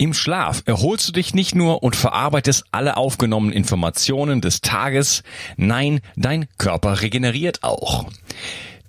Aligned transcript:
Im 0.00 0.14
Schlaf 0.14 0.62
erholst 0.64 1.08
du 1.08 1.12
dich 1.12 1.34
nicht 1.34 1.54
nur 1.54 1.82
und 1.82 1.94
verarbeitest 1.94 2.64
alle 2.72 2.96
aufgenommenen 2.96 3.54
Informationen 3.54 4.40
des 4.40 4.62
Tages, 4.62 5.22
nein, 5.58 6.00
dein 6.16 6.48
Körper 6.56 7.02
regeneriert 7.02 7.62
auch. 7.62 8.06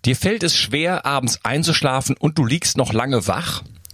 Dir 0.06 0.16
fällt 0.16 0.42
es 0.42 0.56
schwer, 0.56 1.06
abends 1.06 1.42
einzuschlafen 1.44 2.16
und 2.18 2.38
du 2.38 2.46
liegst 2.46 2.78
noch 2.78 2.94
lange 2.94 3.28
wach? 3.28 3.62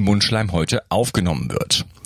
Mundschleimhäute 0.00 0.82
aufgenommen 0.88 1.50
wird. 1.50 1.84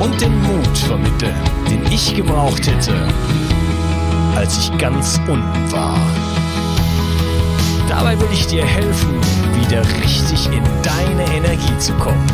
und 0.00 0.20
den 0.20 0.36
Mut 0.42 0.78
vermitteln, 0.78 1.34
den 1.70 1.84
ich 1.92 2.14
gebraucht 2.14 2.66
hätte, 2.66 2.94
als 4.34 4.58
ich 4.58 4.78
ganz 4.78 5.20
unten 5.28 5.72
war. 5.72 5.98
Dabei 7.88 8.18
will 8.18 8.28
ich 8.32 8.46
dir 8.46 8.64
helfen, 8.64 9.14
wieder 9.60 9.82
richtig 10.02 10.46
in 10.46 10.62
deine 10.82 11.24
Energie 11.36 11.78
zu 11.78 11.92
kommen. 11.94 12.26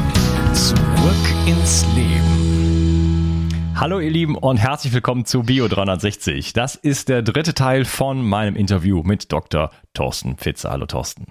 Zurück 0.55 1.47
ins 1.47 1.85
Leben. 1.95 3.49
Hallo 3.75 3.99
ihr 3.99 4.11
Lieben 4.11 4.37
und 4.37 4.59
herzlich 4.59 4.93
willkommen 4.93 5.25
zu 5.25 5.43
Bio 5.43 5.67
360. 5.67 6.53
Das 6.53 6.75
ist 6.75 7.09
der 7.09 7.23
dritte 7.23 7.55
Teil 7.55 7.85
von 7.85 8.23
meinem 8.23 8.55
Interview 8.57 9.03
mit 9.03 9.33
Dr. 9.33 9.71
Thorsten 9.95 10.37
Fitzer. 10.37 10.71
Hallo 10.71 10.87
Thorsten. 10.87 11.27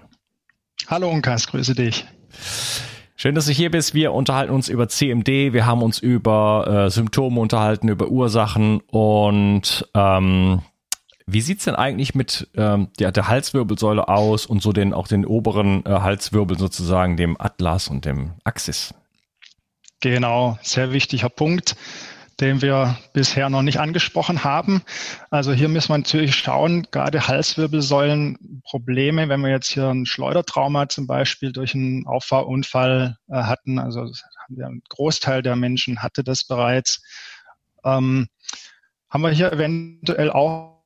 Hallo 0.88 1.08
Unkas, 1.10 1.46
grüße 1.46 1.74
dich. 1.74 2.04
Schön, 3.22 3.34
dass 3.34 3.44
du 3.44 3.52
hier 3.52 3.70
bist. 3.70 3.92
Wir 3.92 4.14
unterhalten 4.14 4.50
uns 4.50 4.70
über 4.70 4.88
CMD. 4.88 5.52
Wir 5.52 5.66
haben 5.66 5.82
uns 5.82 5.98
über 5.98 6.86
äh, 6.86 6.90
Symptome 6.90 7.38
unterhalten, 7.38 7.88
über 7.88 8.08
Ursachen 8.08 8.80
und 8.86 9.86
ähm, 9.92 10.62
wie 11.26 11.42
sieht's 11.42 11.66
denn 11.66 11.74
eigentlich 11.74 12.14
mit 12.14 12.48
ähm, 12.56 12.88
der, 12.98 13.12
der 13.12 13.28
Halswirbelsäule 13.28 14.08
aus 14.08 14.46
und 14.46 14.62
so 14.62 14.72
den 14.72 14.94
auch 14.94 15.06
den 15.06 15.26
oberen 15.26 15.84
äh, 15.84 15.90
Halswirbel 15.90 16.58
sozusagen, 16.58 17.18
dem 17.18 17.38
Atlas 17.38 17.88
und 17.88 18.06
dem 18.06 18.36
Axis? 18.44 18.94
Genau, 20.00 20.58
sehr 20.62 20.94
wichtiger 20.94 21.28
Punkt 21.28 21.76
den 22.40 22.62
wir 22.62 22.98
bisher 23.12 23.50
noch 23.50 23.62
nicht 23.62 23.78
angesprochen 23.78 24.44
haben. 24.44 24.82
Also 25.30 25.52
hier 25.52 25.68
müssen 25.68 25.90
wir 25.90 25.98
natürlich 25.98 26.34
schauen, 26.34 26.86
gerade 26.90 27.28
Halswirbelsäulenprobleme, 27.28 29.28
wenn 29.28 29.40
wir 29.40 29.50
jetzt 29.50 29.70
hier 29.70 29.88
ein 29.88 30.06
Schleudertrauma 30.06 30.88
zum 30.88 31.06
Beispiel 31.06 31.52
durch 31.52 31.74
einen 31.74 32.06
Auffahrunfall 32.06 33.18
äh, 33.28 33.34
hatten, 33.34 33.78
also 33.78 34.10
ein 34.48 34.82
Großteil 34.88 35.42
der 35.42 35.56
Menschen 35.56 36.02
hatte 36.02 36.24
das 36.24 36.44
bereits, 36.44 37.02
ähm, 37.84 38.28
haben 39.08 39.22
wir 39.22 39.30
hier 39.30 39.52
eventuell 39.52 40.30
auch 40.30 40.82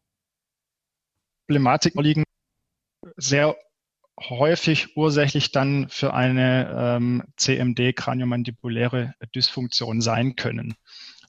Problematiken 1.47 2.03
liegen, 2.03 2.25
sehr 3.16 3.54
häufig 4.19 4.97
ursächlich 4.97 5.53
dann 5.53 5.88
für 5.88 6.14
eine 6.14 6.72
ähm, 6.76 7.22
CMD, 7.37 7.94
kraniomandibuläre 7.94 9.14
Dysfunktion 9.34 10.00
sein 10.00 10.37
können. 10.37 10.75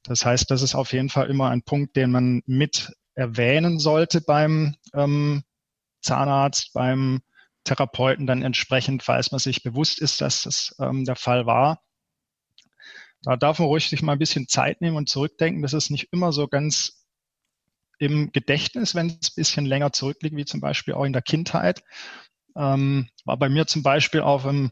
Das 0.08 0.26
heißt, 0.26 0.50
das 0.52 0.62
ist 0.62 0.76
auf 0.76 0.94
jeden 0.94 1.10
Fall 1.10 1.30
immer 1.30 1.50
ein 1.50 1.64
Punkt, 1.64 1.96
den 1.96 2.12
man 2.12 2.44
mit 2.46 2.94
erwähnen 3.16 3.80
sollte 3.80 4.22
beim 4.22 4.76
ähm, 4.94 5.44
Zahnarzt, 6.02 6.74
beim 6.74 7.22
Therapeuten 7.64 8.28
dann 8.28 8.44
entsprechend, 8.44 9.04
falls 9.04 9.32
man 9.32 9.40
sich 9.40 9.64
bewusst 9.64 10.00
ist, 10.00 10.22
dass 10.22 10.44
das 10.44 10.76
ähm, 10.80 11.06
der 11.06 11.16
Fall 11.16 11.46
war. 11.46 11.82
Da 13.24 13.36
darf 13.38 13.58
man 13.58 13.68
ruhig 13.68 13.90
sich 13.90 14.04
mal 14.04 14.14
ein 14.14 14.20
bisschen 14.20 14.48
Zeit 14.48 14.82
nehmen 14.82 14.98
und 14.98 15.10
zurückdenken. 15.10 15.64
Das 15.64 15.74
ist 15.74 15.90
nicht 15.90 16.10
immer 16.12 16.32
so 16.32 16.48
ganz 16.48 17.08
im 17.98 18.32
Gedächtnis, 18.32 18.94
wenn 18.94 19.08
es 19.08 19.32
ein 19.32 19.36
bisschen 19.36 19.66
länger 19.66 19.92
zurückliegt, 19.92 20.36
wie 20.36 20.46
zum 20.46 20.62
Beispiel 20.62 20.94
auch 20.94 21.06
in 21.06 21.14
der 21.14 21.24
Kindheit. 21.24 21.84
Ähm, 22.56 23.10
war 23.24 23.38
bei 23.38 23.50
mir 23.50 23.66
zum 23.66 23.82
Beispiel 23.82 24.22
auf 24.22 24.46
einem 24.46 24.72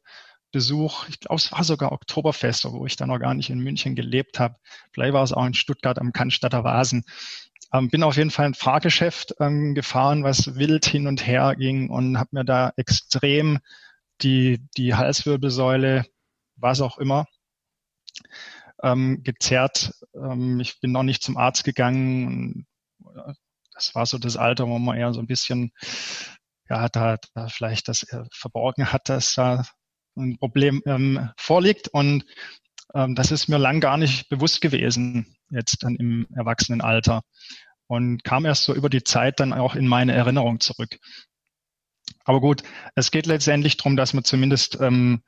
Besuch, 0.54 1.10
ich 1.10 1.20
glaube, 1.20 1.36
es 1.36 1.52
war 1.52 1.64
sogar 1.66 1.92
Oktoberfest, 1.92 2.64
wo 2.72 2.86
ich 2.86 2.96
dann 2.96 3.10
noch 3.10 3.20
gar 3.20 3.34
nicht 3.34 3.50
in 3.50 3.60
München 3.60 3.96
gelebt 3.96 4.40
habe. 4.40 4.56
Vielleicht 4.94 5.14
war 5.14 5.24
es 5.24 5.34
auch 5.34 5.46
in 5.46 5.56
Stuttgart 5.56 6.00
am 6.00 6.14
Cannstatter 6.14 6.64
Vasen. 6.64 7.04
Ähm, 7.74 7.90
bin 7.90 8.04
auf 8.04 8.16
jeden 8.16 8.30
Fall 8.30 8.46
ein 8.46 8.54
Fahrgeschäft 8.54 9.34
ähm, 9.40 9.74
gefahren, 9.74 10.24
was 10.24 10.56
wild 10.56 10.86
hin 10.86 11.08
und 11.08 11.26
her 11.26 11.56
ging 11.58 11.90
und 11.90 12.20
habe 12.20 12.30
mir 12.32 12.46
da 12.46 12.72
extrem 12.78 13.60
die, 14.22 14.60
die 14.78 14.94
Halswirbelsäule, 14.94 16.06
was 16.56 16.82
auch 16.82 17.00
immer, 17.00 17.26
ähm, 18.84 19.24
gezerrt. 19.24 19.94
Ähm, 20.14 20.60
ich 20.60 20.80
bin 20.80 20.92
noch 20.92 21.04
nicht 21.04 21.24
zum 21.24 21.36
Arzt 21.36 21.64
gegangen. 21.64 22.68
Das 23.74 23.96
war 23.96 24.06
so 24.06 24.20
das 24.20 24.38
Alter, 24.38 24.68
wo 24.68 24.78
man 24.78 24.98
eher 24.98 25.14
so 25.14 25.20
ein 25.20 25.28
bisschen, 25.28 25.72
ja, 26.70 26.88
da, 26.90 27.18
da 27.34 27.48
vielleicht 27.48 27.88
das 27.88 28.04
äh, 28.04 28.24
verborgen 28.32 28.94
hat, 28.94 29.10
dass 29.10 29.34
da 29.34 29.66
ein 30.16 30.38
Problem 30.38 30.82
ähm, 30.86 31.30
vorliegt. 31.38 31.88
Und 31.88 32.26
ähm, 32.94 33.16
das 33.16 33.32
ist 33.32 33.48
mir 33.48 33.58
lang 33.58 33.80
gar 33.80 33.98
nicht 33.98 34.30
bewusst 34.30 34.62
gewesen, 34.62 35.36
jetzt 35.50 35.84
dann 35.84 35.96
im 35.96 36.28
Erwachsenenalter. 36.36 37.22
Und 37.88 38.24
kam 38.24 38.46
erst 38.46 38.64
so 38.64 38.74
über 38.74 38.90
die 38.90 39.04
Zeit 39.04 39.40
dann 39.40 39.54
auch 39.54 39.76
in 39.76 39.88
meine 39.88 40.14
Erinnerung 40.14 40.60
zurück. 40.60 40.98
Aber 42.26 42.40
gut, 42.40 42.64
es 42.96 43.12
geht 43.12 43.26
letztendlich 43.26 43.78
darum, 43.78 43.96
dass 43.96 44.14
man 44.14 44.24
zumindest 44.24 44.80
ähm, 44.80 45.24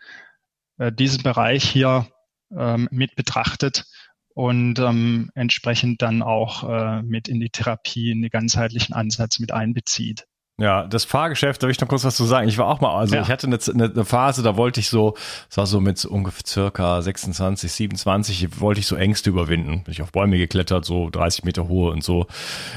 äh, 0.78 0.92
diesen 0.92 1.24
Bereich 1.24 1.64
hier 1.64 2.08
ähm, 2.56 2.88
mit 2.92 3.16
betrachtet 3.16 3.86
und 4.34 4.80
ähm, 4.80 5.32
entsprechend 5.34 6.02
dann 6.02 6.22
auch 6.22 6.70
äh, 6.70 7.02
mit 7.04 7.28
in 7.28 7.40
die 7.40 7.50
Therapie, 7.50 8.12
in 8.12 8.22
den 8.22 8.30
ganzheitlichen 8.30 8.94
Ansatz 8.94 9.40
mit 9.40 9.52
einbezieht. 9.52 10.26
Ja, 10.58 10.88
das 10.88 11.04
Fahrgeschäft, 11.04 11.62
da 11.62 11.68
will 11.68 11.74
ich 11.74 11.82
noch 11.82 11.90
kurz 11.90 12.06
was 12.06 12.16
zu 12.16 12.24
sagen. 12.24 12.48
Ich 12.48 12.58
war 12.58 12.68
auch 12.68 12.80
mal, 12.80 12.96
also 12.96 13.16
ja. 13.16 13.22
ich 13.24 13.28
hatte 13.28 13.48
eine, 13.48 13.60
eine, 13.74 14.06
Phase, 14.06 14.42
da 14.42 14.56
wollte 14.56 14.80
ich 14.80 14.88
so, 14.88 15.16
es 15.50 15.58
war 15.58 15.66
so 15.66 15.82
mit 15.82 16.06
ungefähr 16.06 16.44
circa 16.46 17.02
26, 17.02 17.72
27, 17.72 18.62
wollte 18.62 18.80
ich 18.80 18.88
so 18.88 18.96
Ängste 18.96 19.30
überwinden. 19.30 19.84
Bin 19.84 19.92
ich 19.92 20.02
auf 20.02 20.14
Bäume 20.14 20.38
geklettert, 20.38 20.86
so 20.86 21.10
30 21.10 21.44
Meter 21.44 21.68
hohe 21.68 21.92
und 21.92 22.06
so, 22.06 22.28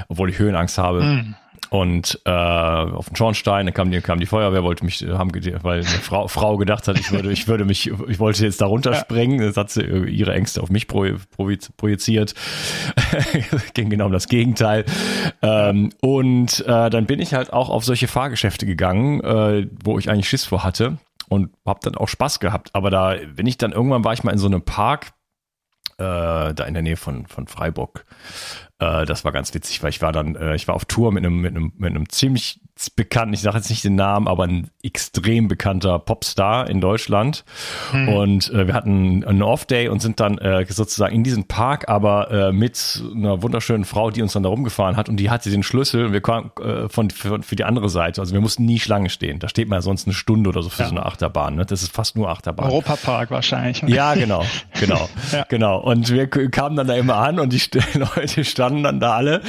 obwohl 0.09 0.29
ich 0.29 0.39
Höhenangst 0.41 0.77
habe. 0.79 1.03
Mhm 1.03 1.35
und 1.71 2.21
äh, 2.25 2.31
auf 2.31 3.09
den 3.09 3.17
Schornstein, 3.17 3.67
dann 3.67 3.75
kam 3.75 3.91
die, 3.91 4.01
kam 4.01 4.21
die 4.21 4.27
Feuerwehr, 4.27 4.63
wollte 4.63 4.85
mich, 4.85 5.03
haben, 5.03 5.31
weil 5.63 5.81
eine 5.81 5.85
Frau, 5.85 6.29
Frau 6.29 6.57
gedacht 6.57 6.89
hat, 6.89 6.99
ich 6.99 7.13
würde, 7.13 7.31
ich 7.31 7.47
würde 7.47 7.65
mich, 7.65 7.91
ich 8.09 8.19
wollte 8.19 8.45
jetzt 8.45 8.61
da 8.61 8.67
runterspringen, 8.67 9.39
das 9.39 9.57
hat 9.57 9.71
sie 9.71 9.83
ihre 9.83 10.33
Ängste 10.33 10.63
auf 10.63 10.71
mich 10.71 10.87
projiziert, 10.87 12.35
ging 13.75 13.91
genau 13.91 14.07
um 14.07 14.13
das 14.13 14.29
Gegenteil. 14.29 14.85
Ähm, 15.43 15.91
und 16.01 16.61
äh, 16.67 16.91
dann 16.91 17.07
bin 17.07 17.21
ich 17.21 17.35
halt 17.35 17.53
auch 17.53 17.69
auf 17.69 17.85
solche 17.85 18.09
Fahrgeschäfte 18.09 18.65
gegangen, 18.65 19.21
äh, 19.23 19.69
wo 19.85 19.99
ich 19.99 20.11
eigentlich 20.11 20.29
Schiss 20.29 20.45
vor 20.45 20.65
hatte 20.65 20.99
und 21.29 21.51
habe 21.67 21.81
dann 21.83 21.97
auch 21.97 22.09
Spaß 22.09 22.41
gehabt. 22.41 22.71
Aber 22.73 22.91
da, 22.91 23.17
wenn 23.35 23.47
ich 23.47 23.59
dann 23.59 23.73
irgendwann 23.73 24.05
war 24.05 24.13
ich 24.13 24.25
mal 24.25 24.33
in 24.33 24.39
so 24.39 24.47
einem 24.47 24.63
Park 24.63 25.13
äh, 25.99 26.55
da 26.55 26.65
in 26.67 26.75
der 26.75 26.83
Nähe 26.83 26.97
von, 26.97 27.27
von 27.27 27.47
Freiburg. 27.47 28.05
Äh, 28.79 29.05
das 29.07 29.25
war 29.25 29.33
ganz 29.33 29.53
witzig, 29.55 29.83
weil 29.83 29.91
ich 29.91 30.01
war 30.01 30.13
dann, 30.13 30.37
äh, 30.37 30.55
ich 30.55 30.69
war 30.69 30.75
auf 30.75 30.85
Tour 30.85 31.13
mit 31.13 31.25
einem, 31.25 31.41
mit 31.41 31.57
einem, 31.57 31.73
mit 31.77 31.91
einem 31.91 32.09
ziemlich 32.09 32.61
bekannten, 32.95 33.35
ich 33.35 33.41
sage 33.41 33.57
jetzt 33.57 33.71
nicht 33.71 33.83
den 33.83 33.97
Namen, 33.97 34.29
aber 34.29 34.45
ein 34.45 34.71
extrem 34.85 35.49
bekannter 35.49 35.99
Popstar 35.99 36.71
in 36.71 36.81
Deutschland. 36.81 37.45
Hm. 37.91 38.09
Und 38.09 38.51
äh, 38.51 38.69
wir 38.69 38.75
hatten 38.75 39.25
einen 39.25 39.43
Off-Day 39.43 39.89
und 39.89 40.01
sind 40.01 40.21
dann 40.21 40.39
äh, 40.39 40.65
sozusagen 40.69 41.13
in 41.13 41.25
diesen 41.25 41.49
Park, 41.49 41.89
aber 41.89 42.31
äh, 42.31 42.53
mit 42.53 43.03
einer 43.13 43.43
wunderschönen 43.43 43.85
Frau, 43.85 44.13
die 44.13 44.23
uns 44.23 44.33
dann 44.35 44.45
da 44.45 44.49
rumgefahren 44.49 44.97
hat 44.97 45.09
und 45.09 45.17
die 45.17 45.29
hatte 45.29 45.51
den 45.51 45.65
Schlüssel 45.65 46.07
und 46.07 46.13
wir 46.13 46.21
kamen 46.21 46.53
äh, 46.63 46.89
von, 46.89 47.11
für, 47.11 47.43
für 47.43 47.57
die 47.57 47.65
andere 47.65 47.89
Seite. 47.89 48.21
Also 48.21 48.33
wir 48.33 48.41
mussten 48.41 48.65
nie 48.65 48.79
Schlange 48.79 49.11
stehen. 49.11 49.41
Da 49.41 49.49
steht 49.49 49.69
man 49.69 49.79
ja 49.79 49.83
sonst 49.83 50.07
eine 50.07 50.15
Stunde 50.15 50.49
oder 50.49 50.63
so 50.63 50.69
für 50.69 50.83
ja. 50.83 50.89
so 50.89 50.95
eine 50.95 51.05
Achterbahn. 51.05 51.57
Ne? 51.57 51.67
Das 51.67 51.83
ist 51.83 51.93
fast 51.93 52.15
nur 52.15 52.29
Achterbahn. 52.29 52.67
Europapark 52.67 53.33
wahrscheinlich. 53.33 53.83
Ja, 53.89 54.15
genau, 54.15 54.45
genau, 54.79 55.09
ja. 55.33 55.45
genau. 55.49 55.81
Und 55.81 56.11
wir 56.11 56.29
kamen 56.29 56.77
dann 56.77 56.87
da 56.87 56.95
immer 56.95 57.17
an 57.17 57.41
und 57.41 57.53
die 57.53 57.61
Leute 57.95 58.45
standen 58.45 58.68
dann 58.69 59.01
da 59.01 59.17
alle 59.17 59.43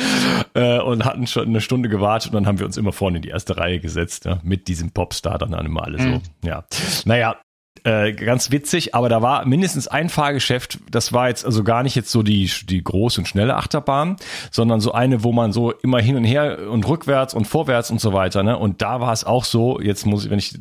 äh, 0.53 0.79
und 0.79 1.05
hatten 1.05 1.27
schon 1.27 1.47
eine 1.47 1.61
Stunde 1.61 1.89
gewartet 1.89 2.31
und 2.31 2.35
dann 2.35 2.47
haben 2.47 2.59
wir 2.59 2.65
uns 2.65 2.77
immer 2.77 2.91
vorne 2.91 3.17
in 3.17 3.21
die 3.21 3.29
erste 3.29 3.57
Reihe 3.57 3.79
gesetzt, 3.79 4.25
ja, 4.25 4.39
mit 4.43 4.67
diesem 4.67 4.91
Popstar 4.91 5.37
dann 5.37 5.53
immer 5.65 5.83
alle 5.83 5.97
so. 5.97 6.07
Mhm. 6.07 6.21
Ja. 6.43 6.63
Naja, 7.05 7.35
äh, 7.83 8.13
ganz 8.13 8.51
witzig, 8.51 8.95
aber 8.95 9.09
da 9.09 9.21
war 9.21 9.45
mindestens 9.45 9.87
ein 9.87 10.09
Fahrgeschäft, 10.09 10.79
das 10.89 11.13
war 11.13 11.29
jetzt 11.29 11.45
also 11.45 11.63
gar 11.63 11.83
nicht 11.83 11.95
jetzt 11.95 12.11
so 12.11 12.23
die, 12.23 12.49
die 12.65 12.83
große 12.83 13.21
und 13.21 13.25
schnelle 13.27 13.55
Achterbahn, 13.55 14.17
sondern 14.51 14.79
so 14.79 14.91
eine, 14.91 15.23
wo 15.23 15.31
man 15.31 15.51
so 15.51 15.71
immer 15.71 15.99
hin 15.99 16.15
und 16.15 16.23
her 16.23 16.69
und 16.69 16.87
rückwärts 16.87 17.33
und 17.33 17.45
vorwärts 17.45 17.91
und 17.91 18.01
so 18.01 18.13
weiter, 18.13 18.43
ne? 18.43 18.57
Und 18.57 18.81
da 18.81 19.01
war 19.01 19.13
es 19.13 19.23
auch 19.23 19.45
so, 19.45 19.79
jetzt 19.79 20.05
muss 20.05 20.25
ich, 20.25 20.31
wenn 20.31 20.39
ich 20.39 20.59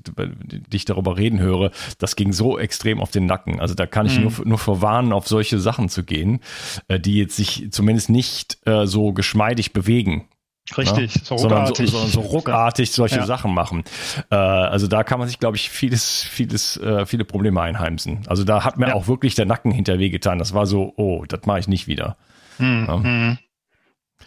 dich 0.73 0.85
darüber 0.85 1.17
reden 1.17 1.39
höre, 1.39 1.71
das 1.99 2.17
ging 2.17 2.33
so 2.33 2.59
extrem 2.59 3.01
auf 3.01 3.11
den 3.11 3.27
Nacken. 3.27 3.61
Also 3.61 3.75
da 3.75 3.87
kann 3.87 4.07
ich 4.07 4.17
mhm. 4.19 4.25
nur, 4.25 4.33
nur 4.45 4.59
verwarnen, 4.59 5.13
auf 5.13 5.29
solche 5.29 5.59
Sachen 5.59 5.89
zu 5.89 6.05
gehen, 6.05 6.41
äh, 6.89 7.01
die 7.01 7.19
jetzt 7.19 7.37
sich 7.37 7.69
zumindest 7.71 8.11
nicht 8.11 8.59
äh, 8.67 8.87
so 8.87 9.13
geschmeidig 9.13 9.73
bewegen. 9.73 10.29
Richtig, 10.77 11.15
ne? 11.17 11.23
so 11.25 11.35
ruckartig. 11.37 11.91
So, 11.91 11.99
so, 11.99 12.07
so 12.07 12.21
ruckartig 12.21 12.93
solche 12.93 13.17
ja. 13.17 13.27
Sachen 13.27 13.55
machen. 13.55 13.85
Äh, 14.31 14.35
also 14.35 14.87
da 14.87 15.05
kann 15.05 15.19
man 15.19 15.29
sich, 15.29 15.39
glaube 15.39 15.57
ich, 15.57 15.71
vieles, 15.71 16.23
vieles, 16.23 16.77
äh, 16.79 17.07
viele 17.07 17.25
Probleme 17.25 17.61
einheimsen. 17.61 18.25
Also 18.27 18.45
da 18.45 18.65
hat 18.65 18.77
mir 18.79 18.89
ja. 18.89 18.95
auch 18.95 19.07
wirklich 19.07 19.35
der 19.35 19.47
Nacken 19.47 19.71
hinter 19.71 19.99
weh 19.99 20.11
getan. 20.11 20.39
Das 20.39 20.55
war 20.55 20.67
so, 20.67 20.93
oh, 20.97 21.25
das 21.27 21.47
mache 21.47 21.61
ich 21.61 21.69
nicht 21.69 21.87
wieder. 21.87 22.17
Hm, 22.59 22.85
ja. 22.87 23.03
Hm. 23.03 23.39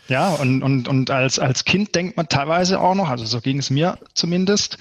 ja, 0.07 0.29
und, 0.29 0.63
und, 0.63 0.87
und 0.87 1.11
als, 1.11 1.37
als 1.37 1.65
Kind 1.65 1.95
denkt 1.95 2.17
man 2.17 2.27
teilweise 2.27 2.79
auch 2.79 2.95
noch, 2.95 3.09
also 3.09 3.25
so 3.25 3.41
ging 3.41 3.59
es 3.59 3.69
mir 3.69 3.97
zumindest, 4.13 4.77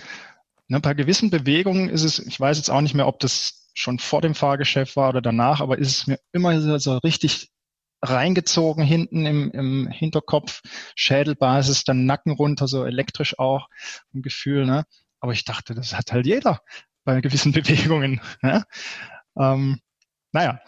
ne, 0.69 0.81
bei 0.81 0.95
gewissen 0.95 1.31
Bewegungen 1.31 1.89
ist 1.89 2.05
es, 2.05 2.21
ich 2.21 2.39
weiß 2.39 2.57
jetzt 2.57 2.71
auch 2.71 2.81
nicht 2.81 2.95
mehr, 2.95 3.09
ob 3.09 3.19
das 3.21 3.69
schon 3.75 3.99
vor 3.99 4.21
dem 4.21 4.35
Fahrgeschäft 4.35 4.97
war 4.97 5.11
oder 5.11 5.21
danach, 5.21 5.61
aber 5.61 5.79
ist 5.79 5.91
es 5.91 6.07
mir 6.07 6.19
immer 6.33 6.61
so, 6.61 6.79
so 6.79 6.99
richtig 6.99 7.51
reingezogen 8.03 8.85
hinten 8.85 9.27
im, 9.27 9.51
im 9.51 9.87
Hinterkopf, 9.89 10.63
Schädelbasis, 10.95 11.85
dann 11.85 12.07
Nacken 12.07 12.33
runter, 12.33 12.67
so 12.67 12.85
elektrisch 12.85 13.39
auch 13.39 13.69
ein 14.15 14.23
Gefühl. 14.23 14.67
Ne? 14.67 14.85
Aber 15.21 15.33
ich 15.33 15.45
dachte, 15.45 15.75
das 15.75 15.97
hat 15.97 16.13
halt 16.13 16.27
jeder 16.27 16.61
bei 17.05 17.21
gewissen 17.21 17.53
Bewegungen. 17.53 18.21
Ne? 18.43 18.65
Ähm, 19.39 19.81
naja, 20.33 20.61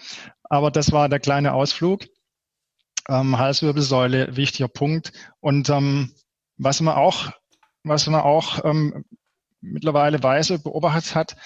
aber 0.45 0.71
das 0.71 0.93
war 0.93 1.09
der 1.09 1.21
kleine 1.21 1.55
Ausflug. 1.55 2.05
Ähm, 3.09 3.39
Halswirbelsäule, 3.39 4.37
wichtiger 4.37 4.69
Punkt. 4.69 5.13
Und 5.41 5.69
ähm, 5.71 6.13
was 6.57 6.81
man 6.81 6.95
auch, 6.95 7.33
was 7.83 8.07
man 8.07 8.21
auch 8.21 8.65
ähm, 8.65 9.05
mittlerweile 9.61 10.23
weiß, 10.23 10.63
beobachtet 10.63 11.15
hat, 11.15 11.37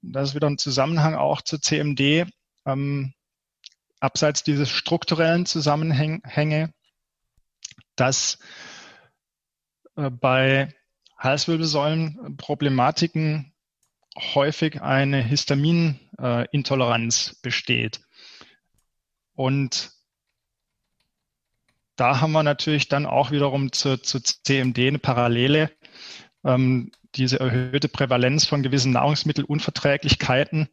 das 0.00 0.30
ist 0.30 0.34
wieder 0.34 0.48
ein 0.48 0.58
Zusammenhang 0.58 1.14
auch 1.14 1.42
zur 1.42 1.60
CMD. 1.60 2.26
Ähm, 2.64 3.12
abseits 4.00 4.42
dieses 4.42 4.70
strukturellen 4.70 5.46
Zusammenhänge, 5.46 6.72
dass 7.96 8.38
äh, 9.96 10.10
bei 10.10 10.74
Halswirbelsäulenproblematiken 11.18 13.52
häufig 14.34 14.82
eine 14.82 15.22
Histaminintoleranz 15.22 17.38
besteht. 17.42 18.00
Und 19.34 19.90
da 21.96 22.20
haben 22.20 22.32
wir 22.32 22.42
natürlich 22.42 22.88
dann 22.88 23.06
auch 23.06 23.30
wiederum 23.30 23.72
zu, 23.72 23.96
zu 24.00 24.20
CMD 24.20 24.80
eine 24.80 24.98
Parallele. 24.98 25.70
Ähm, 26.44 26.92
diese 27.14 27.40
erhöhte 27.40 27.88
Prävalenz 27.88 28.46
von 28.46 28.62
gewissen 28.62 28.92
Nahrungsmittelunverträglichkeiten 28.92 30.68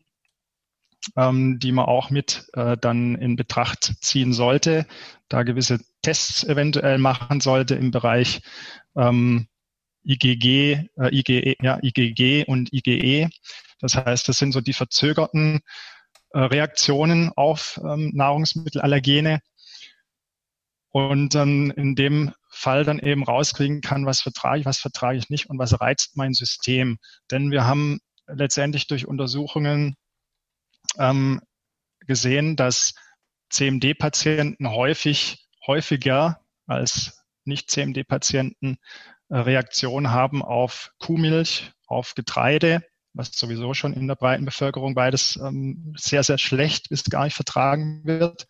ähm, 1.16 1.60
die 1.60 1.72
man 1.72 1.86
auch 1.86 2.10
mit 2.10 2.48
äh, 2.54 2.78
dann 2.78 3.16
in 3.16 3.36
Betracht 3.36 3.94
ziehen 4.02 4.34
sollte, 4.34 4.86
da 5.30 5.44
gewisse 5.44 5.80
Tests 6.02 6.44
eventuell 6.44 6.98
machen 6.98 7.42
sollte 7.42 7.76
im 7.76 7.92
Bereich 7.92 8.42
ähm, 8.96 9.48
IgG, 10.06 10.90
äh, 10.98 11.10
IgE, 11.12 11.56
ja, 11.62 11.80
IgG 11.82 12.46
und 12.46 12.72
IgE. 12.74 13.30
Das 13.80 13.96
heißt, 13.96 14.28
das 14.28 14.38
sind 14.38 14.52
so 14.52 14.62
die 14.62 14.74
verzögerten 14.74 15.62
äh, 16.32 16.40
Reaktionen 16.40 17.32
auf 17.36 17.80
ähm, 17.84 18.12
Nahrungsmittelallergene 18.14 19.40
und 20.90 21.36
dann 21.36 21.72
in 21.72 21.96
dem 21.96 22.34
Fall 22.50 22.84
dann 22.84 23.00
eben 23.00 23.24
rauskriegen 23.24 23.82
kann, 23.82 24.06
was 24.06 24.22
vertrage 24.22 24.60
ich, 24.60 24.66
was 24.66 24.80
vertrage 24.80 25.18
ich 25.18 25.30
nicht 25.30 25.50
und 25.50 25.58
was 25.58 25.80
reizt 25.82 26.16
mein 26.16 26.34
System. 26.34 26.98
Denn 27.32 27.52
wir 27.52 27.66
haben 27.66 28.00
letztendlich 28.28 28.88
durch 28.88 29.08
Untersuchungen 29.08 29.96
ähm, 30.98 31.42
gesehen, 32.06 32.56
dass 32.56 32.94
CMD-Patienten 33.50 34.70
häufig, 34.70 35.48
häufiger 35.66 36.42
als 36.66 37.24
Nicht-CMD-Patienten 37.46 38.78
äh, 39.30 39.38
Reaktionen 39.38 40.12
haben 40.12 40.42
auf 40.42 40.92
Kuhmilch, 41.00 41.72
auf 41.88 42.16
Getreide, 42.16 42.84
was 43.14 43.32
sowieso 43.34 43.74
schon 43.74 43.94
in 43.94 44.08
der 44.08 44.16
breiten 44.16 44.46
Bevölkerung 44.46 44.96
beides 44.96 45.38
ähm, 45.38 45.94
sehr, 45.98 46.24
sehr 46.24 46.38
schlecht 46.38 46.90
bis 46.90 47.04
gar 47.04 47.26
nicht 47.26 47.36
vertragen 47.36 48.02
wird. 48.06 48.48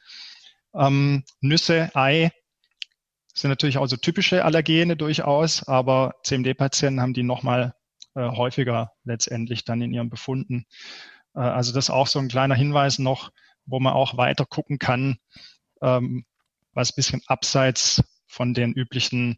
Ähm, 0.74 1.24
Nüsse, 1.42 1.92
Ei 1.96 2.32
sind 3.34 3.50
natürlich 3.50 3.78
auch 3.78 3.88
so 3.88 3.98
typische 3.98 4.46
Allergene 4.46 4.96
durchaus, 4.96 5.68
aber 5.68 6.16
CMD-Patienten 6.24 7.02
haben 7.02 7.14
die 7.14 7.24
nochmal 7.24 7.76
äh, 8.16 8.30
häufiger 8.30 8.94
letztendlich 9.04 9.66
dann 9.66 9.82
in 9.82 9.92
ihren 9.92 10.10
Befunden. 10.10 10.66
Äh, 11.36 11.40
also 11.40 11.74
das 11.74 11.86
ist 11.86 11.90
auch 11.90 12.08
so 12.08 12.20
ein 12.20 12.28
kleiner 12.28 12.56
Hinweis 12.56 13.00
noch, 13.00 13.32
wo 13.66 13.80
man 13.80 13.94
auch 13.94 14.18
weiter 14.18 14.46
gucken 14.46 14.80
kann, 14.80 15.18
ähm, 15.82 16.26
was 16.74 16.92
ein 16.92 16.96
bisschen 16.96 17.22
abseits 17.28 18.04
von 18.28 18.54
den 18.54 18.74
üblichen 18.74 19.38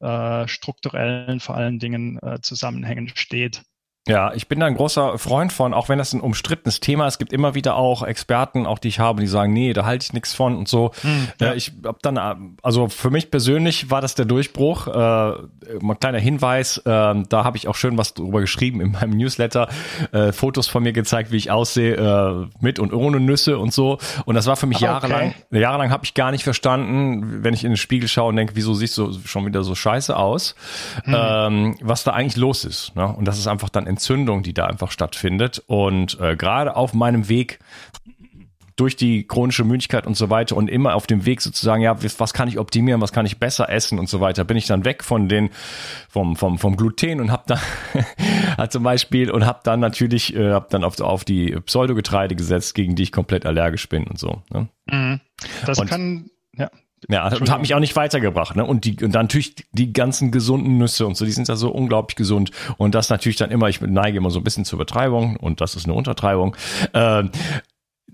äh, 0.00 0.46
strukturellen, 0.48 1.40
vor 1.40 1.56
allen 1.56 1.78
Dingen 1.78 2.18
äh, 2.22 2.40
Zusammenhängen 2.40 3.08
steht. 3.14 3.62
Ja, 4.06 4.34
ich 4.34 4.48
bin 4.48 4.60
da 4.60 4.66
ein 4.66 4.74
großer 4.74 5.16
Freund 5.16 5.50
von, 5.50 5.72
auch 5.72 5.88
wenn 5.88 5.96
das 5.96 6.12
ein 6.12 6.20
umstrittenes 6.20 6.80
Thema 6.80 7.06
ist. 7.06 7.14
Es 7.14 7.18
gibt 7.18 7.32
immer 7.32 7.54
wieder 7.54 7.76
auch 7.76 8.02
Experten, 8.02 8.66
auch 8.66 8.78
die 8.78 8.88
ich 8.88 8.98
habe, 8.98 9.22
die 9.22 9.26
sagen, 9.26 9.54
nee, 9.54 9.72
da 9.72 9.86
halte 9.86 10.04
ich 10.04 10.12
nichts 10.12 10.34
von 10.34 10.58
und 10.58 10.68
so. 10.68 10.90
Hm, 11.00 11.28
ja. 11.40 11.52
äh, 11.52 11.56
ich 11.56 11.72
habe 11.82 11.98
dann, 12.02 12.56
also 12.62 12.88
für 12.88 13.08
mich 13.08 13.30
persönlich 13.30 13.90
war 13.90 14.02
das 14.02 14.14
der 14.14 14.26
Durchbruch. 14.26 14.88
Äh, 14.88 14.90
mal 14.92 15.46
ein 15.88 16.00
kleiner 16.00 16.18
Hinweis, 16.18 16.76
äh, 16.78 16.82
da 16.84 17.44
habe 17.44 17.56
ich 17.56 17.66
auch 17.66 17.76
schön 17.76 17.96
was 17.96 18.12
drüber 18.12 18.42
geschrieben 18.42 18.82
in 18.82 18.92
meinem 18.92 19.16
Newsletter, 19.16 19.68
äh, 20.12 20.32
Fotos 20.32 20.68
von 20.68 20.82
mir 20.82 20.92
gezeigt, 20.92 21.32
wie 21.32 21.38
ich 21.38 21.50
aussehe, 21.50 21.94
äh, 21.94 22.46
mit 22.60 22.78
und 22.78 22.92
ohne 22.92 23.20
Nüsse 23.20 23.56
und 23.56 23.72
so. 23.72 23.96
Und 24.26 24.34
das 24.34 24.46
war 24.46 24.56
für 24.56 24.66
mich 24.66 24.82
ah, 24.82 25.00
jahrelang, 25.00 25.34
okay. 25.48 25.60
jahrelang 25.60 25.90
habe 25.90 26.04
ich 26.04 26.12
gar 26.12 26.30
nicht 26.30 26.44
verstanden, 26.44 27.42
wenn 27.42 27.54
ich 27.54 27.64
in 27.64 27.70
den 27.70 27.78
Spiegel 27.78 28.10
schaue 28.10 28.28
und 28.28 28.36
denke, 28.36 28.54
wieso 28.54 28.74
siehst 28.74 28.98
du 28.98 29.18
schon 29.24 29.46
wieder 29.46 29.62
so 29.62 29.74
scheiße 29.74 30.14
aus, 30.14 30.56
hm. 31.04 31.16
ähm, 31.16 31.76
was 31.80 32.04
da 32.04 32.12
eigentlich 32.12 32.36
los 32.36 32.66
ist. 32.66 32.94
Ne? 32.96 33.06
Und 33.08 33.24
das 33.24 33.38
ist 33.38 33.46
einfach 33.46 33.70
dann 33.70 33.93
Entzündung, 33.94 34.42
die 34.42 34.54
da 34.54 34.66
einfach 34.66 34.90
stattfindet. 34.90 35.62
Und 35.66 36.18
äh, 36.20 36.36
gerade 36.36 36.76
auf 36.76 36.94
meinem 36.94 37.28
Weg 37.28 37.58
durch 38.76 38.96
die 38.96 39.26
chronische 39.26 39.64
Müdigkeit 39.64 40.06
und 40.06 40.16
so 40.16 40.30
weiter 40.30 40.56
und 40.56 40.68
immer 40.68 40.94
auf 40.94 41.06
dem 41.06 41.26
Weg 41.26 41.40
sozusagen, 41.40 41.82
ja, 41.82 41.96
was 42.18 42.34
kann 42.34 42.48
ich 42.48 42.58
optimieren, 42.58 43.00
was 43.00 43.12
kann 43.12 43.24
ich 43.24 43.38
besser 43.38 43.70
essen 43.70 43.98
und 44.00 44.08
so 44.08 44.20
weiter, 44.20 44.44
bin 44.44 44.56
ich 44.56 44.66
dann 44.66 44.84
weg 44.84 45.04
von 45.04 45.28
den 45.28 45.50
vom 46.08 46.34
vom 46.34 46.58
vom 46.58 46.76
Gluten 46.76 47.20
und 47.20 47.30
habe 47.30 47.44
dann 47.46 48.70
zum 48.70 48.82
Beispiel 48.82 49.30
und 49.30 49.46
habe 49.46 49.60
dann 49.62 49.78
natürlich 49.78 50.34
äh, 50.34 50.50
habe 50.50 50.66
dann 50.70 50.82
auf 50.82 51.00
auf 51.00 51.24
die 51.24 51.52
Pseudogetreide 51.52 52.34
gesetzt, 52.34 52.74
gegen 52.74 52.96
die 52.96 53.04
ich 53.04 53.12
komplett 53.12 53.46
allergisch 53.46 53.88
bin 53.88 54.08
und 54.08 54.18
so. 54.18 54.42
Ne? 54.52 54.68
Mhm. 54.86 55.20
Das 55.66 55.78
und, 55.78 55.88
kann 55.88 56.30
ja 56.56 56.68
ja, 57.08 57.26
und 57.26 57.50
hat 57.50 57.60
mich 57.60 57.74
auch 57.74 57.80
nicht 57.80 57.96
weitergebracht. 57.96 58.56
Ne? 58.56 58.64
Und, 58.64 58.84
die, 58.84 58.92
und 59.04 59.14
dann 59.14 59.24
natürlich 59.24 59.54
die 59.72 59.92
ganzen 59.92 60.30
gesunden 60.30 60.78
Nüsse 60.78 61.06
und 61.06 61.16
so, 61.16 61.24
die 61.24 61.32
sind 61.32 61.48
ja 61.48 61.56
so 61.56 61.70
unglaublich 61.70 62.16
gesund. 62.16 62.50
Und 62.76 62.94
das 62.94 63.10
natürlich 63.10 63.36
dann 63.36 63.50
immer, 63.50 63.68
ich 63.68 63.80
neige 63.80 64.18
immer 64.18 64.30
so 64.30 64.40
ein 64.40 64.44
bisschen 64.44 64.64
zur 64.64 64.78
Übertreibung 64.78 65.36
und 65.36 65.60
das 65.60 65.76
ist 65.76 65.84
eine 65.84 65.94
Untertreibung. 65.94 66.56
Äh, 66.92 67.24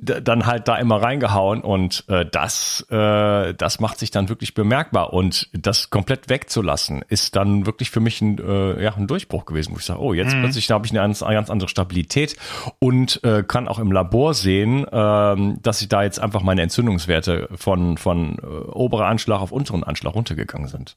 dann 0.01 0.47
halt 0.47 0.67
da 0.67 0.77
immer 0.77 1.03
reingehauen 1.03 1.61
und 1.61 2.05
äh, 2.09 2.25
das, 2.25 2.87
äh, 2.91 3.55
das 3.55 3.81
macht 3.81 3.99
sich 3.99 4.11
dann 4.11 4.29
wirklich 4.29 4.55
bemerkbar 4.55 5.13
und 5.13 5.49
das 5.53 5.91
komplett 5.91 6.29
wegzulassen 6.29 7.05
ist 7.09 7.37
dann 7.37 7.67
wirklich 7.67 7.91
für 7.91 8.01
mich 8.01 8.21
ein, 8.21 8.39
äh, 8.39 8.83
ja, 8.83 8.95
ein 8.95 9.07
Durchbruch 9.07 9.45
gewesen, 9.45 9.75
wo 9.75 9.79
ich 9.79 9.85
sage, 9.85 10.01
oh, 10.01 10.15
jetzt 10.15 10.35
mhm. 10.35 10.41
plötzlich 10.41 10.71
habe 10.71 10.87
ich 10.87 10.93
eine 10.93 11.01
ganz, 11.01 11.23
eine 11.23 11.35
ganz 11.35 11.51
andere 11.51 11.69
Stabilität 11.69 12.37
und 12.79 13.23
äh, 13.25 13.43
kann 13.43 13.69
auch 13.69 13.79
im 13.79 13.93
Labor 13.93 14.35
sehen, 14.35 14.87
äh, 14.87 15.57
dass 15.61 15.83
ich 15.83 15.89
da 15.89 16.03
jetzt 16.03 16.19
einfach 16.19 16.43
meine 16.43 16.63
Entzündungswerte 16.63 17.49
von, 17.55 17.99
von 17.99 18.39
äh, 18.39 18.47
oberer 18.47 19.07
Anschlag 19.07 19.41
auf 19.41 19.53
unteren 19.53 19.85
Anschlag 19.85 20.15
runtergegangen 20.15 20.69
sind. 20.69 20.97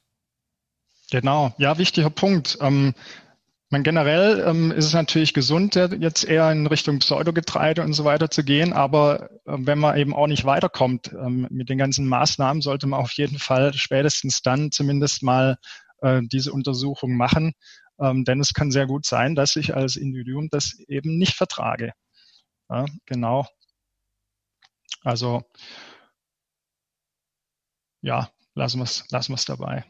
Genau, 1.10 1.52
ja, 1.58 1.76
wichtiger 1.78 2.10
Punkt. 2.10 2.58
Ähm, 2.60 2.94
man 3.74 3.82
generell 3.82 4.44
ähm, 4.46 4.70
ist 4.70 4.84
es 4.84 4.92
natürlich 4.92 5.34
gesund, 5.34 5.74
jetzt 5.74 6.22
eher 6.22 6.48
in 6.52 6.68
Richtung 6.68 7.00
Pseudogetreide 7.00 7.82
und 7.82 7.92
so 7.92 8.04
weiter 8.04 8.30
zu 8.30 8.44
gehen. 8.44 8.72
Aber 8.72 9.30
äh, 9.46 9.56
wenn 9.58 9.80
man 9.80 9.96
eben 9.96 10.14
auch 10.14 10.28
nicht 10.28 10.44
weiterkommt 10.44 11.12
ähm, 11.12 11.48
mit 11.50 11.68
den 11.68 11.78
ganzen 11.78 12.06
Maßnahmen, 12.06 12.62
sollte 12.62 12.86
man 12.86 13.00
auf 13.00 13.10
jeden 13.14 13.40
Fall 13.40 13.74
spätestens 13.74 14.42
dann 14.42 14.70
zumindest 14.70 15.24
mal 15.24 15.58
äh, 16.02 16.22
diese 16.22 16.52
Untersuchung 16.52 17.16
machen. 17.16 17.54
Ähm, 17.98 18.24
denn 18.24 18.38
es 18.38 18.54
kann 18.54 18.70
sehr 18.70 18.86
gut 18.86 19.06
sein, 19.06 19.34
dass 19.34 19.56
ich 19.56 19.74
als 19.74 19.96
Individuum 19.96 20.48
das 20.52 20.78
eben 20.86 21.18
nicht 21.18 21.34
vertrage. 21.34 21.94
Ja, 22.70 22.86
genau. 23.06 23.48
Also 25.02 25.42
ja, 28.02 28.30
lassen 28.54 28.78
wir 28.78 28.84
es 28.84 29.04
lassen 29.10 29.34
dabei. 29.48 29.84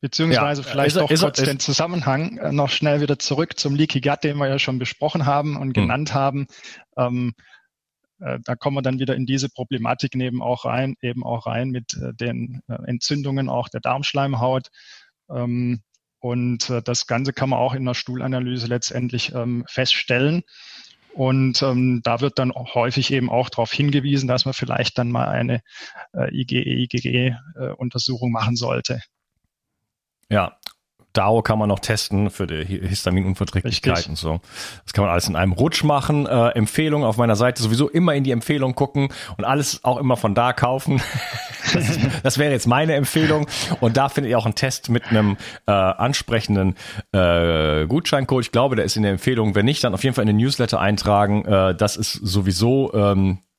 Beziehungsweise 0.00 0.62
ja, 0.62 0.68
vielleicht 0.68 0.96
ist, 0.96 1.02
auch 1.02 1.10
ist, 1.10 1.20
kurz 1.20 1.38
ist, 1.38 1.46
den 1.46 1.60
Zusammenhang 1.60 2.38
äh, 2.38 2.52
noch 2.52 2.70
schnell 2.70 3.00
wieder 3.00 3.18
zurück 3.18 3.58
zum 3.58 3.74
Leaky 3.74 4.00
Gut, 4.00 4.24
den 4.24 4.38
wir 4.38 4.48
ja 4.48 4.58
schon 4.58 4.78
besprochen 4.78 5.26
haben 5.26 5.56
und 5.56 5.68
hm. 5.68 5.72
genannt 5.74 6.14
haben. 6.14 6.46
Ähm, 6.96 7.34
äh, 8.20 8.38
da 8.44 8.56
kommen 8.56 8.76
wir 8.76 8.82
dann 8.82 8.98
wieder 8.98 9.14
in 9.14 9.26
diese 9.26 9.50
Problematik 9.50 10.14
neben 10.14 10.42
auch 10.42 10.64
rein, 10.64 10.96
eben 11.02 11.24
auch 11.24 11.46
rein 11.46 11.70
mit 11.70 11.94
äh, 11.94 12.14
den 12.14 12.62
äh, 12.68 12.78
Entzündungen 12.86 13.48
auch 13.48 13.68
der 13.68 13.80
Darmschleimhaut. 13.80 14.68
Ähm, 15.30 15.82
und 16.22 16.70
das 16.84 17.06
Ganze 17.06 17.32
kann 17.32 17.48
man 17.48 17.60
auch 17.60 17.72
in 17.72 17.86
der 17.86 17.94
Stuhlanalyse 17.94 18.66
letztendlich 18.66 19.34
ähm, 19.34 19.64
feststellen. 19.66 20.42
Und 21.14 21.62
ähm, 21.62 22.02
da 22.04 22.20
wird 22.20 22.38
dann 22.38 22.52
häufig 22.52 23.10
eben 23.10 23.30
auch 23.30 23.48
darauf 23.48 23.72
hingewiesen, 23.72 24.28
dass 24.28 24.44
man 24.44 24.52
vielleicht 24.52 24.98
dann 24.98 25.10
mal 25.10 25.28
eine 25.28 25.62
äh, 26.12 26.30
IgE-IgG-Untersuchung 26.30 28.30
machen 28.30 28.54
sollte. 28.54 29.00
Ja, 30.30 30.56
DAO 31.12 31.42
kann 31.42 31.58
man 31.58 31.68
noch 31.68 31.80
testen 31.80 32.30
für 32.30 32.46
die 32.46 32.64
Histaminunverträglichkeit 32.64 34.08
und 34.08 34.16
so. 34.16 34.40
Das 34.84 34.92
kann 34.92 35.04
man 35.04 35.10
alles 35.10 35.28
in 35.28 35.34
einem 35.34 35.52
Rutsch 35.52 35.82
machen. 35.82 36.26
Äh, 36.26 36.50
Empfehlung 36.50 37.04
auf 37.04 37.16
meiner 37.16 37.34
Seite 37.34 37.62
sowieso 37.62 37.88
immer 37.88 38.14
in 38.14 38.22
die 38.22 38.30
Empfehlung 38.30 38.74
gucken 38.74 39.08
und 39.36 39.44
alles 39.44 39.82
auch 39.82 39.98
immer 39.98 40.16
von 40.16 40.34
da 40.34 40.52
kaufen. 40.52 41.02
das, 41.72 41.88
ist, 41.88 42.00
das 42.22 42.38
wäre 42.38 42.52
jetzt 42.52 42.66
meine 42.66 42.94
Empfehlung. 42.94 43.46
Und 43.80 43.96
da 43.96 44.08
findet 44.08 44.30
ihr 44.30 44.38
auch 44.38 44.44
einen 44.44 44.54
Test 44.54 44.88
mit 44.88 45.08
einem 45.08 45.36
äh, 45.66 45.72
ansprechenden 45.72 46.76
äh, 47.12 47.86
Gutscheincode. 47.86 48.44
Ich 48.44 48.52
glaube, 48.52 48.76
der 48.76 48.84
ist 48.84 48.96
in 48.96 49.02
der 49.02 49.12
Empfehlung. 49.12 49.56
Wenn 49.56 49.64
nicht, 49.64 49.82
dann 49.82 49.94
auf 49.94 50.04
jeden 50.04 50.14
Fall 50.14 50.22
in 50.22 50.28
den 50.28 50.36
Newsletter 50.36 50.78
eintragen. 50.78 51.44
Äh, 51.44 51.74
das 51.74 51.96
ist 51.96 52.12
sowieso 52.12 52.92
ähm, 52.94 53.38
äh, 53.40 53.49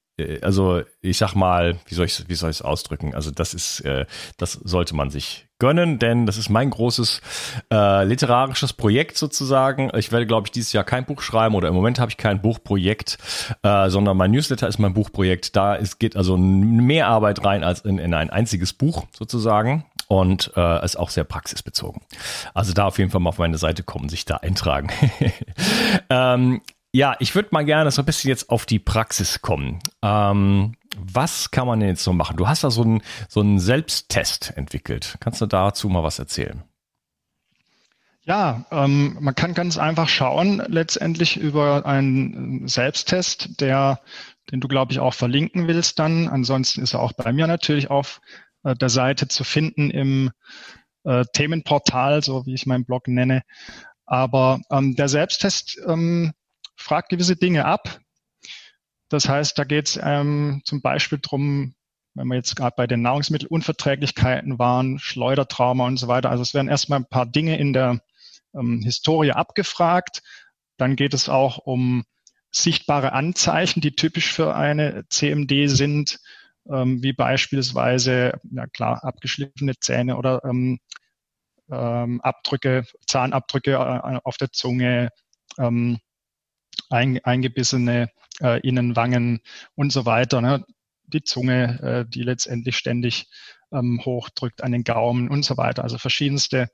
also 0.42 0.82
ich 1.02 1.18
sag 1.18 1.36
mal, 1.36 1.78
wie 1.88 1.96
soll 1.96 2.06
ich 2.06 2.28
wie 2.28 2.36
soll 2.36 2.50
ich 2.50 2.58
es 2.58 2.62
ausdrücken? 2.62 3.14
Also 3.16 3.32
das 3.32 3.54
ist 3.54 3.82
äh, 3.82 4.06
das 4.38 4.54
sollte 4.54 4.96
man 4.96 5.10
sich 5.10 5.48
gönnen, 5.60 6.00
denn 6.00 6.26
das 6.26 6.38
ist 6.38 6.50
mein 6.50 6.72
großes 6.72 7.22
äh, 7.72 8.04
literarisches 8.04 8.74
Projekt 8.74 9.18
sozusagen. 9.18 9.92
Ich 9.96 10.12
werde 10.12 10.26
glaube 10.26 10.48
ich 10.48 10.52
dieses 10.52 10.74
Jahr 10.74 10.84
kein 10.84 11.06
Buch 11.06 11.22
schreiben 11.22 11.56
oder 11.56 11.68
im 11.68 11.76
Moment 11.76 12.00
habe 12.00 12.10
ich 12.10 12.18
kein 12.18 12.42
Buchprojekt, 12.42 13.18
äh, 13.62 13.90
sondern 13.90 14.18
mein 14.18 14.32
Newsletter 14.32 14.68
ist 14.68 14.80
mein 14.80 14.94
Buchprojekt. 14.94 15.56
Da 15.56 15.76
ist, 15.76 16.00
geht 16.00 16.16
also 16.16 16.36
mehr 16.38 17.08
Arbeit 17.08 17.46
rein 17.46 17.64
als 17.64 17.82
in, 17.82 18.00
in 18.00 18.14
ein 18.14 18.30
einziges 18.32 18.74
Buch 18.74 19.06
sozusagen 19.12 19.86
und 20.08 20.52
äh, 20.58 20.84
ist 20.84 20.98
auch 20.98 21.10
sehr 21.10 21.24
praxisbezogen. 21.24 22.02
Also 22.54 22.74
da 22.74 22.88
auf 22.88 22.98
jeden 22.98 23.12
Fall 23.12 23.22
mal 23.22 23.30
auf 23.30 23.38
meine 23.38 23.58
Seite 23.58 23.84
kommen, 23.84 24.10
sich 24.10 24.26
da 24.26 24.38
eintragen. 24.38 24.90
ähm, 26.10 26.62
ja, 26.94 27.16
ich 27.20 27.36
würde 27.36 27.50
mal 27.52 27.64
gerne 27.64 27.90
so 27.92 28.02
ein 28.02 28.06
bisschen 28.06 28.30
jetzt 28.30 28.50
auf 28.50 28.66
die 28.66 28.80
Praxis 28.80 29.42
kommen. 29.42 29.80
Ähm, 30.02 30.76
was 30.98 31.52
kann 31.52 31.68
man 31.68 31.80
denn 31.80 31.90
jetzt 31.90 32.04
so 32.04 32.12
machen? 32.12 32.36
Du 32.36 32.48
hast 32.48 32.64
da 32.64 32.72
so 32.72 32.84
einen, 32.84 33.02
so 33.30 33.40
einen 33.40 33.60
Selbsttest 33.60 34.54
entwickelt. 34.58 35.18
Kannst 35.22 35.40
du 35.40 35.46
dazu 35.46 35.88
mal 35.88 36.04
was 36.04 36.20
erzählen? 36.20 36.64
Ja, 38.24 38.66
ähm, 38.72 39.18
man 39.20 39.36
kann 39.36 39.54
ganz 39.54 39.78
einfach 39.78 40.08
schauen, 40.08 40.62
letztendlich 40.68 41.38
über 41.38 41.86
einen 41.86 42.68
Selbsttest, 42.68 43.60
der, 43.62 44.02
den 44.52 44.60
du, 44.60 44.68
glaube 44.68 44.92
ich, 44.92 45.00
auch 45.00 45.14
verlinken 45.14 45.68
willst 45.68 45.98
dann. 45.98 46.28
Ansonsten 46.28 46.82
ist 46.82 46.94
er 46.94 47.00
auch 47.00 47.14
bei 47.14 47.34
mir 47.34 47.48
natürlich 47.48 47.90
auf 47.90 48.22
äh, 48.64 48.76
der 48.76 48.90
Seite 48.90 49.28
zu 49.28 49.44
finden 49.44 49.90
im 49.90 50.32
äh, 51.04 51.24
Themenportal, 51.34 52.22
so 52.22 52.46
wie 52.46 52.54
ich 52.54 52.68
meinen 52.68 52.86
Blog 52.86 53.08
nenne. 53.08 53.42
Aber 54.06 54.60
ähm, 54.70 54.96
der 54.96 55.08
Selbsttest 55.08 55.80
ähm, 55.88 56.34
fragt 56.76 57.10
gewisse 57.10 57.36
Dinge 57.36 57.66
ab. 57.66 58.00
Das 59.10 59.28
heißt, 59.28 59.58
da 59.58 59.64
geht 59.64 59.90
es 59.90 60.00
ähm, 60.02 60.62
zum 60.66 60.82
Beispiel 60.82 61.20
drum, 61.22 61.76
wenn 62.14 62.28
wir 62.28 62.36
jetzt 62.36 62.56
gerade 62.56 62.76
bei 62.76 62.88
den 62.88 63.02
Nahrungsmittelunverträglichkeiten 63.02 64.60
waren, 64.60 65.00
Schleudertrauma 65.00 65.86
und 65.86 65.98
so 65.98 66.08
weiter. 66.08 66.30
Also 66.30 66.44
es 66.44 66.54
werden 66.54 66.70
erstmal 66.70 67.00
ein 67.00 67.10
paar 67.10 67.26
Dinge 67.26 67.58
in 67.58 67.74
der 67.74 68.02
ähm, 68.54 68.82
Historie 68.82 69.32
abgefragt. 69.32 70.22
Dann 70.78 70.96
geht 70.96 71.14
es 71.14 71.30
auch 71.30 71.58
um 71.58 72.04
sichtbare 72.52 73.14
Anzeichen, 73.14 73.82
die 73.82 73.96
typisch 73.96 74.32
für 74.32 74.56
eine 74.56 75.06
CMD 75.10 75.70
sind, 75.70 76.20
ähm, 76.70 77.02
wie 77.02 77.14
beispielsweise, 77.14 78.40
ja 78.52 78.68
klar, 78.68 79.04
abgeschliffene 79.04 79.80
Zähne 79.80 80.18
oder 80.18 80.44
ähm, 80.44 80.80
ähm, 81.72 82.22
Abdrücke, 82.22 82.86
Zahnabdrücke 83.08 83.74
äh, 83.74 84.20
auf 84.24 84.38
der 84.38 84.52
Zunge, 84.52 85.10
ähm, 85.58 86.00
eingebissene 86.92 88.10
äh, 88.42 88.60
Innenwangen 88.68 89.42
und 89.76 89.92
so 89.92 90.06
weiter. 90.06 90.42
Ne? 90.42 90.66
Die 91.08 91.24
Zunge, 91.24 91.80
äh, 91.82 92.10
die 92.10 92.24
letztendlich 92.24 92.78
ständig 92.78 93.28
ähm, 93.72 94.02
hochdrückt 94.04 94.64
an 94.64 94.72
den 94.72 94.84
Gaumen 94.84 95.30
und 95.30 95.44
so 95.44 95.58
weiter. 95.58 95.84
Also 95.84 95.98
verschiedenste 95.98 96.70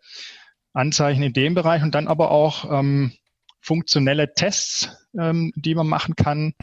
Anzeichen 0.73 1.23
in 1.23 1.33
dem 1.33 1.53
Bereich 1.53 1.81
und 1.83 1.95
dann 1.95 2.07
aber 2.07 2.31
auch 2.31 2.71
ähm, 2.71 3.13
funktionelle 3.61 4.33
Tests, 4.33 4.89
ähm, 5.17 5.51
die 5.55 5.75
man 5.75 5.87
machen 5.87 6.15
kann. 6.15 6.53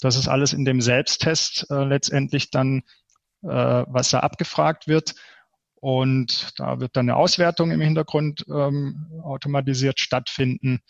Das 0.00 0.16
ist 0.16 0.28
alles 0.28 0.52
in 0.52 0.64
dem 0.64 0.80
Selbsttest 0.80 1.66
äh, 1.70 1.84
letztendlich 1.84 2.50
dann, 2.50 2.82
äh, 3.42 3.48
was 3.86 4.10
da 4.10 4.20
abgefragt 4.20 4.86
wird. 4.86 5.14
Und 5.74 6.58
da 6.58 6.80
wird 6.80 6.96
dann 6.96 7.08
eine 7.08 7.16
Auswertung 7.16 7.70
im 7.70 7.80
Hintergrund 7.80 8.44
ähm, 8.48 9.06
automatisiert 9.22 10.00
stattfinden. 10.00 10.80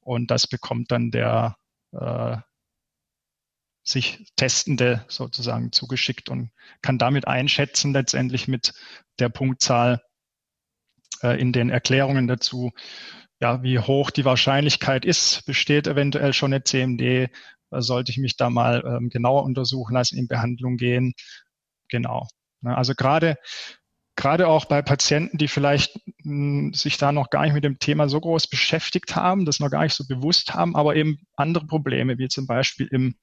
Und 0.00 0.30
das 0.30 0.46
bekommt 0.46 0.92
dann 0.92 1.10
der 1.10 1.56
äh, 1.94 2.36
sich 3.84 4.26
Testende 4.36 5.04
sozusagen 5.08 5.72
zugeschickt 5.72 6.28
und 6.28 6.50
kann 6.80 6.98
damit 6.98 7.28
einschätzen, 7.28 7.92
letztendlich 7.92 8.48
mit 8.48 8.72
der 9.18 9.28
Punktzahl 9.28 10.02
äh, 11.22 11.38
in 11.38 11.52
den 11.52 11.70
Erklärungen 11.70 12.26
dazu, 12.26 12.72
ja, 13.40 13.62
wie 13.62 13.78
hoch 13.78 14.10
die 14.10 14.24
Wahrscheinlichkeit 14.24 15.04
ist, 15.04 15.44
besteht 15.44 15.86
eventuell 15.86 16.32
schon 16.32 16.52
eine 16.52 16.64
CMD, 16.64 17.00
äh, 17.02 17.28
sollte 17.72 18.10
ich 18.10 18.18
mich 18.18 18.36
da 18.36 18.48
mal 18.48 18.82
ähm, 18.86 19.10
genauer 19.10 19.44
untersuchen 19.44 19.94
lassen, 19.94 20.16
in 20.16 20.28
Behandlung 20.28 20.76
gehen. 20.76 21.12
Genau. 21.88 22.26
Also 22.62 22.94
gerade 22.94 23.36
gerade 24.16 24.48
auch 24.48 24.64
bei 24.64 24.80
Patienten, 24.82 25.38
die 25.38 25.48
vielleicht 25.48 25.98
sich 26.24 26.96
da 26.96 27.12
noch 27.12 27.30
gar 27.30 27.42
nicht 27.42 27.52
mit 27.52 27.64
dem 27.64 27.78
Thema 27.78 28.08
so 28.08 28.20
groß 28.20 28.46
beschäftigt 28.46 29.14
haben, 29.14 29.44
das 29.44 29.60
noch 29.60 29.70
gar 29.70 29.82
nicht 29.82 29.94
so 29.94 30.06
bewusst 30.06 30.54
haben, 30.54 30.74
aber 30.74 30.96
eben 30.96 31.18
andere 31.36 31.66
Probleme, 31.66 32.18
wie 32.18 32.28
zum 32.28 32.46
Beispiel 32.46 32.88
im 32.90 33.16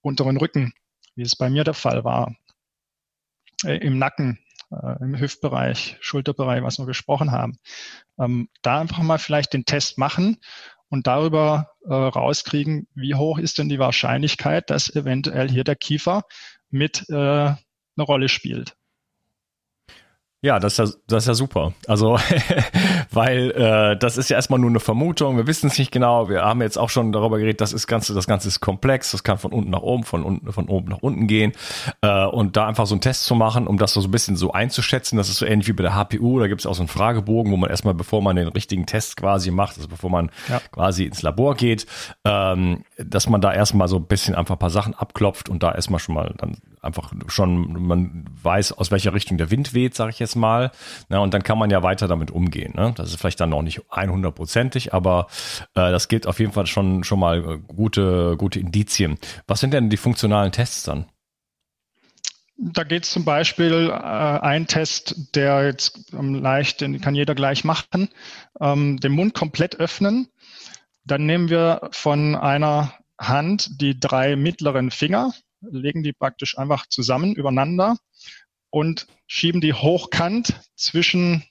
unteren 0.00 0.36
Rücken, 0.36 0.72
wie 1.14 1.22
es 1.22 1.36
bei 1.36 1.48
mir 1.50 1.64
der 1.64 1.74
Fall 1.74 2.04
war, 2.04 2.34
äh, 3.64 3.76
im 3.76 3.98
Nacken, 3.98 4.40
äh, 4.70 4.96
im 5.00 5.18
Hüftbereich, 5.18 5.96
Schulterbereich, 6.00 6.62
was 6.62 6.78
wir 6.78 6.86
gesprochen 6.86 7.30
haben. 7.30 7.58
Ähm, 8.18 8.48
da 8.62 8.80
einfach 8.80 9.02
mal 9.02 9.18
vielleicht 9.18 9.52
den 9.52 9.64
Test 9.64 9.96
machen 9.96 10.38
und 10.88 11.06
darüber 11.06 11.70
äh, 11.84 11.94
rauskriegen, 11.94 12.88
wie 12.94 13.14
hoch 13.14 13.38
ist 13.38 13.58
denn 13.58 13.68
die 13.68 13.78
Wahrscheinlichkeit, 13.78 14.68
dass 14.68 14.94
eventuell 14.94 15.48
hier 15.48 15.64
der 15.64 15.76
Kiefer 15.76 16.24
mit 16.70 17.08
äh, 17.08 17.14
eine 17.14 17.58
Rolle 17.98 18.28
spielt. 18.28 18.76
Ja, 20.44 20.58
das 20.58 20.72
ist 20.72 20.78
ja, 20.78 21.00
das 21.06 21.22
ist 21.22 21.28
ja 21.28 21.34
super. 21.34 21.72
Also, 21.86 22.18
weil 23.12 23.52
äh, 23.52 23.96
das 23.96 24.18
ist 24.18 24.28
ja 24.28 24.34
erstmal 24.34 24.58
nur 24.58 24.70
eine 24.70 24.80
Vermutung. 24.80 25.36
Wir 25.36 25.46
wissen 25.46 25.68
es 25.68 25.78
nicht 25.78 25.92
genau. 25.92 26.28
Wir 26.28 26.42
haben 26.42 26.60
jetzt 26.62 26.78
auch 26.78 26.90
schon 26.90 27.12
darüber 27.12 27.38
geredet, 27.38 27.60
das 27.60 27.72
ist 27.72 27.86
ganze, 27.86 28.12
das 28.12 28.26
Ganze 28.26 28.48
ist 28.48 28.58
komplex. 28.60 29.12
Das 29.12 29.22
kann 29.22 29.38
von 29.38 29.52
unten 29.52 29.70
nach 29.70 29.82
oben, 29.82 30.02
von 30.02 30.24
unten, 30.24 30.52
von 30.52 30.68
oben 30.68 30.88
nach 30.88 30.98
unten 30.98 31.28
gehen. 31.28 31.52
Äh, 32.00 32.26
und 32.26 32.56
da 32.56 32.66
einfach 32.66 32.86
so 32.86 32.94
einen 32.94 33.00
Test 33.00 33.24
zu 33.24 33.36
machen, 33.36 33.68
um 33.68 33.78
das 33.78 33.92
so 33.92 34.00
ein 34.00 34.10
bisschen 34.10 34.34
so 34.34 34.50
einzuschätzen, 34.50 35.16
das 35.16 35.28
ist 35.28 35.36
so 35.36 35.46
ähnlich 35.46 35.68
wie 35.68 35.74
bei 35.74 35.84
der 35.84 35.94
HPU. 35.94 36.40
Da 36.40 36.48
gibt 36.48 36.60
es 36.60 36.66
auch 36.66 36.74
so 36.74 36.82
einen 36.82 36.88
Fragebogen, 36.88 37.52
wo 37.52 37.56
man 37.56 37.70
erstmal, 37.70 37.94
bevor 37.94 38.20
man 38.20 38.34
den 38.34 38.48
richtigen 38.48 38.84
Test 38.84 39.16
quasi 39.16 39.52
macht, 39.52 39.76
also 39.76 39.86
bevor 39.86 40.10
man 40.10 40.32
ja. 40.48 40.60
quasi 40.72 41.04
ins 41.04 41.22
Labor 41.22 41.54
geht, 41.54 41.86
ähm, 42.24 42.82
dass 42.98 43.28
man 43.28 43.40
da 43.40 43.54
erstmal 43.54 43.86
so 43.86 43.96
ein 43.96 44.06
bisschen 44.06 44.34
einfach 44.34 44.56
ein 44.56 44.58
paar 44.58 44.70
Sachen 44.70 44.94
abklopft 44.94 45.48
und 45.48 45.62
da 45.62 45.72
erstmal 45.72 46.00
schon 46.00 46.16
mal 46.16 46.34
dann 46.38 46.56
einfach 46.82 47.12
schon, 47.28 47.86
man 47.86 48.24
weiß, 48.42 48.72
aus 48.72 48.90
welcher 48.90 49.14
Richtung 49.14 49.38
der 49.38 49.50
Wind 49.50 49.72
weht, 49.72 49.94
sage 49.94 50.10
ich 50.10 50.18
jetzt 50.18 50.34
mal. 50.34 50.72
Na, 51.08 51.20
und 51.20 51.32
dann 51.32 51.42
kann 51.42 51.58
man 51.58 51.70
ja 51.70 51.82
weiter 51.82 52.08
damit 52.08 52.30
umgehen. 52.30 52.74
Ne? 52.76 52.92
Das 52.96 53.10
ist 53.10 53.20
vielleicht 53.20 53.40
dann 53.40 53.50
noch 53.50 53.62
nicht 53.62 53.80
100%ig, 53.90 54.92
aber 54.92 55.28
äh, 55.74 55.90
das 55.90 56.08
gilt 56.08 56.26
auf 56.26 56.40
jeden 56.40 56.52
Fall 56.52 56.66
schon, 56.66 57.04
schon 57.04 57.20
mal 57.20 57.38
äh, 57.38 57.58
gute, 57.58 58.36
gute 58.36 58.58
Indizien. 58.60 59.18
Was 59.46 59.60
sind 59.60 59.72
denn 59.72 59.90
die 59.90 59.96
funktionalen 59.96 60.52
Tests 60.52 60.82
dann? 60.82 61.06
Da 62.58 62.84
geht 62.84 63.04
es 63.04 63.10
zum 63.10 63.24
Beispiel 63.24 63.90
äh, 63.90 63.92
ein 63.92 64.66
Test, 64.66 65.34
der 65.34 65.64
jetzt 65.64 66.12
ähm, 66.12 66.34
leicht, 66.34 66.80
den 66.80 67.00
kann 67.00 67.14
jeder 67.14 67.34
gleich 67.34 67.64
machen, 67.64 68.08
ähm, 68.60 68.98
den 68.98 69.12
Mund 69.12 69.34
komplett 69.34 69.76
öffnen. 69.76 70.28
Dann 71.04 71.26
nehmen 71.26 71.48
wir 71.48 71.88
von 71.92 72.36
einer 72.36 72.92
Hand 73.18 73.80
die 73.80 73.98
drei 73.98 74.36
mittleren 74.36 74.90
Finger, 74.90 75.32
legen 75.62 76.02
die 76.02 76.12
praktisch 76.12 76.58
einfach 76.58 76.86
zusammen 76.86 77.34
übereinander 77.34 77.96
und 78.70 79.06
schieben 79.26 79.60
die 79.60 79.74
hochkant 79.74 80.54
zwischen 80.76 81.44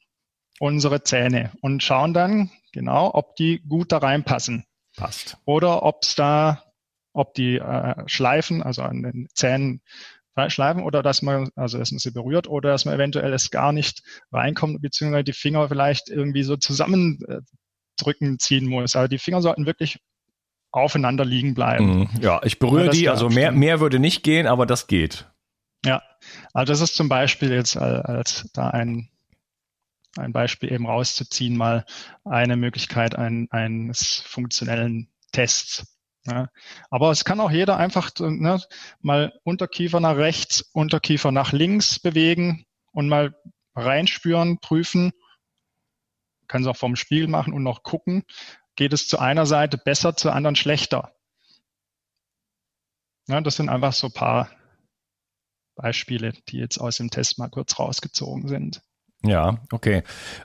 unsere 0.59 1.03
Zähne 1.03 1.51
und 1.61 1.83
schauen 1.83 2.13
dann 2.13 2.51
genau, 2.71 3.11
ob 3.13 3.35
die 3.35 3.61
gut 3.67 3.91
da 3.91 3.97
reinpassen. 3.97 4.65
Passt. 4.95 5.37
Oder 5.45 5.83
ob 5.83 6.03
es 6.03 6.15
da, 6.15 6.63
ob 7.13 7.33
die 7.33 7.57
äh, 7.57 8.03
schleifen, 8.07 8.61
also 8.61 8.83
an 8.83 9.03
den 9.03 9.27
Zähnen 9.33 9.81
schleifen 10.47 10.83
oder 10.83 11.03
dass 11.03 11.21
man, 11.21 11.49
also 11.55 11.77
dass 11.77 11.91
man 11.91 11.99
sie 11.99 12.11
berührt 12.11 12.47
oder 12.47 12.71
dass 12.71 12.85
man 12.85 12.95
eventuell 12.95 13.33
es 13.33 13.51
gar 13.51 13.73
nicht 13.73 14.01
reinkommt, 14.31 14.81
beziehungsweise 14.81 15.25
die 15.25 15.33
Finger 15.33 15.67
vielleicht 15.67 16.09
irgendwie 16.09 16.43
so 16.43 16.55
zusammendrücken 16.57 18.39
ziehen 18.39 18.65
muss. 18.67 18.95
Also 18.95 19.07
die 19.07 19.19
Finger 19.19 19.41
sollten 19.41 19.65
wirklich 19.65 19.99
aufeinander 20.71 21.25
liegen 21.25 21.53
bleiben. 21.53 21.99
Mhm. 21.99 22.09
Ja, 22.21 22.41
ich 22.43 22.59
berühre 22.59 22.89
die, 22.89 23.09
also 23.09 23.29
mehr, 23.29 23.51
mehr 23.51 23.79
würde 23.79 23.99
nicht 23.99 24.23
gehen, 24.23 24.47
aber 24.47 24.65
das 24.65 24.87
geht. 24.87 25.27
Ja, 25.85 26.01
also 26.53 26.71
das 26.71 26.81
ist 26.81 26.95
zum 26.95 27.09
Beispiel 27.09 27.51
jetzt 27.51 27.75
als, 27.75 28.05
als 28.05 28.49
da 28.53 28.69
ein, 28.69 29.09
ein 30.17 30.31
Beispiel 30.31 30.71
eben 30.71 30.85
rauszuziehen, 30.85 31.57
mal 31.57 31.85
eine 32.23 32.55
Möglichkeit 32.55 33.15
ein, 33.15 33.47
eines 33.51 34.23
funktionellen 34.25 35.09
Tests. 35.31 35.97
Ja. 36.25 36.49
Aber 36.89 37.11
es 37.11 37.25
kann 37.25 37.39
auch 37.39 37.51
jeder 37.51 37.77
einfach 37.77 38.11
ne, 38.19 38.61
mal 38.99 39.33
Unterkiefer 39.43 39.99
nach 39.99 40.17
rechts, 40.17 40.61
Unterkiefer 40.73 41.31
nach 41.31 41.51
links 41.51 41.99
bewegen 41.99 42.65
und 42.91 43.09
mal 43.09 43.35
reinspüren, 43.75 44.59
prüfen. 44.59 45.11
Kann 46.47 46.61
es 46.61 46.67
auch 46.67 46.77
vom 46.77 46.95
Spiegel 46.95 47.27
machen 47.27 47.53
und 47.53 47.63
noch 47.63 47.81
gucken, 47.81 48.23
geht 48.75 48.93
es 48.93 49.07
zu 49.07 49.19
einer 49.19 49.45
Seite 49.45 49.77
besser, 49.77 50.15
zur 50.15 50.33
anderen 50.33 50.55
schlechter. 50.55 51.11
Ja, 53.27 53.41
das 53.41 53.55
sind 53.55 53.69
einfach 53.69 53.93
so 53.93 54.07
ein 54.07 54.13
paar 54.13 54.49
Beispiele, 55.75 56.33
die 56.49 56.57
jetzt 56.57 56.79
aus 56.79 56.97
dem 56.97 57.09
Test 57.09 57.39
mal 57.39 57.49
kurz 57.49 57.79
rausgezogen 57.79 58.47
sind. 58.47 58.81
Ja, 59.23 59.59
okay. 59.71 60.03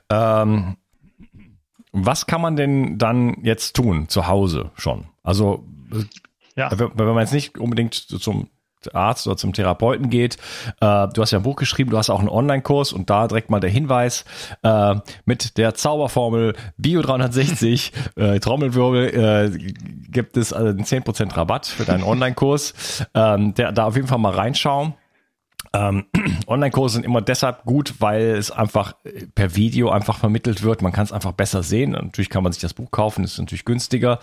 Ähm, 0.09 0.77
was 1.91 2.27
kann 2.27 2.41
man 2.41 2.55
denn 2.55 2.97
dann 2.97 3.43
jetzt 3.43 3.75
tun 3.75 4.07
zu 4.07 4.27
Hause 4.27 4.71
schon? 4.75 5.07
Also, 5.23 5.67
ja. 6.55 6.69
wenn 6.77 7.05
man 7.05 7.19
jetzt 7.19 7.33
nicht 7.33 7.57
unbedingt 7.57 7.93
zum 7.95 8.49
Arzt 8.95 9.27
oder 9.27 9.37
zum 9.37 9.53
Therapeuten 9.53 10.09
geht. 10.09 10.37
Äh, 10.81 11.07
du 11.07 11.21
hast 11.21 11.31
ja 11.31 11.39
ein 11.39 11.43
Buch 11.43 11.55
geschrieben, 11.55 11.91
du 11.91 11.97
hast 11.97 12.09
auch 12.09 12.19
einen 12.19 12.29
Online-Kurs 12.29 12.93
und 12.93 13.09
da 13.09 13.27
direkt 13.27 13.49
mal 13.49 13.59
der 13.59 13.69
Hinweis 13.69 14.25
äh, 14.63 14.95
mit 15.25 15.57
der 15.57 15.75
Zauberformel 15.75 16.53
Bio 16.77 17.01
360 17.01 17.93
äh, 18.15 18.39
Trommelwirbel 18.39 19.07
äh, 19.07 19.57
gibt 20.09 20.37
es 20.37 20.53
also 20.53 20.69
einen 20.69 20.83
10% 20.83 21.35
Rabatt 21.35 21.65
für 21.65 21.85
deinen 21.85 22.03
Online-Kurs. 22.03 23.05
Ähm, 23.13 23.53
da 23.55 23.85
auf 23.85 23.95
jeden 23.95 24.07
Fall 24.07 24.19
mal 24.19 24.33
reinschauen. 24.33 24.93
Ähm, 25.73 26.05
Online-Kurse 26.47 26.95
sind 26.95 27.05
immer 27.05 27.21
deshalb 27.21 27.63
gut, 27.65 27.95
weil 27.99 28.21
es 28.21 28.51
einfach 28.51 28.95
per 29.35 29.55
Video 29.55 29.89
einfach 29.89 30.17
vermittelt 30.17 30.63
wird. 30.63 30.81
Man 30.81 30.91
kann 30.91 31.05
es 31.05 31.11
einfach 31.11 31.33
besser 31.33 31.63
sehen. 31.63 31.91
Natürlich 31.91 32.29
kann 32.29 32.43
man 32.43 32.51
sich 32.51 32.61
das 32.61 32.73
Buch 32.73 32.91
kaufen, 32.91 33.23
ist 33.23 33.37
natürlich 33.37 33.65
günstiger. 33.65 34.19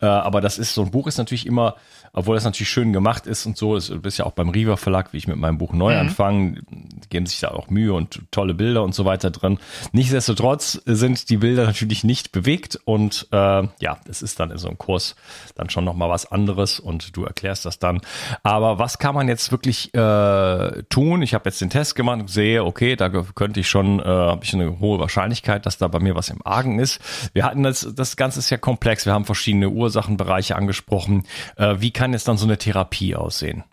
Äh, 0.00 0.06
aber 0.06 0.40
das 0.40 0.58
ist 0.58 0.74
so 0.74 0.82
ein 0.82 0.90
Buch 0.90 1.06
ist 1.06 1.18
natürlich 1.18 1.46
immer 1.46 1.76
obwohl 2.16 2.34
das 2.34 2.44
natürlich 2.44 2.70
schön 2.70 2.94
gemacht 2.94 3.26
ist 3.26 3.44
und 3.44 3.58
so. 3.58 3.74
Das 3.74 3.90
ist 3.90 4.16
ja 4.16 4.24
auch 4.24 4.32
beim 4.32 4.48
Riva 4.48 4.76
Verlag, 4.76 5.12
wie 5.12 5.18
ich 5.18 5.28
mit 5.28 5.36
meinem 5.36 5.58
Buch 5.58 5.74
neu 5.74 5.92
mhm. 5.92 6.00
anfange, 6.00 6.62
geben 7.10 7.26
sich 7.26 7.40
da 7.40 7.48
auch 7.48 7.68
Mühe 7.68 7.92
und 7.92 8.22
tolle 8.30 8.54
Bilder 8.54 8.82
und 8.82 8.94
so 8.94 9.04
weiter 9.04 9.30
drin. 9.30 9.58
Nichtsdestotrotz 9.92 10.80
sind 10.86 11.28
die 11.28 11.36
Bilder 11.36 11.66
natürlich 11.66 12.04
nicht 12.04 12.32
bewegt 12.32 12.80
und 12.86 13.28
äh, 13.32 13.36
ja, 13.80 13.98
es 14.08 14.22
ist 14.22 14.40
dann 14.40 14.50
in 14.50 14.56
so 14.56 14.66
einem 14.66 14.78
Kurs 14.78 15.14
dann 15.56 15.68
schon 15.68 15.84
nochmal 15.84 16.08
was 16.08 16.32
anderes 16.32 16.80
und 16.80 17.14
du 17.14 17.24
erklärst 17.24 17.66
das 17.66 17.78
dann. 17.78 18.00
Aber 18.42 18.78
was 18.78 18.98
kann 18.98 19.14
man 19.14 19.28
jetzt 19.28 19.52
wirklich 19.52 19.92
äh, 19.92 20.82
tun? 20.88 21.22
Ich 21.22 21.34
habe 21.34 21.48
jetzt 21.48 21.60
den 21.60 21.70
Test 21.70 21.94
gemacht 21.94 22.20
und 22.20 22.30
sehe, 22.30 22.64
okay, 22.64 22.96
da 22.96 23.08
könnte 23.08 23.60
ich 23.60 23.68
schon, 23.68 24.00
äh, 24.00 24.04
habe 24.04 24.44
ich 24.44 24.54
eine 24.54 24.80
hohe 24.80 24.98
Wahrscheinlichkeit, 24.98 25.66
dass 25.66 25.78
da 25.78 25.88
bei 25.88 25.98
mir 25.98 26.14
was 26.14 26.28
im 26.28 26.44
Argen 26.44 26.78
ist. 26.78 27.00
Wir 27.32 27.44
hatten 27.44 27.62
das, 27.62 27.88
das 27.94 28.16
Ganze 28.16 28.38
ist 28.38 28.50
ja 28.50 28.56
komplex. 28.56 29.06
Wir 29.06 29.12
haben 29.12 29.24
verschiedene 29.24 29.70
Ursachenbereiche 29.70 30.56
angesprochen. 30.56 31.26
Äh, 31.56 31.76
wie 31.78 31.90
kann 31.90 32.12
jetzt 32.12 32.28
dann 32.28 32.36
so 32.36 32.46
eine 32.46 32.58
Therapie 32.58 33.14
aussehen? 33.14 33.64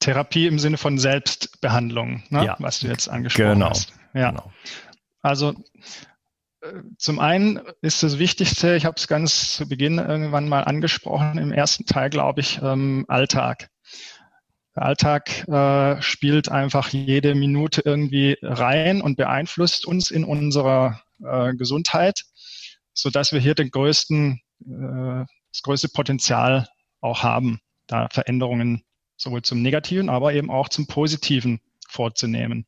Therapie 0.00 0.46
im 0.46 0.58
Sinne 0.58 0.78
von 0.78 0.98
Selbstbehandlung, 0.98 2.22
ne? 2.30 2.44
ja. 2.44 2.56
was 2.58 2.80
du 2.80 2.86
jetzt 2.86 3.08
angesprochen 3.08 3.54
genau. 3.54 3.70
hast. 3.70 3.92
Ja. 4.14 4.30
Genau. 4.30 4.52
Also 5.22 5.54
zum 6.98 7.18
einen 7.18 7.60
ist 7.82 8.02
das 8.02 8.18
Wichtigste, 8.18 8.76
ich 8.76 8.84
habe 8.84 8.96
es 8.96 9.08
ganz 9.08 9.56
zu 9.56 9.68
Beginn 9.68 9.98
irgendwann 9.98 10.48
mal 10.48 10.64
angesprochen, 10.64 11.38
im 11.38 11.52
ersten 11.52 11.86
Teil, 11.86 12.10
glaube 12.10 12.40
ich, 12.40 12.60
ähm, 12.62 13.04
Alltag. 13.08 13.68
Der 14.74 14.84
Alltag 14.84 15.48
äh, 15.48 16.02
spielt 16.02 16.50
einfach 16.50 16.90
jede 16.90 17.34
Minute 17.34 17.82
irgendwie 17.84 18.36
rein 18.42 19.00
und 19.00 19.16
beeinflusst 19.16 19.86
uns 19.86 20.10
in 20.10 20.24
unserer 20.24 21.02
äh, 21.24 21.54
Gesundheit, 21.54 22.24
so 22.92 23.10
dass 23.10 23.32
wir 23.32 23.40
hier 23.40 23.54
den 23.54 23.70
größten 23.70 24.40
äh, 24.66 25.24
das 25.56 25.62
größte 25.62 25.88
Potenzial 25.88 26.68
auch 27.00 27.22
haben, 27.22 27.60
da 27.86 28.08
Veränderungen 28.10 28.84
sowohl 29.16 29.42
zum 29.42 29.62
Negativen, 29.62 30.10
aber 30.10 30.34
eben 30.34 30.50
auch 30.50 30.68
zum 30.68 30.86
Positiven 30.86 31.60
vorzunehmen. 31.88 32.66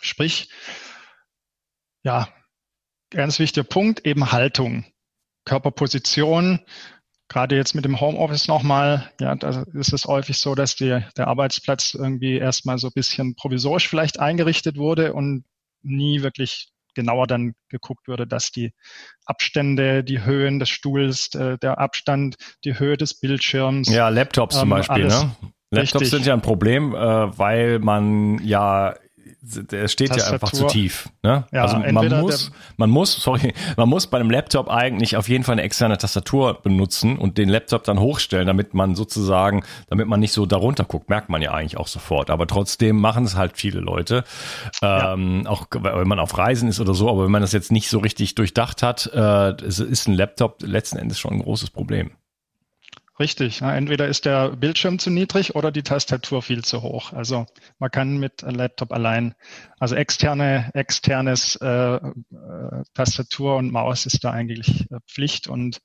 Sprich, 0.00 0.50
ja, 2.02 2.28
ganz 3.10 3.38
wichtiger 3.38 3.64
Punkt, 3.64 4.06
eben 4.06 4.32
Haltung, 4.32 4.84
Körperposition. 5.44 6.60
Gerade 7.28 7.56
jetzt 7.56 7.74
mit 7.74 7.84
dem 7.84 8.00
Homeoffice 8.00 8.48
nochmal, 8.48 9.12
ja, 9.20 9.34
da 9.34 9.64
ist 9.74 9.92
es 9.92 10.06
häufig 10.06 10.38
so, 10.38 10.54
dass 10.54 10.76
die, 10.76 11.02
der 11.16 11.26
Arbeitsplatz 11.28 11.92
irgendwie 11.94 12.38
erstmal 12.38 12.78
so 12.78 12.86
ein 12.88 12.94
bisschen 12.94 13.34
provisorisch 13.34 13.86
vielleicht 13.86 14.18
eingerichtet 14.18 14.78
wurde 14.78 15.12
und 15.12 15.44
nie 15.82 16.22
wirklich 16.22 16.70
genauer 16.94 17.26
dann 17.26 17.52
geguckt 17.68 18.08
würde, 18.08 18.26
dass 18.26 18.50
die 18.50 18.72
Abstände, 19.24 20.02
die 20.02 20.24
Höhen 20.24 20.58
des 20.58 20.70
Stuhls, 20.70 21.32
äh, 21.34 21.58
der 21.58 21.78
Abstand, 21.78 22.36
die 22.64 22.78
Höhe 22.78 22.96
des 22.96 23.20
Bildschirms. 23.20 23.88
Ja, 23.88 24.08
Laptops 24.08 24.56
ähm, 24.56 24.60
zum 24.60 24.70
Beispiel, 24.70 25.06
ne? 25.06 25.36
Laptops 25.70 25.94
richtig. 26.00 26.10
sind 26.10 26.26
ja 26.26 26.32
ein 26.32 26.42
Problem, 26.42 26.94
äh, 26.94 26.98
weil 26.98 27.78
man 27.78 28.42
ja 28.42 28.94
der 29.48 29.88
steht 29.88 30.08
Tastatur. 30.08 30.28
ja 30.28 30.32
einfach 30.34 30.52
zu 30.52 30.66
tief. 30.66 31.08
Ne? 31.22 31.44
Ja, 31.52 31.62
also 31.62 31.78
man 31.78 32.20
muss, 32.20 32.50
man 32.76 32.90
muss, 32.90 33.14
sorry, 33.14 33.54
man 33.76 33.88
muss 33.88 34.06
bei 34.06 34.18
einem 34.18 34.30
Laptop 34.30 34.68
eigentlich 34.68 35.16
auf 35.16 35.28
jeden 35.28 35.44
Fall 35.44 35.54
eine 35.54 35.62
externe 35.62 35.98
Tastatur 35.98 36.60
benutzen 36.62 37.18
und 37.18 37.38
den 37.38 37.48
Laptop 37.48 37.84
dann 37.84 37.98
hochstellen, 37.98 38.46
damit 38.46 38.74
man 38.74 38.94
sozusagen, 38.94 39.64
damit 39.88 40.06
man 40.06 40.20
nicht 40.20 40.32
so 40.32 40.46
darunter 40.46 40.84
guckt, 40.84 41.08
merkt 41.08 41.28
man 41.28 41.42
ja 41.42 41.52
eigentlich 41.52 41.76
auch 41.76 41.88
sofort. 41.88 42.30
Aber 42.30 42.46
trotzdem 42.46 43.00
machen 43.00 43.24
es 43.24 43.36
halt 43.36 43.56
viele 43.56 43.80
Leute, 43.80 44.24
ähm, 44.82 45.42
ja. 45.44 45.50
auch 45.50 45.66
wenn 45.70 46.08
man 46.08 46.18
auf 46.18 46.36
Reisen 46.36 46.68
ist 46.68 46.80
oder 46.80 46.94
so. 46.94 47.08
Aber 47.08 47.24
wenn 47.24 47.30
man 47.30 47.42
das 47.42 47.52
jetzt 47.52 47.72
nicht 47.72 47.88
so 47.88 47.98
richtig 47.98 48.34
durchdacht 48.34 48.82
hat, 48.82 49.10
äh, 49.12 49.56
ist 49.64 50.08
ein 50.08 50.14
Laptop 50.14 50.62
letzten 50.62 50.98
Endes 50.98 51.18
schon 51.18 51.34
ein 51.34 51.42
großes 51.42 51.70
Problem. 51.70 52.10
Richtig. 53.18 53.60
Ja, 53.60 53.74
entweder 53.74 54.06
ist 54.06 54.26
der 54.26 54.50
Bildschirm 54.50 55.00
zu 55.00 55.10
niedrig 55.10 55.56
oder 55.56 55.72
die 55.72 55.82
Tastatur 55.82 56.40
viel 56.40 56.62
zu 56.64 56.82
hoch. 56.82 57.12
Also 57.12 57.46
man 57.80 57.90
kann 57.90 58.18
mit 58.18 58.42
Laptop 58.42 58.92
allein, 58.92 59.34
also 59.80 59.96
externe, 59.96 60.70
externes 60.74 61.56
äh, 61.56 61.96
äh, 61.96 62.00
Tastatur 62.94 63.56
und 63.56 63.72
Maus 63.72 64.06
ist 64.06 64.22
da 64.22 64.30
eigentlich 64.30 64.88
äh, 64.92 65.00
Pflicht 65.08 65.48
und 65.48 65.78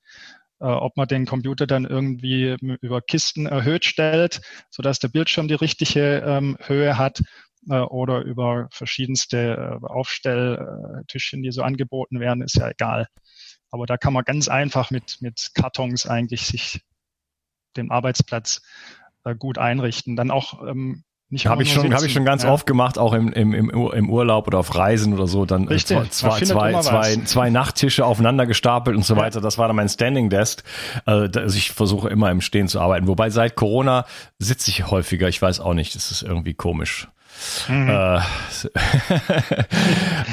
äh, 0.59 0.65
ob 0.65 0.95
man 0.95 1.07
den 1.07 1.25
Computer 1.25 1.65
dann 1.65 1.85
irgendwie 1.85 2.55
über 2.81 3.01
Kisten 3.01 3.47
erhöht 3.47 3.85
stellt, 3.85 4.41
sodass 4.69 4.99
der 4.99 5.07
Bildschirm 5.07 5.47
die 5.47 5.55
richtige 5.55 6.19
ähm, 6.19 6.55
Höhe 6.61 6.99
hat 6.99 7.23
äh, 7.67 7.79
oder 7.79 8.21
über 8.21 8.67
verschiedenste 8.71 9.79
äh, 9.81 9.85
Aufstelltischchen, 9.85 11.41
die 11.41 11.51
so 11.51 11.63
angeboten 11.63 12.19
werden, 12.19 12.43
ist 12.43 12.57
ja 12.57 12.69
egal. 12.69 13.07
Aber 13.71 13.87
da 13.87 13.97
kann 13.97 14.13
man 14.13 14.23
ganz 14.23 14.49
einfach 14.49 14.91
mit, 14.91 15.17
mit 15.21 15.49
Kartons 15.55 16.05
eigentlich 16.05 16.45
sich 16.45 16.81
den 17.77 17.91
Arbeitsplatz 17.91 18.61
äh, 19.23 19.35
gut 19.35 19.57
einrichten. 19.57 20.15
Dann 20.15 20.31
auch 20.31 20.65
ähm, 20.67 21.03
nicht 21.33 21.47
habe 21.47 21.63
ich 21.63 21.73
schon, 21.73 21.91
habe 21.95 22.05
ich 22.05 22.13
schon 22.13 22.25
ganz 22.25 22.43
ja. 22.43 22.51
oft 22.51 22.67
gemacht, 22.67 22.99
auch 22.99 23.11
im, 23.11 23.33
im, 23.33 23.71
im 23.71 24.09
Urlaub 24.09 24.45
oder 24.45 24.59
auf 24.59 24.75
Reisen 24.75 25.13
oder 25.13 25.25
so, 25.25 25.45
dann 25.45 25.67
äh, 25.67 25.77
zwei, 25.77 26.05
zwei, 26.05 26.39
zwei, 26.39 27.15
zwei 27.25 27.49
Nachttische 27.49 28.05
aufeinander 28.05 28.45
gestapelt 28.45 28.95
und 28.95 29.03
so 29.03 29.15
weiter. 29.15 29.41
Das 29.41 29.57
war 29.57 29.65
dann 29.65 29.75
mein 29.75 29.89
Standing 29.89 30.29
Desk. 30.29 30.63
Also 31.05 31.57
ich 31.57 31.71
versuche 31.71 32.09
immer 32.09 32.29
im 32.29 32.39
Stehen 32.39 32.67
zu 32.67 32.79
arbeiten. 32.79 33.07
Wobei 33.07 33.31
seit 33.31 33.55
Corona 33.55 34.05
sitze 34.37 34.69
ich 34.69 34.91
häufiger. 34.91 35.27
Ich 35.27 35.41
weiß 35.41 35.59
auch 35.59 35.73
nicht, 35.73 35.95
das 35.95 36.11
ist 36.11 36.21
irgendwie 36.21 36.53
komisch. 36.53 37.07
Mhm. 37.67 37.89
Äh, 37.89 38.19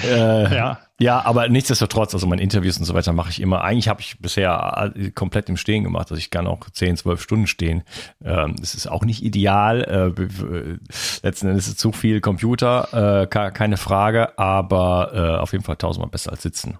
äh, 0.07 0.55
ja. 0.55 0.79
ja, 0.99 1.25
aber 1.25 1.49
nichtsdestotrotz, 1.49 2.15
also 2.15 2.27
meine 2.27 2.43
Interviews 2.43 2.79
und 2.79 2.85
so 2.85 2.95
weiter 2.95 3.13
mache 3.13 3.31
ich 3.31 3.41
immer. 3.41 3.63
Eigentlich 3.63 3.89
habe 3.89 4.01
ich 4.01 4.19
bisher 4.19 4.93
komplett 5.15 5.49
im 5.49 5.57
Stehen 5.57 5.85
gemacht. 5.85 6.11
Also 6.11 6.17
ich 6.17 6.31
kann 6.31 6.47
auch 6.47 6.69
10, 6.71 6.97
12 6.97 7.23
Stunden 7.23 7.47
stehen. 7.47 7.83
Ähm, 8.25 8.57
das 8.59 8.75
ist 8.75 8.87
auch 8.87 9.05
nicht 9.05 9.23
ideal. 9.23 10.15
Äh, 10.17 10.79
letzten 11.23 11.49
Endes 11.49 11.69
ist 11.69 11.79
zu 11.79 11.93
viel 11.93 12.21
Computer, 12.21 13.23
äh, 13.23 13.27
keine 13.27 13.77
Frage, 13.77 14.39
aber 14.39 15.13
äh, 15.15 15.41
auf 15.41 15.53
jeden 15.53 15.65
Fall 15.65 15.77
tausendmal 15.77 16.11
besser 16.11 16.33
als 16.33 16.43
sitzen. 16.43 16.79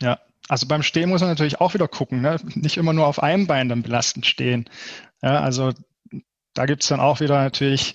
Ja, 0.00 0.18
also 0.48 0.66
beim 0.66 0.82
Stehen 0.82 1.08
muss 1.08 1.20
man 1.20 1.30
natürlich 1.30 1.60
auch 1.60 1.74
wieder 1.74 1.88
gucken, 1.88 2.20
ne? 2.20 2.36
nicht 2.54 2.76
immer 2.76 2.92
nur 2.92 3.06
auf 3.06 3.22
einem 3.22 3.46
Bein 3.46 3.68
dann 3.68 3.82
belastend 3.82 4.26
stehen. 4.26 4.68
Ja, 5.22 5.40
also 5.40 5.72
da 6.54 6.66
gibt 6.66 6.82
es 6.82 6.88
dann 6.88 7.00
auch 7.00 7.20
wieder 7.20 7.42
natürlich 7.42 7.94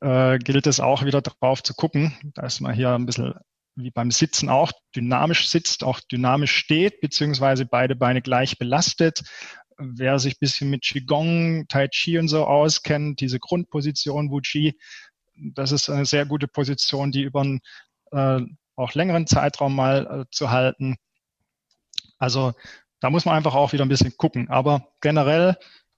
äh, 0.00 0.38
gilt 0.38 0.66
es 0.66 0.80
auch 0.80 1.04
wieder 1.04 1.22
darauf 1.22 1.62
zu 1.62 1.74
gucken, 1.74 2.16
dass 2.34 2.60
man 2.60 2.74
hier 2.74 2.90
ein 2.90 3.06
bisschen 3.06 3.34
wie 3.74 3.90
beim 3.90 4.10
Sitzen 4.10 4.48
auch 4.48 4.72
dynamisch 4.94 5.48
sitzt, 5.48 5.84
auch 5.84 6.00
dynamisch 6.00 6.52
steht, 6.52 7.00
beziehungsweise 7.00 7.64
beide 7.64 7.94
Beine 7.94 8.22
gleich 8.22 8.58
belastet. 8.58 9.22
Wer 9.78 10.18
sich 10.18 10.34
ein 10.34 10.40
bisschen 10.40 10.70
mit 10.70 10.82
Qigong, 10.82 11.66
Tai 11.68 11.86
Chi 11.88 12.18
und 12.18 12.28
so 12.28 12.44
auskennt, 12.44 13.20
diese 13.20 13.38
Grundposition 13.38 14.30
Wuji, 14.30 14.76
das 15.36 15.70
ist 15.70 15.88
eine 15.88 16.04
sehr 16.04 16.26
gute 16.26 16.48
Position, 16.48 17.12
die 17.12 17.22
über 17.22 17.42
einen 17.42 17.60
äh, 18.10 18.40
auch 18.74 18.94
längeren 18.94 19.26
Zeitraum 19.26 19.76
mal 19.76 20.22
äh, 20.22 20.24
zu 20.32 20.50
halten. 20.50 20.96
Also 22.18 22.54
da 23.00 23.10
muss 23.10 23.24
man 23.24 23.36
einfach 23.36 23.54
auch 23.54 23.72
wieder 23.72 23.84
ein 23.84 23.88
bisschen 23.88 24.16
gucken. 24.16 24.48
Aber 24.50 24.88
generell 25.00 25.56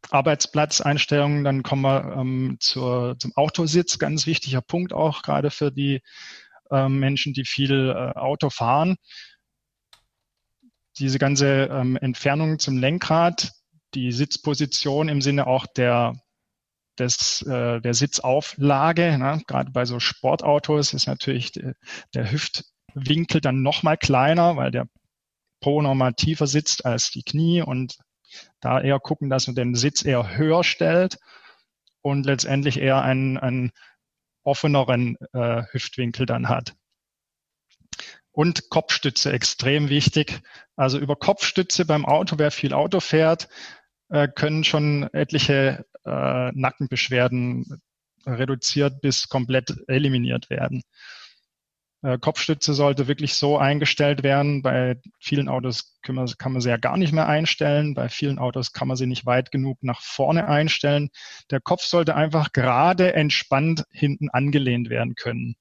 Arbeitsplatzeinstellungen, 0.09 1.45
dann 1.45 1.63
kommen 1.63 1.83
wir 1.83 2.17
ähm, 2.17 2.57
zur, 2.61 3.17
zum 3.19 3.33
Autositz, 3.37 3.99
ganz 3.99 4.27
wichtiger 4.27 4.61
Punkt 4.61 4.93
auch 4.93 5.23
gerade 5.23 5.51
für 5.51 5.71
die 5.71 6.01
äh, 6.71 6.89
Menschen, 6.89 7.33
die 7.33 7.45
viel 7.45 7.91
äh, 7.91 8.19
Auto 8.19 8.51
fahren. 8.51 8.97
Diese 10.99 11.19
ganze 11.19 11.69
ähm, 11.71 11.97
Entfernung 11.97 12.59
zum 12.59 12.79
Lenkrad, 12.79 13.53
die 13.95 14.13
Sitzposition 14.13 15.09
im 15.09 15.23
Sinne 15.23 15.47
auch 15.47 15.67
der, 15.67 16.15
des, 16.99 17.43
äh, 17.43 17.81
der 17.81 17.95
Sitzauflage, 17.95 19.19
ne? 19.19 19.43
gerade 19.47 19.71
bei 19.71 19.85
so 19.85 20.01
Sportautos 20.01 20.93
ist 20.93 21.07
natürlich 21.07 21.53
de, 21.53 21.75
der 22.15 22.31
Hüftwinkel 22.31 23.41
dann 23.41 23.63
nochmal 23.63 23.97
kleiner, 23.97 24.57
weil 24.57 24.71
der 24.71 24.87
Po 25.61 25.83
nochmal 25.83 26.15
tiefer 26.15 26.47
sitzt 26.47 26.87
als 26.87 27.11
die 27.11 27.23
Knie 27.23 27.63
und 27.63 27.99
da 28.61 28.81
eher 28.81 29.01
gucken, 29.01 29.31
dass 29.31 29.47
man 29.47 29.57
den 29.57 29.75
Sitz 29.75 30.05
eher 30.05 30.37
höher 30.37 30.65
stellt 30.65 31.19
und 32.03 32.27
letztendlich 32.27 32.79
eher 32.79 33.03
einen, 33.03 33.39
einen 33.39 33.73
offeneren 34.43 35.17
äh, 35.33 35.63
Hüftwinkel 35.71 36.27
dann 36.27 36.49
hat. 36.49 36.75
Und 38.33 38.71
Kopfstütze 38.71 39.33
extrem 39.33 39.89
wichtig. 39.89 40.41
Also 40.77 40.99
über 40.99 41.17
Kopfstütze 41.17 41.85
beim 41.85 42.07
Auto, 42.07 42.39
wer 42.39 42.51
viel 42.51 42.73
Auto 42.73 43.01
fährt, 43.01 43.49
äh, 44.09 44.29
können 44.29 44.65
schon 44.65 45.13
etliche 45.13 45.85
äh, 46.05 46.51
Nackenbeschwerden 46.53 47.83
reduziert 48.27 49.01
bis 49.01 49.29
komplett 49.29 49.75
eliminiert 49.89 50.51
werden. 50.51 50.83
Äh, 52.03 52.19
Kopfstütze 52.19 52.73
sollte 52.73 53.09
wirklich 53.09 53.35
so 53.35 53.59
eingestellt 53.59 54.23
werden. 54.23 54.63
Bei 54.63 55.01
vielen 55.19 55.49
Autos 55.49 55.99
kann 56.03 56.15
man, 56.15 56.27
kann 56.39 56.53
man 56.53 56.63
sie 56.63 56.71
ja 56.71 56.79
gar 56.79 56.97
nicht 56.97 57.13
mehr 57.13 57.29
einstellen. 57.29 57.95
Bei 57.95 58.09
vielen 58.09 58.39
Autos 58.39 58.73
kann 58.73 58.89
man 58.89 58.97
sie 58.97 59.07
nicht 59.07 59.27
weit 59.27 59.51
genug 59.51 59.79
nach 59.83 60.01
vorne 60.01 60.49
einstellen. 60.49 61.11
Der 61.51 61.61
Kopf 61.61 61.83
sollte 61.83 62.15
einfach 62.15 62.53
gerade 62.53 63.15
entspannt 63.15 63.85
hinten 63.91 64.31
angelehnt 64.31 64.89
werden 64.89 65.15
können, 65.15 65.57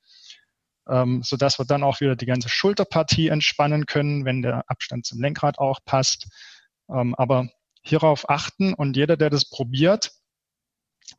ähm, 0.88 1.24
sodass 1.24 1.60
wir 1.60 1.66
dann 1.66 1.84
auch 1.84 2.00
wieder 2.00 2.16
die 2.16 2.26
ganze 2.26 2.48
Schulterpartie 2.48 3.28
entspannen 3.28 3.86
können, 3.86 4.24
wenn 4.24 4.42
der 4.42 4.64
Abstand 4.68 5.06
zum 5.06 5.22
Lenkrad 5.22 5.60
auch 5.60 5.80
passt. 5.84 6.30
Ähm, 6.90 7.16
aber 7.16 7.50
hierauf 7.82 8.30
achten 8.30 8.74
und 8.74 8.96
jeder, 8.96 9.18
der 9.18 9.30
das 9.30 9.50
probiert, 9.50 10.12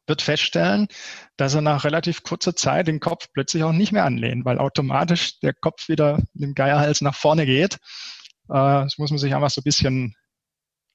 wird 0.06 0.22
feststellen, 0.22 0.88
dass 1.36 1.54
er 1.54 1.60
nach 1.60 1.84
relativ 1.84 2.22
kurzer 2.22 2.54
Zeit 2.56 2.88
den 2.88 3.00
Kopf 3.00 3.28
plötzlich 3.32 3.62
auch 3.62 3.72
nicht 3.72 3.92
mehr 3.92 4.04
anlehnt, 4.04 4.44
weil 4.44 4.58
automatisch 4.58 5.40
der 5.40 5.54
Kopf 5.54 5.88
wieder 5.88 6.18
mit 6.34 6.42
dem 6.42 6.54
Geierhals 6.54 7.00
nach 7.00 7.14
vorne 7.14 7.46
geht. 7.46 7.74
Äh, 8.48 8.84
das 8.84 8.98
muss 8.98 9.10
man 9.10 9.18
sich 9.18 9.34
einfach 9.34 9.50
so 9.50 9.60
ein 9.60 9.64
bisschen 9.64 10.14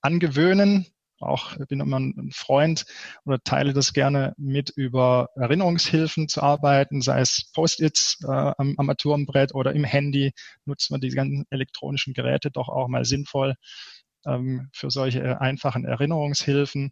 angewöhnen. 0.02 0.88
Auch 1.20 1.56
ich 1.58 1.68
bin 1.68 1.80
immer 1.80 2.00
ein 2.00 2.32
Freund 2.34 2.86
oder 3.24 3.40
teile 3.42 3.72
das 3.72 3.94
gerne 3.94 4.34
mit, 4.38 4.72
über 4.76 5.30
Erinnerungshilfen 5.36 6.28
zu 6.28 6.44
arbeiten, 6.44 7.02
sei 7.02 7.22
es 7.22 7.52
Post-its 7.54 8.20
äh, 8.24 8.28
am 8.28 8.76
Armaturenbrett 8.78 9.56
oder 9.56 9.74
im 9.74 9.86
Handy. 9.86 10.34
Nutzen 10.66 10.96
wir 10.96 11.00
die 11.00 11.16
ganzen 11.16 11.46
elektronischen 11.50 12.14
Geräte 12.14 12.52
doch 12.52 12.68
auch 12.68 12.90
mal 12.90 13.06
sinnvoll 13.06 13.56
ähm, 14.26 14.70
für 14.74 14.92
solche 14.92 15.40
einfachen 15.40 15.86
Erinnerungshilfen. 15.86 16.92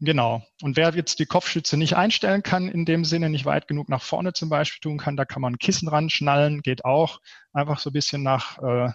Genau. 0.00 0.42
Und 0.62 0.76
wer 0.76 0.94
jetzt 0.94 1.18
die 1.18 1.26
Kopfstütze 1.26 1.76
nicht 1.76 1.96
einstellen 1.96 2.42
kann, 2.42 2.68
in 2.68 2.84
dem 2.84 3.04
Sinne 3.04 3.30
nicht 3.30 3.46
weit 3.46 3.66
genug 3.66 3.88
nach 3.88 4.02
vorne 4.02 4.32
zum 4.32 4.48
Beispiel 4.48 4.80
tun 4.80 4.98
kann, 4.98 5.16
da 5.16 5.24
kann 5.24 5.42
man 5.42 5.54
ein 5.54 5.58
Kissen 5.58 5.88
ran 5.88 6.08
schnallen, 6.08 6.62
geht 6.62 6.84
auch. 6.84 7.20
Einfach 7.52 7.80
so 7.80 7.90
ein 7.90 7.94
bisschen 7.94 8.22
nach 8.22 8.58
äh, 8.58 8.92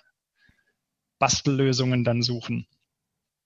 Bastellösungen 1.20 2.04
dann 2.04 2.22
suchen. 2.22 2.68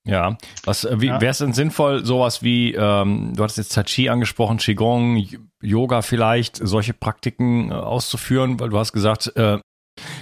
Ja, 0.08 0.38
was 0.63 0.86
äh, 0.86 0.96
ja. 1.02 1.20
wäre 1.20 1.32
es 1.32 1.39
denn 1.39 1.54
sinnvoll, 1.54 2.06
sowas 2.06 2.41
wie, 2.41 2.74
ähm, 2.74 3.34
du 3.36 3.43
hattest 3.43 3.58
jetzt 3.58 3.74
Tai 3.74 3.84
Chi 3.84 4.08
angesprochen, 4.08 4.58
Qigong, 4.58 5.22
Yoga 5.62 6.02
vielleicht, 6.02 6.56
solche 6.56 6.93
Praktiken 6.93 7.72
äh, 7.72 7.74
auszuführen, 7.74 8.60
weil 8.60 8.70
du 8.70 8.78
hast 8.78 8.93
gesagt, 8.93 9.36
äh, 9.36 9.60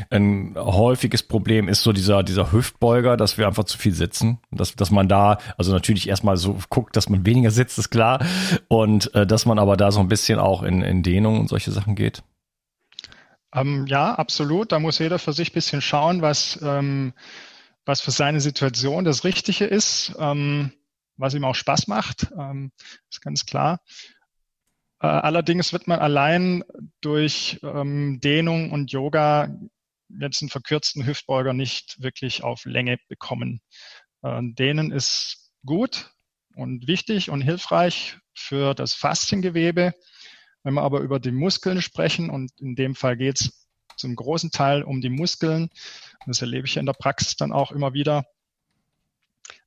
ein 0.09 0.55
häufiges 0.55 1.23
Problem 1.23 1.67
ist 1.67 1.83
so 1.83 1.93
dieser, 1.93 2.23
dieser 2.23 2.51
Hüftbeuger, 2.51 3.17
dass 3.17 3.37
wir 3.37 3.47
einfach 3.47 3.65
zu 3.65 3.77
viel 3.77 3.93
sitzen. 3.93 4.39
Dass, 4.51 4.75
dass 4.75 4.91
man 4.91 5.07
da, 5.07 5.37
also 5.57 5.71
natürlich 5.71 6.09
erstmal 6.09 6.37
so 6.37 6.57
guckt, 6.69 6.95
dass 6.95 7.09
man 7.09 7.25
weniger 7.25 7.51
sitzt, 7.51 7.77
ist 7.77 7.89
klar. 7.89 8.23
Und 8.67 9.13
äh, 9.15 9.25
dass 9.27 9.45
man 9.45 9.59
aber 9.59 9.77
da 9.77 9.91
so 9.91 9.99
ein 9.99 10.07
bisschen 10.07 10.39
auch 10.39 10.63
in, 10.63 10.81
in 10.81 11.03
Dehnung 11.03 11.39
und 11.39 11.49
solche 11.49 11.71
Sachen 11.71 11.95
geht. 11.95 12.23
Ähm, 13.53 13.85
ja, 13.87 14.13
absolut. 14.15 14.71
Da 14.71 14.79
muss 14.79 14.99
jeder 14.99 15.17
für 15.17 15.33
sich 15.33 15.51
ein 15.51 15.53
bisschen 15.53 15.81
schauen, 15.81 16.21
was, 16.21 16.59
ähm, 16.61 17.13
was 17.85 18.01
für 18.01 18.11
seine 18.11 18.41
Situation 18.41 19.05
das 19.05 19.23
Richtige 19.23 19.65
ist, 19.65 20.13
ähm, 20.19 20.71
was 21.17 21.33
ihm 21.33 21.45
auch 21.45 21.55
Spaß 21.55 21.87
macht. 21.87 22.27
Ähm, 22.37 22.71
ist 23.09 23.21
ganz 23.21 23.45
klar. 23.45 23.79
Äh, 25.05 25.07
allerdings 25.07 25.71
wird 25.71 25.87
man 25.87 25.99
allein 25.99 26.63
durch 27.01 27.59
ähm, 27.61 28.19
Dehnung 28.23 28.71
und 28.71 28.91
Yoga 28.91 29.55
jetzt 30.19 30.41
einen 30.41 30.49
verkürzten 30.49 31.05
Hüftbeuger 31.05 31.53
nicht 31.53 32.01
wirklich 32.01 32.43
auf 32.43 32.65
Länge 32.65 32.97
bekommen. 33.07 33.61
Äh, 34.23 34.41
Dehnen 34.41 34.91
ist 34.91 35.51
gut 35.63 36.09
und 36.55 36.87
wichtig 36.87 37.29
und 37.29 37.41
hilfreich 37.41 38.17
für 38.33 38.73
das 38.73 38.95
Fasziengewebe. 38.95 39.93
Wenn 40.63 40.73
wir 40.73 40.81
aber 40.81 41.01
über 41.01 41.19
die 41.19 41.31
Muskeln 41.31 41.83
sprechen, 41.83 42.31
und 42.31 42.51
in 42.59 42.75
dem 42.75 42.95
Fall 42.95 43.15
geht 43.15 43.41
es 43.41 43.67
zum 43.97 44.15
großen 44.15 44.49
Teil 44.49 44.81
um 44.81 45.01
die 45.01 45.09
Muskeln, 45.09 45.69
das 46.25 46.41
erlebe 46.41 46.65
ich 46.65 46.77
in 46.77 46.87
der 46.87 46.93
Praxis 46.93 47.35
dann 47.35 47.51
auch 47.51 47.71
immer 47.71 47.93
wieder, 47.93 48.25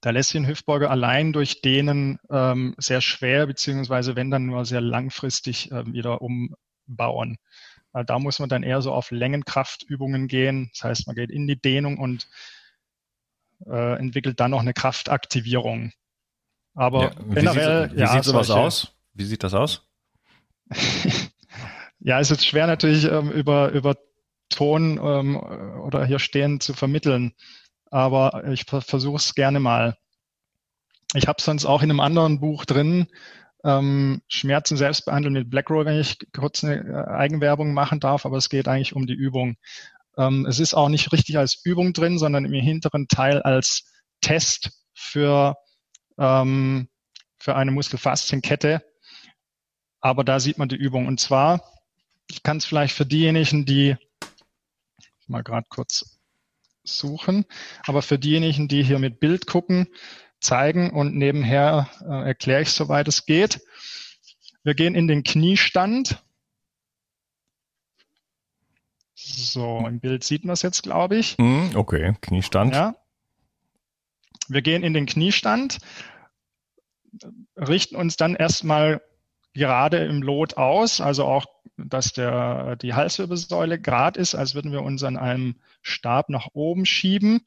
da 0.00 0.10
lässt 0.10 0.30
sich 0.30 0.40
ein 0.40 0.46
Hüftbeuger 0.46 0.90
allein 0.90 1.32
durch 1.32 1.60
Dehnen 1.60 2.18
ähm, 2.30 2.74
sehr 2.78 3.00
schwer, 3.00 3.46
beziehungsweise 3.46 4.14
wenn 4.16 4.30
dann 4.30 4.46
nur 4.46 4.64
sehr 4.64 4.80
langfristig 4.80 5.72
äh, 5.72 5.92
wieder 5.92 6.20
umbauen. 6.22 7.38
Äh, 7.92 8.04
da 8.04 8.18
muss 8.18 8.38
man 8.38 8.48
dann 8.48 8.62
eher 8.62 8.80
so 8.80 8.92
auf 8.92 9.10
Längenkraftübungen 9.10 10.28
gehen. 10.28 10.70
Das 10.72 10.84
heißt, 10.84 11.06
man 11.06 11.16
geht 11.16 11.30
in 11.30 11.48
die 11.48 11.60
Dehnung 11.60 11.98
und 11.98 12.28
äh, 13.66 13.98
entwickelt 13.98 14.38
dann 14.38 14.52
noch 14.52 14.60
eine 14.60 14.74
Kraftaktivierung. 14.74 15.92
Aber 16.74 17.04
ja, 17.04 17.10
wie 17.24 17.34
generell, 17.34 17.88
sieht, 17.88 17.96
wie 17.96 18.00
ja, 18.00 18.12
sieht 18.12 18.24
sowas 18.24 18.46
solche, 18.46 18.62
aus? 18.62 18.92
Wie 19.14 19.24
sieht 19.24 19.42
das 19.42 19.54
aus? 19.54 19.88
ja, 21.98 22.20
es 22.20 22.30
ist 22.30 22.46
schwer 22.46 22.68
natürlich 22.68 23.04
ähm, 23.04 23.32
über, 23.32 23.70
über 23.70 23.96
Ton 24.48 24.98
ähm, 25.02 25.36
oder 25.36 26.06
hier 26.06 26.20
stehen 26.20 26.60
zu 26.60 26.72
vermitteln 26.72 27.34
aber 27.90 28.44
ich 28.48 28.64
versuche 28.64 29.16
es 29.16 29.34
gerne 29.34 29.60
mal. 29.60 29.96
ich 31.14 31.26
habe 31.26 31.40
sonst 31.40 31.64
auch 31.64 31.82
in 31.82 31.90
einem 31.90 32.00
anderen 32.00 32.40
Buch 32.40 32.64
drin, 32.64 33.08
ähm, 33.64 34.22
Schmerzen 34.28 34.76
selbst 34.76 35.04
behandeln 35.04 35.34
mit 35.34 35.50
Blackroll, 35.50 35.84
wenn 35.84 36.00
ich 36.00 36.18
kurz 36.32 36.62
eine 36.62 36.76
äh, 36.76 37.10
Eigenwerbung 37.10 37.74
machen 37.74 38.00
darf, 38.00 38.24
aber 38.24 38.36
es 38.36 38.48
geht 38.48 38.68
eigentlich 38.68 38.94
um 38.94 39.06
die 39.06 39.14
Übung. 39.14 39.56
Ähm, 40.16 40.46
es 40.46 40.60
ist 40.60 40.74
auch 40.74 40.88
nicht 40.88 41.12
richtig 41.12 41.38
als 41.38 41.60
Übung 41.64 41.92
drin, 41.92 42.18
sondern 42.18 42.44
im 42.44 42.52
hinteren 42.52 43.08
Teil 43.08 43.42
als 43.42 43.84
Test 44.20 44.84
für, 44.94 45.56
ähm, 46.18 46.88
für 47.38 47.56
eine 47.56 47.70
Muskelfaszienkette. 47.70 48.82
Aber 50.00 50.24
da 50.24 50.40
sieht 50.40 50.58
man 50.58 50.68
die 50.68 50.76
Übung. 50.76 51.06
Und 51.06 51.18
zwar, 51.20 51.62
ich 52.28 52.42
kann 52.42 52.58
es 52.58 52.64
vielleicht 52.64 52.94
für 52.94 53.06
diejenigen, 53.06 53.64
die 53.64 53.96
mal 55.26 55.42
gerade 55.42 55.66
kurz 55.68 56.17
suchen, 56.96 57.44
aber 57.86 58.02
für 58.02 58.18
diejenigen, 58.18 58.68
die 58.68 58.82
hier 58.82 58.98
mit 58.98 59.20
Bild 59.20 59.46
gucken, 59.46 59.88
zeigen 60.40 60.90
und 60.90 61.14
nebenher 61.16 61.88
äh, 62.02 62.26
erkläre 62.28 62.62
ich, 62.62 62.70
soweit 62.70 63.08
es 63.08 63.26
geht. 63.26 63.60
Wir 64.62 64.74
gehen 64.74 64.94
in 64.94 65.08
den 65.08 65.22
Kniestand. 65.22 66.22
So, 69.14 69.84
im 69.86 70.00
Bild 70.00 70.24
sieht 70.24 70.44
man 70.44 70.54
es 70.54 70.62
jetzt, 70.62 70.82
glaube 70.82 71.16
ich. 71.16 71.36
Hm, 71.38 71.72
okay, 71.74 72.14
Kniestand. 72.20 72.74
Ja. 72.74 72.96
Wir 74.48 74.62
gehen 74.62 74.82
in 74.82 74.94
den 74.94 75.06
Kniestand, 75.06 75.78
richten 77.56 77.96
uns 77.96 78.16
dann 78.16 78.34
erstmal 78.34 79.02
gerade 79.58 79.98
im 79.98 80.22
Lot 80.22 80.56
aus, 80.56 81.00
also 81.00 81.24
auch, 81.24 81.46
dass 81.76 82.12
der, 82.12 82.76
die 82.76 82.94
Halswirbelsäule 82.94 83.80
gerade 83.80 84.18
ist, 84.18 84.34
als 84.34 84.54
würden 84.54 84.72
wir 84.72 84.82
uns 84.82 85.02
an 85.02 85.16
einem 85.16 85.56
Stab 85.82 86.30
nach 86.30 86.48
oben 86.54 86.86
schieben. 86.86 87.46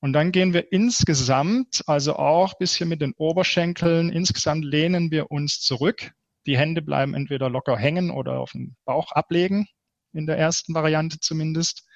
Und 0.00 0.14
dann 0.14 0.32
gehen 0.32 0.52
wir 0.52 0.72
insgesamt, 0.72 1.84
also 1.86 2.16
auch 2.16 2.54
bisschen 2.54 2.88
mit 2.88 3.02
den 3.02 3.12
Oberschenkeln, 3.12 4.10
insgesamt 4.10 4.64
lehnen 4.64 5.10
wir 5.10 5.30
uns 5.30 5.60
zurück. 5.60 6.12
Die 6.46 6.58
Hände 6.58 6.82
bleiben 6.82 7.14
entweder 7.14 7.48
locker 7.48 7.76
hängen 7.76 8.10
oder 8.10 8.40
auf 8.40 8.52
den 8.52 8.74
Bauch 8.84 9.12
ablegen, 9.12 9.68
in 10.12 10.26
der 10.26 10.38
ersten 10.38 10.74
Variante 10.74 11.20
zumindest. 11.20 11.86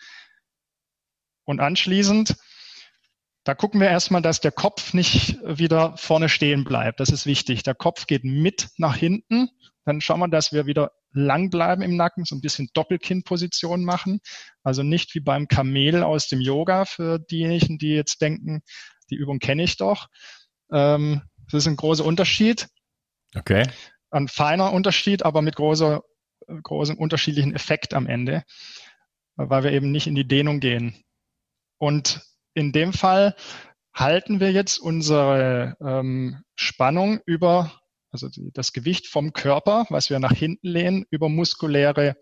Und 1.45 1.59
anschließend, 1.61 2.37
da 3.47 3.55
gucken 3.55 3.81
wir 3.81 3.89
erstmal, 3.89 4.23
dass 4.23 4.41
der 4.41 4.51
Kopf 4.51 4.93
nicht 4.93 5.39
wieder 5.45 5.97
vorne 5.97 6.29
stehen 6.29 6.65
bleibt. 6.65 6.99
Das 6.99 7.11
ist 7.11 7.27
wichtig. 7.27 7.63
Der 7.63 7.77
Kopf 7.77 8.09
geht 8.09 8.25
mit 8.25 8.71
nach 8.77 8.97
hinten. 8.97 9.51
Dann 9.85 10.01
schauen 10.01 10.19
wir, 10.19 10.27
dass 10.27 10.53
wir 10.53 10.67
wieder 10.67 10.91
lang 11.13 11.49
bleiben 11.49 11.81
im 11.81 11.95
Nacken, 11.95 12.25
so 12.25 12.35
ein 12.35 12.41
bisschen 12.41 12.69
Doppelkinnposition 12.75 13.85
machen. 13.85 14.19
Also 14.65 14.83
nicht 14.83 15.15
wie 15.15 15.21
beim 15.21 15.47
Kamel 15.47 16.03
aus 16.03 16.27
dem 16.27 16.41
Yoga 16.41 16.87
für 16.87 17.21
diejenigen, 17.21 17.79
die 17.79 17.95
jetzt 17.95 18.21
denken, 18.21 18.63
die 19.11 19.15
Übung 19.15 19.39
kenne 19.39 19.63
ich 19.63 19.77
doch. 19.77 20.09
Ähm, 20.73 21.23
das 21.49 21.63
ist 21.63 21.69
ein 21.69 21.77
großer 21.77 22.05
Unterschied. 22.05 22.67
Okay. 23.37 23.63
Ein 24.11 24.27
feiner 24.27 24.73
Unterschied, 24.73 25.25
aber 25.25 25.41
mit 25.41 25.55
großer, 25.55 26.03
großem 26.49 26.99
unterschiedlichen 26.99 27.55
Effekt 27.55 27.95
am 27.95 28.09
Ende, 28.09 28.43
weil 29.37 29.63
wir 29.63 29.71
eben 29.71 29.93
nicht 29.93 30.09
in 30.09 30.17
die 30.17 30.27
Dehnung 30.27 30.59
gehen. 30.59 30.97
Und 31.79 32.23
in 32.57 32.73
dem 32.73 32.93
Fall 32.93 33.37
halten 33.95 34.41
wir 34.41 34.51
jetzt 34.51 34.79
unsere 34.79 35.77
ähm, 35.81 36.43
Spannung 36.55 37.21
über 37.27 37.71
also 38.11 38.29
das 38.55 38.73
Gewicht 38.73 39.09
vom 39.09 39.35
Körper, 39.35 39.87
was 39.91 40.09
wir 40.09 40.19
nach 40.19 40.33
hinten 40.33 40.69
lehnen, 40.69 41.05
über 41.11 41.29
muskuläre 41.29 42.17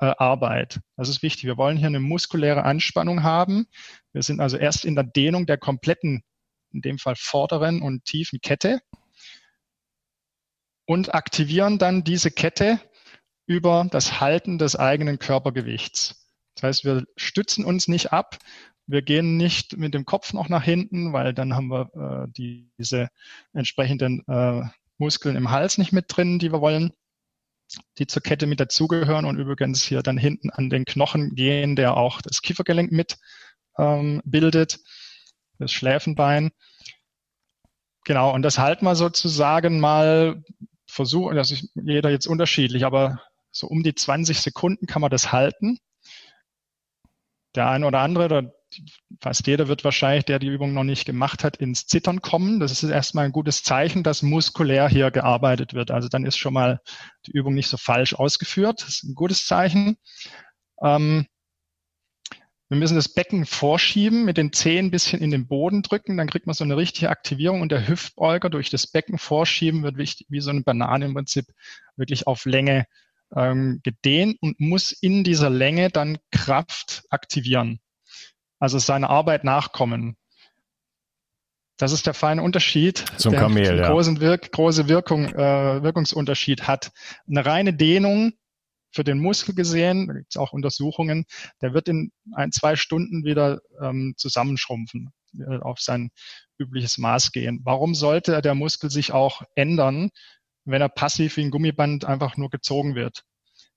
äh, 0.00 0.12
Arbeit. 0.18 0.80
Das 0.96 1.08
ist 1.08 1.22
wichtig. 1.22 1.44
Wir 1.44 1.56
wollen 1.56 1.76
hier 1.76 1.86
eine 1.86 2.00
muskuläre 2.00 2.64
Anspannung 2.64 3.22
haben. 3.22 3.66
Wir 4.12 4.22
sind 4.22 4.40
also 4.40 4.56
erst 4.56 4.84
in 4.84 4.96
der 4.96 5.04
Dehnung 5.04 5.46
der 5.46 5.56
kompletten, 5.56 6.24
in 6.72 6.80
dem 6.80 6.98
Fall 6.98 7.14
vorderen 7.16 7.80
und 7.80 8.04
tiefen 8.04 8.40
Kette 8.40 8.80
und 10.84 11.14
aktivieren 11.14 11.78
dann 11.78 12.02
diese 12.02 12.32
Kette 12.32 12.80
über 13.46 13.86
das 13.88 14.20
Halten 14.20 14.58
des 14.58 14.74
eigenen 14.74 15.20
Körpergewichts. 15.20 16.26
Das 16.56 16.62
heißt, 16.64 16.84
wir 16.84 17.04
stützen 17.16 17.64
uns 17.64 17.86
nicht 17.86 18.12
ab, 18.12 18.38
wir 18.86 19.02
gehen 19.02 19.36
nicht 19.36 19.76
mit 19.76 19.94
dem 19.94 20.04
Kopf 20.04 20.32
noch 20.32 20.48
nach 20.48 20.62
hinten, 20.62 21.12
weil 21.12 21.34
dann 21.34 21.54
haben 21.54 21.68
wir 21.68 21.90
äh, 22.26 22.32
die, 22.32 22.70
diese 22.78 23.08
entsprechenden 23.52 24.22
äh, 24.28 24.62
Muskeln 24.98 25.36
im 25.36 25.50
Hals 25.50 25.78
nicht 25.78 25.92
mit 25.92 26.06
drin, 26.08 26.38
die 26.38 26.52
wir 26.52 26.60
wollen, 26.60 26.92
die 27.98 28.06
zur 28.06 28.22
Kette 28.22 28.46
mit 28.46 28.60
dazugehören 28.60 29.24
und 29.24 29.38
übrigens 29.38 29.82
hier 29.82 30.02
dann 30.02 30.18
hinten 30.18 30.50
an 30.50 30.70
den 30.70 30.84
Knochen 30.84 31.34
gehen, 31.34 31.76
der 31.76 31.96
auch 31.96 32.22
das 32.22 32.42
Kiefergelenk 32.42 32.92
mit 32.92 33.18
ähm, 33.76 34.22
bildet, 34.24 34.78
das 35.58 35.72
Schläfenbein. 35.72 36.50
Genau, 38.04 38.32
und 38.32 38.42
das 38.42 38.58
halten 38.58 38.84
wir 38.84 38.94
sozusagen 38.94 39.80
mal, 39.80 40.44
versuchen, 40.86 41.34
das 41.34 41.50
ist 41.50 41.68
jeder 41.74 42.10
jetzt 42.10 42.26
unterschiedlich, 42.26 42.84
aber 42.84 43.20
so 43.50 43.66
um 43.66 43.82
die 43.82 43.94
20 43.94 44.40
Sekunden 44.40 44.86
kann 44.86 45.02
man 45.02 45.10
das 45.10 45.32
halten. 45.32 45.78
Der 47.56 47.68
eine 47.68 47.86
oder 47.86 48.00
andere, 48.00 48.26
oder 48.26 48.54
fast 49.20 49.46
jeder 49.46 49.68
wird 49.68 49.84
wahrscheinlich, 49.84 50.24
der 50.24 50.38
die 50.38 50.48
Übung 50.48 50.72
noch 50.72 50.84
nicht 50.84 51.04
gemacht 51.04 51.44
hat, 51.44 51.56
ins 51.56 51.86
Zittern 51.86 52.22
kommen. 52.22 52.60
Das 52.60 52.70
ist 52.70 52.82
erstmal 52.82 53.26
ein 53.26 53.32
gutes 53.32 53.62
Zeichen, 53.62 54.02
dass 54.02 54.22
muskulär 54.22 54.88
hier 54.88 55.10
gearbeitet 55.10 55.74
wird. 55.74 55.90
Also 55.90 56.08
dann 56.08 56.24
ist 56.24 56.36
schon 56.36 56.54
mal 56.54 56.80
die 57.26 57.32
Übung 57.32 57.54
nicht 57.54 57.68
so 57.68 57.76
falsch 57.76 58.14
ausgeführt. 58.14 58.82
Das 58.82 58.88
ist 58.88 59.04
ein 59.04 59.14
gutes 59.14 59.46
Zeichen. 59.46 59.96
Ähm, 60.82 61.26
wir 62.68 62.78
müssen 62.78 62.96
das 62.96 63.08
Becken 63.08 63.46
vorschieben, 63.46 64.24
mit 64.24 64.36
den 64.36 64.52
Zehen 64.52 64.86
ein 64.86 64.90
bisschen 64.90 65.20
in 65.20 65.30
den 65.30 65.46
Boden 65.46 65.82
drücken, 65.82 66.16
dann 66.16 66.28
kriegt 66.28 66.46
man 66.46 66.54
so 66.54 66.64
eine 66.64 66.76
richtige 66.76 67.10
Aktivierung 67.10 67.60
und 67.60 67.70
der 67.70 67.86
Hüftbeuger 67.86 68.50
durch 68.50 68.70
das 68.70 68.88
Becken 68.88 69.18
vorschieben 69.18 69.84
wird 69.84 69.96
wie 69.96 70.40
so 70.40 70.50
eine 70.50 70.62
Banane 70.62 71.04
im 71.04 71.14
Prinzip 71.14 71.46
wirklich 71.94 72.26
auf 72.26 72.44
Länge 72.44 72.86
ähm, 73.34 73.80
gedehnt 73.84 74.38
und 74.40 74.58
muss 74.58 74.90
in 74.90 75.22
dieser 75.22 75.48
Länge 75.48 75.90
dann 75.90 76.18
Kraft 76.32 77.04
aktivieren 77.08 77.78
also 78.58 78.78
seiner 78.78 79.10
Arbeit 79.10 79.44
nachkommen. 79.44 80.16
Das 81.78 81.92
ist 81.92 82.06
der 82.06 82.14
feine 82.14 82.42
Unterschied, 82.42 83.04
Zum 83.18 83.32
der 83.32 83.42
Kamel, 83.42 83.68
einen 83.68 83.78
ja. 83.78 83.90
großen 83.90 84.20
Wirk 84.20 84.50
große 84.50 84.88
Wirkung, 84.88 85.26
äh, 85.26 85.82
Wirkungsunterschied 85.82 86.66
hat. 86.66 86.90
Eine 87.28 87.44
reine 87.44 87.74
Dehnung 87.74 88.32
für 88.92 89.04
den 89.04 89.18
Muskel 89.18 89.54
gesehen, 89.54 90.06
da 90.06 90.14
gibt 90.14 90.28
es 90.30 90.38
auch 90.38 90.52
Untersuchungen, 90.52 91.26
der 91.60 91.74
wird 91.74 91.88
in 91.88 92.12
ein, 92.32 92.50
zwei 92.50 92.76
Stunden 92.76 93.24
wieder 93.24 93.60
ähm, 93.82 94.14
zusammenschrumpfen, 94.16 95.12
äh, 95.38 95.58
auf 95.58 95.80
sein 95.80 96.08
übliches 96.58 96.96
Maß 96.96 97.32
gehen. 97.32 97.60
Warum 97.62 97.94
sollte 97.94 98.40
der 98.40 98.54
Muskel 98.54 98.90
sich 98.90 99.12
auch 99.12 99.42
ändern, 99.54 100.08
wenn 100.64 100.80
er 100.80 100.88
passiv 100.88 101.36
wie 101.36 101.42
ein 101.42 101.50
Gummiband 101.50 102.06
einfach 102.06 102.38
nur 102.38 102.48
gezogen 102.48 102.94
wird? 102.94 103.24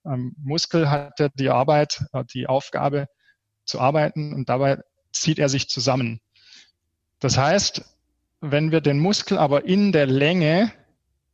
Ähm, 0.06 0.34
Muskel 0.42 0.90
hat 0.90 1.20
ja 1.20 1.28
die 1.34 1.50
Arbeit, 1.50 2.06
äh, 2.14 2.24
die 2.34 2.48
Aufgabe, 2.48 3.08
zu 3.70 3.80
arbeiten 3.80 4.34
und 4.34 4.50
dabei 4.50 4.82
zieht 5.12 5.40
er 5.40 5.50
sich 5.50 5.70
zusammen. 5.70 6.20
Das 7.20 7.38
heißt, 7.38 7.84
wenn 8.42 8.72
wir 8.72 8.82
den 8.82 9.00
Muskel 9.00 9.38
aber 9.38 9.66
in 9.66 9.92
der 9.92 10.06
Länge 10.06 10.72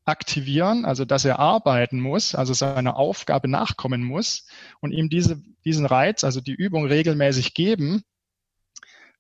aktivieren, 0.06 0.86
also 0.86 1.04
dass 1.04 1.26
er 1.26 1.40
arbeiten 1.40 2.00
muss, 2.00 2.36
also 2.36 2.54
seiner 2.54 2.96
Aufgabe 2.98 3.48
nachkommen 3.48 4.04
muss 4.04 4.48
und 4.80 4.92
ihm 4.92 5.10
diese, 5.10 5.42
diesen 5.66 5.86
Reiz, 5.86 6.24
also 6.24 6.42
die 6.42 6.54
Übung 6.54 6.86
regelmäßig 6.86 7.54
geben, 7.54 8.04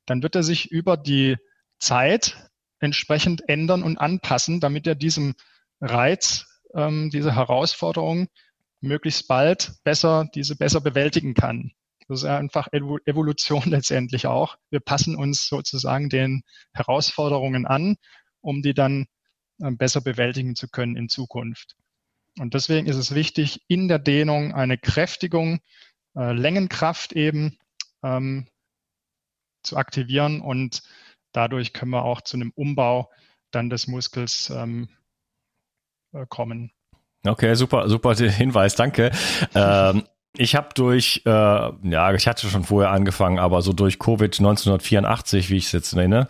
dann 0.05 0.21
wird 0.21 0.35
er 0.35 0.43
sich 0.43 0.71
über 0.71 0.97
die 0.97 1.37
Zeit 1.79 2.49
entsprechend 2.79 3.47
ändern 3.49 3.81
und 3.81 3.97
anpassen, 3.97 4.59
damit 4.59 4.85
er 4.85 4.95
diesem 4.95 5.33
Reiz, 5.81 6.45
ähm, 6.75 7.09
diese 7.11 7.35
Herausforderung 7.35 8.27
möglichst 8.79 9.27
bald 9.27 9.73
besser, 9.83 10.29
diese 10.35 10.55
besser 10.55 10.81
bewältigen 10.81 11.33
kann. 11.33 11.71
Das 12.07 12.21
ist 12.21 12.25
einfach 12.25 12.67
Evolution 12.71 13.63
letztendlich 13.65 14.27
auch. 14.27 14.57
Wir 14.69 14.79
passen 14.79 15.15
uns 15.15 15.47
sozusagen 15.47 16.09
den 16.09 16.43
Herausforderungen 16.73 17.65
an, 17.65 17.97
um 18.41 18.61
die 18.61 18.73
dann 18.73 19.07
ähm, 19.61 19.77
besser 19.77 20.01
bewältigen 20.01 20.55
zu 20.55 20.67
können 20.67 20.95
in 20.95 21.09
Zukunft. 21.09 21.75
Und 22.37 22.53
deswegen 22.53 22.87
ist 22.87 22.97
es 22.97 23.15
wichtig, 23.15 23.61
in 23.67 23.87
der 23.87 23.99
Dehnung 23.99 24.53
eine 24.53 24.77
Kräftigung, 24.77 25.59
äh, 26.15 26.33
Längenkraft 26.33 27.13
eben 27.13 27.57
ähm, 28.03 28.47
zu 29.63 29.77
aktivieren 29.77 30.41
und 30.41 30.83
dadurch 31.31 31.73
können 31.73 31.91
wir 31.91 32.03
auch 32.03 32.21
zu 32.21 32.37
einem 32.37 32.51
Umbau 32.55 33.09
dann 33.51 33.69
des 33.69 33.87
Muskels 33.87 34.49
ähm, 34.49 34.89
äh, 36.13 36.25
kommen. 36.27 36.71
Okay, 37.25 37.55
super, 37.55 37.89
super 37.89 38.15
Hinweis, 38.15 38.75
danke. 38.75 39.11
ähm, 39.55 40.03
ich 40.37 40.55
habe 40.55 40.69
durch, 40.73 41.21
äh, 41.25 41.29
ja, 41.29 42.13
ich 42.13 42.27
hatte 42.27 42.47
schon 42.47 42.63
vorher 42.63 42.91
angefangen, 42.91 43.39
aber 43.39 43.61
so 43.61 43.73
durch 43.73 43.99
Covid 43.99 44.33
1984, 44.33 45.49
wie 45.49 45.57
ich 45.57 45.65
es 45.65 45.71
jetzt 45.71 45.95
nenne, 45.95 46.27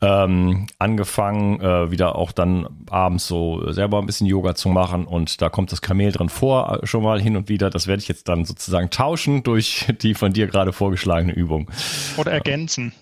ähm, 0.00 0.66
angefangen, 0.78 1.60
äh, 1.60 1.90
wieder 1.90 2.16
auch 2.16 2.32
dann 2.32 2.68
abends 2.90 3.26
so 3.26 3.70
selber 3.72 3.98
ein 3.98 4.06
bisschen 4.06 4.26
Yoga 4.26 4.54
zu 4.54 4.68
machen 4.68 5.06
und 5.06 5.40
da 5.42 5.48
kommt 5.48 5.72
das 5.72 5.82
Kamel 5.82 6.12
drin 6.12 6.28
vor, 6.28 6.82
äh, 6.82 6.86
schon 6.86 7.02
mal 7.02 7.20
hin 7.20 7.36
und 7.36 7.48
wieder. 7.48 7.70
Das 7.70 7.86
werde 7.86 8.02
ich 8.02 8.08
jetzt 8.08 8.28
dann 8.28 8.44
sozusagen 8.44 8.90
tauschen 8.90 9.42
durch 9.42 9.86
die 10.02 10.14
von 10.14 10.32
dir 10.32 10.46
gerade 10.46 10.72
vorgeschlagene 10.72 11.32
Übung. 11.32 11.70
Oder 12.16 12.32
ergänzen. 12.32 12.92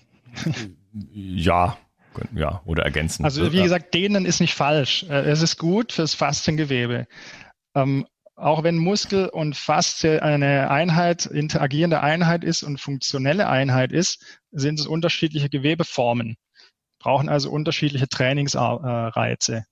Ja, 1.13 1.77
ja, 2.35 2.61
oder 2.65 2.83
ergänzen. 2.83 3.23
Also 3.23 3.51
wie 3.53 3.61
gesagt, 3.61 3.93
dehnen 3.93 4.25
ist 4.25 4.41
nicht 4.41 4.53
falsch. 4.53 5.05
Äh, 5.09 5.29
es 5.29 5.41
ist 5.41 5.57
gut 5.57 5.93
fürs 5.93 6.13
Fasziengewebe. 6.13 7.07
Ähm, 7.75 8.05
auch 8.41 8.63
wenn 8.63 8.77
Muskel 8.77 9.29
und 9.29 9.55
Faszie 9.55 10.21
eine 10.21 10.69
Einheit, 10.69 11.25
interagierende 11.25 12.01
Einheit 12.01 12.43
ist 12.43 12.63
und 12.63 12.79
funktionelle 12.79 13.47
Einheit 13.47 13.91
ist, 13.91 14.39
sind 14.51 14.79
es 14.79 14.87
unterschiedliche 14.87 15.49
Gewebeformen, 15.49 16.37
brauchen 16.99 17.29
also 17.29 17.51
unterschiedliche 17.51 18.09
Trainingsreize. 18.09 19.65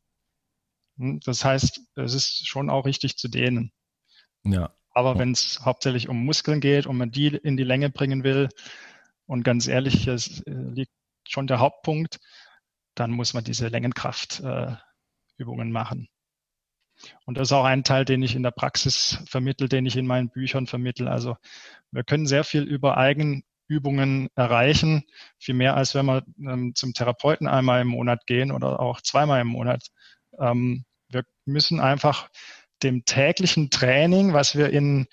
Hm, 0.98 1.20
das 1.26 1.44
heißt, 1.44 1.82
es 1.96 2.14
ist 2.14 2.48
schon 2.48 2.70
auch 2.70 2.86
richtig 2.86 3.18
zu 3.18 3.28
dehnen. 3.28 3.72
Ja. 4.44 4.72
Aber 4.92 5.18
wenn 5.18 5.32
es 5.32 5.62
hauptsächlich 5.64 6.10
um 6.10 6.24
Muskeln 6.24 6.62
geht 6.62 6.86
und 6.86 6.98
man 6.98 7.12
die 7.12 7.28
in 7.28 7.58
die 7.58 7.64
Länge 7.64 7.90
bringen 7.90 8.24
will, 8.24 8.50
und 9.30 9.44
ganz 9.44 9.68
ehrlich, 9.68 10.08
es 10.08 10.42
äh, 10.48 10.52
liegt 10.52 10.92
schon 11.28 11.46
der 11.46 11.60
Hauptpunkt, 11.60 12.20
dann 12.96 13.12
muss 13.12 13.36
man 13.36 13.44
diese 13.44 13.68
Längenkraftübungen 13.68 14.80
äh, 15.70 15.72
machen. 15.72 16.10
Und 17.26 17.38
das 17.38 17.50
ist 17.50 17.52
auch 17.52 17.66
ein 17.66 17.84
Teil, 17.84 18.06
den 18.06 18.22
ich 18.22 18.36
in 18.36 18.44
der 18.44 18.52
Praxis 18.52 19.20
vermittle, 19.26 19.70
den 19.70 19.86
ich 19.86 19.96
in 19.96 20.08
meinen 20.08 20.30
Büchern 20.30 20.68
vermittle. 20.68 21.10
Also 21.10 21.38
wir 21.92 22.04
können 22.04 22.28
sehr 22.28 22.44
viel 22.44 22.64
über 22.64 22.98
Eigenübungen 22.98 24.30
erreichen, 24.36 25.04
viel 25.38 25.56
mehr 25.56 25.76
als 25.76 25.96
wenn 25.96 26.06
wir 26.06 26.24
ähm, 26.40 26.74
zum 26.76 26.94
Therapeuten 26.94 27.48
einmal 27.48 27.82
im 27.82 27.88
Monat 27.88 28.26
gehen 28.28 28.52
oder 28.52 28.80
auch 28.80 29.02
zweimal 29.02 29.42
im 29.42 29.48
Monat. 29.48 29.88
Ähm, 30.38 30.86
wir 31.10 31.24
müssen 31.46 31.80
einfach 31.80 32.30
dem 32.84 33.06
täglichen 33.06 33.70
Training, 33.70 34.34
was 34.34 34.56
wir 34.56 34.70
in 34.70 35.08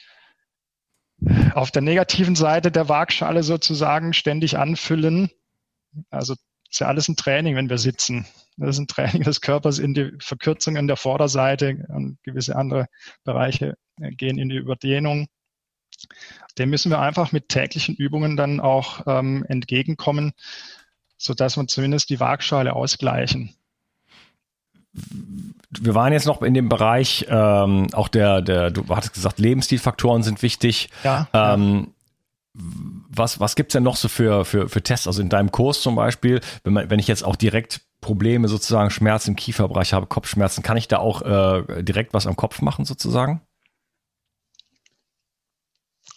auf 1.54 1.70
der 1.70 1.82
negativen 1.82 2.36
Seite 2.36 2.70
der 2.70 2.88
Waagschale 2.88 3.42
sozusagen 3.42 4.12
ständig 4.12 4.58
anfüllen. 4.58 5.30
Also 6.10 6.34
ist 6.70 6.80
ja 6.80 6.88
alles 6.88 7.08
ein 7.08 7.16
Training, 7.16 7.56
wenn 7.56 7.70
wir 7.70 7.78
sitzen. 7.78 8.26
Das 8.56 8.70
ist 8.70 8.78
ein 8.78 8.86
Training 8.86 9.22
des 9.22 9.40
Körpers 9.40 9.78
in 9.78 9.94
die 9.94 10.12
Verkürzung 10.18 10.76
in 10.76 10.86
der 10.86 10.96
Vorderseite 10.96 11.86
und 11.88 12.18
gewisse 12.22 12.56
andere 12.56 12.86
Bereiche 13.24 13.76
gehen 13.98 14.38
in 14.38 14.48
die 14.48 14.56
Überdehnung. 14.56 15.28
Dem 16.58 16.70
müssen 16.70 16.90
wir 16.90 17.00
einfach 17.00 17.32
mit 17.32 17.48
täglichen 17.48 17.94
Übungen 17.94 18.36
dann 18.36 18.60
auch 18.60 19.02
ähm, 19.06 19.44
entgegenkommen, 19.48 20.32
sodass 21.16 21.56
wir 21.56 21.66
zumindest 21.66 22.10
die 22.10 22.20
Waagschale 22.20 22.74
ausgleichen 22.74 23.54
wir 25.80 25.94
waren 25.94 26.12
jetzt 26.12 26.26
noch 26.26 26.42
in 26.42 26.54
dem 26.54 26.68
Bereich, 26.68 27.26
ähm, 27.28 27.88
auch 27.92 28.08
der, 28.08 28.42
der, 28.42 28.70
du 28.70 28.88
hattest 28.88 29.14
gesagt, 29.14 29.38
Lebensstilfaktoren 29.38 30.22
sind 30.22 30.42
wichtig. 30.42 30.88
Ja. 31.04 31.28
Ähm, 31.32 31.92
was, 32.54 33.38
was 33.38 33.54
gibt's 33.54 33.72
denn 33.72 33.82
noch 33.82 33.96
so 33.96 34.08
für, 34.08 34.44
für, 34.44 34.68
für 34.68 34.82
Tests? 34.82 35.06
Also 35.06 35.20
in 35.20 35.28
deinem 35.28 35.52
Kurs 35.52 35.82
zum 35.82 35.94
Beispiel, 35.94 36.40
wenn, 36.64 36.72
man, 36.72 36.90
wenn 36.90 36.98
ich 36.98 37.08
jetzt 37.08 37.24
auch 37.24 37.36
direkt 37.36 37.82
Probleme, 38.00 38.48
sozusagen 38.48 38.90
Schmerzen 38.90 39.30
im 39.30 39.36
Kieferbereich 39.36 39.92
habe, 39.92 40.06
Kopfschmerzen, 40.06 40.62
kann 40.62 40.76
ich 40.76 40.88
da 40.88 40.98
auch 40.98 41.22
äh, 41.22 41.82
direkt 41.82 42.14
was 42.14 42.26
am 42.26 42.36
Kopf 42.36 42.62
machen, 42.62 42.84
sozusagen? 42.84 43.40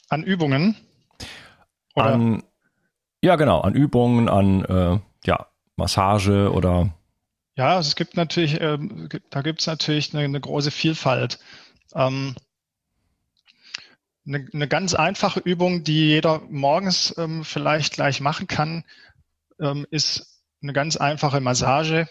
An 0.09 0.23
Übungen? 0.23 0.75
Oder? 1.95 2.13
An, 2.13 2.43
ja, 3.21 3.35
genau, 3.35 3.61
an 3.61 3.75
Übungen, 3.75 4.29
an 4.29 4.65
äh, 4.65 4.99
ja, 5.25 5.47
Massage 5.75 6.51
oder 6.51 6.91
ja, 7.59 7.75
also 7.75 7.89
es 7.89 7.97
gibt 7.97 8.15
natürlich, 8.15 8.61
äh, 8.61 8.77
da 9.29 9.41
gibt 9.41 9.59
es 9.59 9.67
natürlich 9.67 10.13
eine, 10.13 10.23
eine, 10.23 10.39
große 10.39 10.71
Vielfalt. 10.71 11.39
Ähm, 11.93 12.33
eine, 14.25 14.47
eine, 14.53 14.67
ganz 14.69 14.93
einfache 14.93 15.41
Übung, 15.41 15.83
die 15.83 16.07
jeder 16.07 16.39
morgens 16.49 17.13
ähm, 17.17 17.43
vielleicht 17.43 17.95
gleich 17.95 18.21
machen 18.21 18.47
kann, 18.47 18.85
ähm, 19.59 19.85
ist 19.91 20.38
eine 20.61 20.73
ganz 20.73 20.97
einfache 20.97 21.39
Massage, 21.39 22.07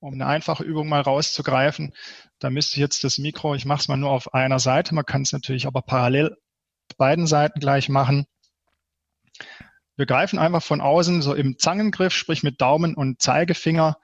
um 0.00 0.14
eine 0.14 0.26
einfache 0.26 0.64
Übung 0.64 0.88
mal 0.88 1.00
rauszugreifen. 1.00 1.94
Da 2.38 2.50
müsste 2.50 2.74
ich 2.74 2.80
jetzt 2.80 3.04
das 3.04 3.18
Mikro, 3.18 3.54
ich 3.54 3.66
mache 3.66 3.80
es 3.80 3.88
mal 3.88 3.96
nur 3.96 4.10
auf 4.10 4.34
einer 4.34 4.58
Seite, 4.58 4.94
man 4.94 5.04
kann 5.04 5.22
es 5.22 5.32
natürlich 5.32 5.66
aber 5.66 5.82
parallel 5.82 6.36
beiden 6.96 7.26
Seiten 7.26 7.60
gleich 7.60 7.88
machen. 7.88 8.26
Wir 9.96 10.06
greifen 10.06 10.38
einfach 10.38 10.62
von 10.62 10.80
außen 10.80 11.22
so 11.22 11.34
im 11.34 11.58
Zangengriff, 11.58 12.14
sprich 12.14 12.42
mit 12.42 12.60
Daumen 12.60 12.94
und 12.94 13.20
Zeigefinger 13.20 13.98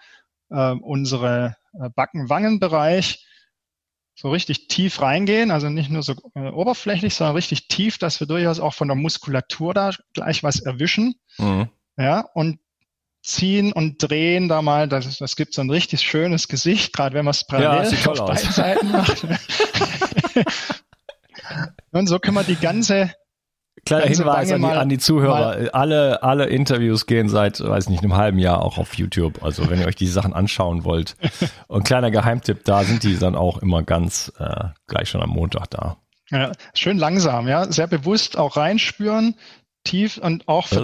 äh, 0.51 0.73
unsere 0.73 1.57
Backen-Wangen-Bereich 1.95 3.27
so 4.15 4.31
richtig 4.31 4.69
tief 4.69 5.03
reingehen, 5.03 5.51
also 5.51 5.69
nicht 5.69 5.91
nur 5.91 6.03
so 6.03 6.15
äh, 6.35 6.49
oberflächlich, 6.49 7.15
sondern 7.15 7.37
richtig 7.37 7.69
tief, 7.69 7.99
dass 7.99 8.19
wir 8.19 8.27
durchaus 8.27 8.61
auch 8.61 8.73
von 8.73 8.89
der 8.89 8.97
Muskulatur 8.97 9.75
da 9.75 9.91
gleich 10.15 10.43
was 10.43 10.61
erwischen. 10.61 11.15
Mhm. 11.39 11.69
Ja, 11.99 12.21
und 12.35 12.59
ziehen 13.27 13.73
und 13.73 14.03
drehen 14.03 14.49
da 14.49 14.63
mal, 14.63 14.89
das, 14.89 15.19
das 15.19 15.37
gibt 15.37 15.55
so 15.55 15.63
ein 15.63 15.71
richtig 15.71 16.03
schönes 16.03 16.49
Gesicht, 16.49 16.93
gerade 16.93 17.15
wenn 17.15 17.25
man 17.25 17.33
es 17.33 17.45
parallel 17.45 17.93
ja, 17.93 18.11
auf 18.11 18.27
beiden 18.27 18.53
Seiten 18.53 18.93
macht. 18.93 19.27
und 21.91 22.07
so 22.07 22.19
können 22.19 22.37
wir 22.37 22.45
die 22.45 22.57
ganze 22.57 23.11
Kleiner 23.85 24.07
Hinweis 24.07 24.51
an 24.51 24.63
die, 24.63 24.67
an 24.67 24.89
die 24.89 24.99
Zuhörer. 24.99 25.73
Alle, 25.73 26.23
alle 26.23 26.47
Interviews 26.47 27.07
gehen 27.07 27.29
seit, 27.29 27.61
weiß 27.61 27.89
nicht, 27.89 28.03
einem 28.03 28.17
halben 28.17 28.39
Jahr 28.39 28.63
auch 28.63 28.79
auf 28.79 28.95
YouTube. 28.95 29.45
Also 29.45 29.71
wenn 29.71 29.81
ihr 29.81 29.87
euch 29.87 29.95
die 29.95 30.09
Sachen 30.09 30.33
anschauen 30.33 30.85
wollt. 30.85 31.15
Und 31.69 31.85
kleiner 31.85 32.11
Geheimtipp, 32.11 32.65
da 32.65 32.83
sind 32.83 33.05
die 33.05 33.17
dann 33.17 33.37
auch 33.37 33.59
immer 33.59 33.85
ganz 33.85 34.33
äh, 34.41 34.65
gleich 34.89 35.09
schon 35.09 35.23
am 35.23 35.31
Montag 35.31 35.71
da. 35.71 35.99
Ja, 36.31 36.51
schön 36.75 36.99
langsam, 36.99 37.47
ja. 37.47 37.71
Sehr 37.71 37.87
bewusst 37.87 38.37
auch 38.37 38.57
reinspüren, 38.57 39.37
tief 39.85 40.19
und 40.19 40.49
auch 40.49 40.67
oh. 40.73 40.75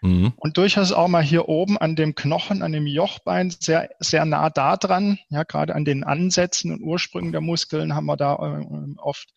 Mhm. 0.00 0.32
Und 0.36 0.56
durchaus 0.56 0.92
auch 0.92 1.08
mal 1.08 1.22
hier 1.22 1.48
oben 1.48 1.76
an 1.78 1.96
dem 1.96 2.14
Knochen, 2.14 2.62
an 2.62 2.72
dem 2.72 2.86
Jochbein, 2.86 3.50
sehr, 3.50 3.90
sehr 3.98 4.24
nah 4.24 4.50
da 4.50 4.76
dran. 4.76 5.18
Ja, 5.28 5.42
gerade 5.42 5.74
an 5.74 5.84
den 5.84 6.04
Ansätzen 6.04 6.72
und 6.72 6.82
Ursprüngen 6.82 7.32
der 7.32 7.40
Muskeln 7.40 7.94
haben 7.94 8.06
wir 8.06 8.16
da 8.16 8.34
äh, 8.34 8.94
oft 8.98 9.28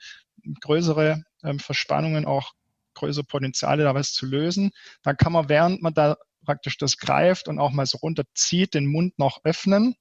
größere 0.61 1.23
ähm, 1.43 1.59
Verspannungen 1.59 2.25
auch 2.25 2.53
größere 2.93 3.23
Potenziale, 3.23 3.83
da 3.83 3.95
was 3.95 4.13
zu 4.13 4.25
lösen. 4.25 4.71
Dann 5.03 5.17
kann 5.17 5.33
man, 5.33 5.49
während 5.49 5.81
man 5.81 5.93
da 5.93 6.17
praktisch 6.45 6.77
das 6.77 6.97
greift 6.97 7.47
und 7.47 7.59
auch 7.59 7.71
mal 7.71 7.85
so 7.85 7.97
runterzieht, 7.99 8.73
den 8.73 8.85
Mund 8.85 9.17
noch 9.17 9.39
öffnen. 9.43 9.95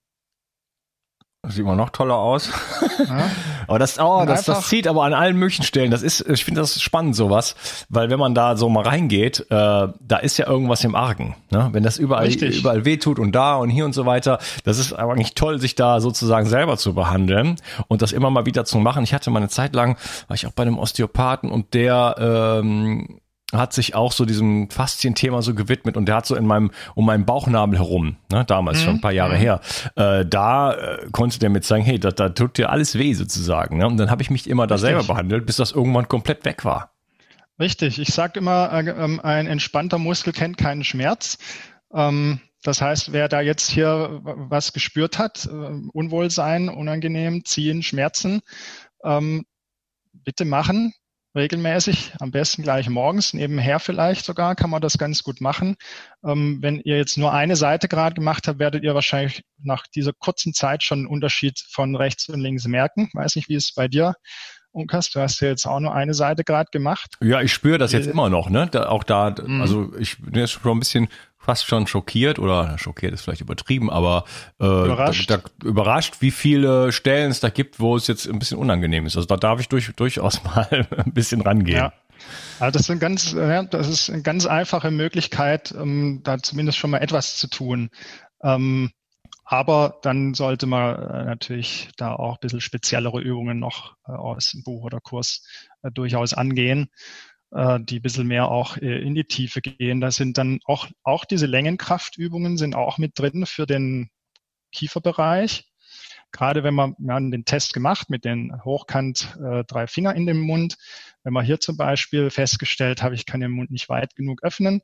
Das 1.42 1.54
sieht 1.54 1.62
immer 1.64 1.74
noch 1.74 1.88
toller 1.88 2.16
aus. 2.16 2.50
Ja. 2.98 3.30
aber 3.66 3.78
das, 3.78 3.98
oh, 3.98 4.24
das, 4.26 4.44
das 4.44 4.68
zieht 4.68 4.86
aber 4.86 5.04
an 5.04 5.14
allen 5.14 5.36
möglichen 5.36 5.62
Stellen. 5.62 5.90
Das 5.90 6.02
ist, 6.02 6.20
ich 6.28 6.44
finde 6.44 6.60
das 6.60 6.82
spannend, 6.82 7.16
sowas. 7.16 7.56
Weil 7.88 8.10
wenn 8.10 8.18
man 8.18 8.34
da 8.34 8.56
so 8.56 8.68
mal 8.68 8.84
reingeht, 8.84 9.40
äh, 9.40 9.44
da 9.48 10.16
ist 10.20 10.36
ja 10.36 10.46
irgendwas 10.46 10.84
im 10.84 10.94
Argen. 10.94 11.36
Ne? 11.50 11.70
Wenn 11.72 11.82
das 11.82 11.96
überall, 11.96 12.26
Richtig. 12.26 12.58
überall 12.58 12.84
wehtut 12.84 13.18
und 13.18 13.32
da 13.32 13.56
und 13.56 13.70
hier 13.70 13.86
und 13.86 13.94
so 13.94 14.04
weiter, 14.04 14.38
das 14.64 14.78
ist 14.78 14.92
aber 14.92 15.14
eigentlich 15.14 15.34
toll, 15.34 15.58
sich 15.58 15.74
da 15.74 16.00
sozusagen 16.00 16.46
selber 16.46 16.76
zu 16.76 16.94
behandeln 16.94 17.56
und 17.88 18.02
das 18.02 18.12
immer 18.12 18.30
mal 18.30 18.44
wieder 18.44 18.66
zu 18.66 18.76
machen. 18.76 19.02
Ich 19.02 19.14
hatte 19.14 19.30
mal 19.30 19.38
eine 19.38 19.48
Zeit 19.48 19.74
lang, 19.74 19.96
war 20.28 20.34
ich 20.34 20.46
auch 20.46 20.52
bei 20.52 20.62
einem 20.62 20.78
Osteopathen 20.78 21.50
und 21.50 21.72
der 21.72 22.16
ähm, 22.18 23.20
hat 23.52 23.72
sich 23.72 23.94
auch 23.94 24.12
so 24.12 24.24
diesem 24.24 24.70
Faszien-Thema 24.70 25.42
so 25.42 25.54
gewidmet 25.54 25.96
und 25.96 26.06
der 26.06 26.16
hat 26.16 26.26
so 26.26 26.36
in 26.36 26.46
meinem, 26.46 26.70
um 26.94 27.06
meinen 27.06 27.24
Bauchnabel 27.24 27.78
herum, 27.78 28.16
ne, 28.30 28.44
damals 28.44 28.80
mhm. 28.80 28.84
schon 28.84 28.94
ein 28.96 29.00
paar 29.00 29.12
Jahre 29.12 29.34
mhm. 29.34 29.40
her, 29.40 29.60
äh, 29.96 30.24
da 30.24 30.72
äh, 30.72 31.06
konnte 31.12 31.38
der 31.38 31.50
mit 31.50 31.64
sagen, 31.64 31.82
hey, 31.82 31.98
da, 31.98 32.10
da 32.10 32.28
tut 32.28 32.58
dir 32.58 32.70
alles 32.70 32.98
weh 32.98 33.12
sozusagen. 33.14 33.78
Ne? 33.78 33.86
Und 33.86 33.96
dann 33.96 34.10
habe 34.10 34.22
ich 34.22 34.30
mich 34.30 34.48
immer 34.48 34.66
da 34.66 34.76
Richtig. 34.76 34.90
selber 34.90 35.04
behandelt, 35.04 35.46
bis 35.46 35.56
das 35.56 35.72
irgendwann 35.72 36.08
komplett 36.08 36.44
weg 36.44 36.64
war. 36.64 36.92
Richtig, 37.58 37.98
ich 37.98 38.08
sage 38.14 38.40
immer, 38.40 38.72
äh, 38.72 38.88
ähm, 38.88 39.20
ein 39.20 39.46
entspannter 39.46 39.98
Muskel 39.98 40.32
kennt 40.32 40.56
keinen 40.56 40.84
Schmerz. 40.84 41.36
Ähm, 41.92 42.40
das 42.62 42.80
heißt, 42.80 43.12
wer 43.12 43.28
da 43.28 43.40
jetzt 43.40 43.70
hier 43.70 44.20
was 44.22 44.72
gespürt 44.72 45.18
hat, 45.18 45.46
äh, 45.46 45.50
Unwohlsein, 45.92 46.68
unangenehm, 46.68 47.44
ziehen, 47.44 47.82
Schmerzen, 47.82 48.40
ähm, 49.02 49.44
bitte 50.12 50.44
machen, 50.44 50.92
regelmäßig, 51.34 52.12
am 52.18 52.30
besten 52.30 52.62
gleich 52.62 52.88
morgens, 52.88 53.34
nebenher 53.34 53.78
vielleicht 53.78 54.24
sogar, 54.24 54.54
kann 54.56 54.70
man 54.70 54.82
das 54.82 54.98
ganz 54.98 55.22
gut 55.22 55.40
machen. 55.40 55.76
Ähm, 56.24 56.58
wenn 56.60 56.80
ihr 56.80 56.96
jetzt 56.96 57.18
nur 57.18 57.32
eine 57.32 57.56
Seite 57.56 57.88
gerade 57.88 58.14
gemacht 58.14 58.48
habt, 58.48 58.58
werdet 58.58 58.84
ihr 58.84 58.94
wahrscheinlich 58.94 59.42
nach 59.62 59.86
dieser 59.94 60.12
kurzen 60.12 60.52
Zeit 60.52 60.82
schon 60.82 61.00
einen 61.00 61.08
Unterschied 61.08 61.62
von 61.70 61.94
rechts 61.96 62.28
und 62.28 62.40
links 62.40 62.66
merken. 62.66 63.10
Weiß 63.12 63.36
nicht, 63.36 63.48
wie 63.48 63.54
es 63.54 63.72
bei 63.74 63.88
dir 63.88 64.14
Unkas, 64.72 65.10
du 65.10 65.20
hast 65.20 65.40
ja 65.40 65.48
jetzt 65.48 65.66
auch 65.66 65.80
nur 65.80 65.94
eine 65.94 66.14
Seite 66.14 66.44
gerade 66.44 66.70
gemacht. 66.70 67.16
Ja, 67.20 67.40
ich 67.40 67.52
spüre 67.52 67.78
das 67.78 67.92
jetzt 67.92 68.06
äh, 68.06 68.10
immer 68.10 68.30
noch, 68.30 68.50
ne? 68.50 68.68
Da, 68.70 68.88
auch 68.88 69.02
da, 69.02 69.34
mhm. 69.44 69.60
also 69.60 69.92
ich 69.98 70.20
bin 70.20 70.34
jetzt 70.34 70.52
schon 70.52 70.76
ein 70.76 70.78
bisschen 70.78 71.08
fast 71.40 71.66
schon 71.66 71.86
schockiert 71.86 72.38
oder 72.38 72.76
schockiert 72.78 73.14
ist 73.14 73.22
vielleicht 73.22 73.40
übertrieben, 73.40 73.90
aber 73.90 74.24
äh, 74.60 74.64
überrascht. 74.64 75.30
Da, 75.30 75.38
da, 75.38 75.66
überrascht, 75.66 76.16
wie 76.20 76.30
viele 76.30 76.92
Stellen 76.92 77.30
es 77.30 77.40
da 77.40 77.48
gibt, 77.48 77.80
wo 77.80 77.96
es 77.96 78.06
jetzt 78.06 78.28
ein 78.28 78.38
bisschen 78.38 78.58
unangenehm 78.58 79.06
ist. 79.06 79.16
Also 79.16 79.26
da 79.26 79.36
darf 79.36 79.58
ich 79.58 79.68
durch, 79.68 79.90
durchaus 79.96 80.44
mal 80.44 80.86
ein 80.96 81.12
bisschen 81.12 81.40
rangehen. 81.40 81.78
Ja. 81.78 81.92
Also 82.58 82.78
das 82.78 82.88
ist, 82.90 83.00
ganz, 83.00 83.32
ja, 83.32 83.62
das 83.62 83.88
ist 83.88 84.10
eine 84.10 84.22
ganz 84.22 84.44
einfache 84.44 84.90
Möglichkeit, 84.90 85.72
um 85.72 86.22
da 86.22 86.38
zumindest 86.38 86.76
schon 86.76 86.90
mal 86.90 86.98
etwas 86.98 87.38
zu 87.38 87.48
tun. 87.48 87.88
Ähm, 88.42 88.90
aber 89.50 89.98
dann 90.02 90.34
sollte 90.34 90.66
man 90.66 90.94
äh, 90.94 91.24
natürlich 91.24 91.88
da 91.96 92.14
auch 92.14 92.34
ein 92.34 92.40
bisschen 92.40 92.60
speziellere 92.60 93.20
Übungen 93.20 93.58
noch 93.58 93.96
äh, 94.06 94.12
aus 94.12 94.52
dem 94.52 94.62
Buch 94.62 94.84
oder 94.84 95.00
Kurs 95.00 95.44
äh, 95.82 95.90
durchaus 95.90 96.34
angehen. 96.34 96.90
Äh, 97.52 97.80
die 97.80 97.98
ein 97.98 98.02
bisschen 98.02 98.26
mehr 98.26 98.48
auch 98.48 98.76
äh, 98.76 99.00
in 99.02 99.14
die 99.14 99.24
Tiefe 99.24 99.60
gehen. 99.60 100.00
Da 100.00 100.10
sind 100.10 100.38
dann 100.38 100.60
auch, 100.64 100.88
auch 101.02 101.24
diese 101.24 101.46
Längenkraftübungen 101.46 102.56
sind 102.56 102.74
auch 102.74 102.98
mit 102.98 103.18
drin 103.18 103.46
für 103.46 103.66
den 103.66 104.10
Kieferbereich. 104.72 105.66
Gerade 106.32 106.62
wenn 106.62 106.74
man, 106.74 106.94
wir 106.98 107.14
haben 107.14 107.32
den 107.32 107.44
Test 107.44 107.74
gemacht 107.74 108.08
mit 108.08 108.24
den 108.24 108.52
hochkant 108.64 109.36
äh, 109.42 109.64
drei 109.64 109.86
Finger 109.86 110.14
in 110.14 110.26
dem 110.26 110.38
Mund. 110.38 110.76
Wenn 111.24 111.32
man 111.32 111.44
hier 111.44 111.58
zum 111.58 111.76
Beispiel 111.76 112.30
festgestellt 112.30 113.02
habe, 113.02 113.14
ich 113.14 113.26
kann 113.26 113.40
den 113.40 113.50
Mund 113.50 113.70
nicht 113.70 113.88
weit 113.88 114.14
genug 114.14 114.42
öffnen, 114.44 114.80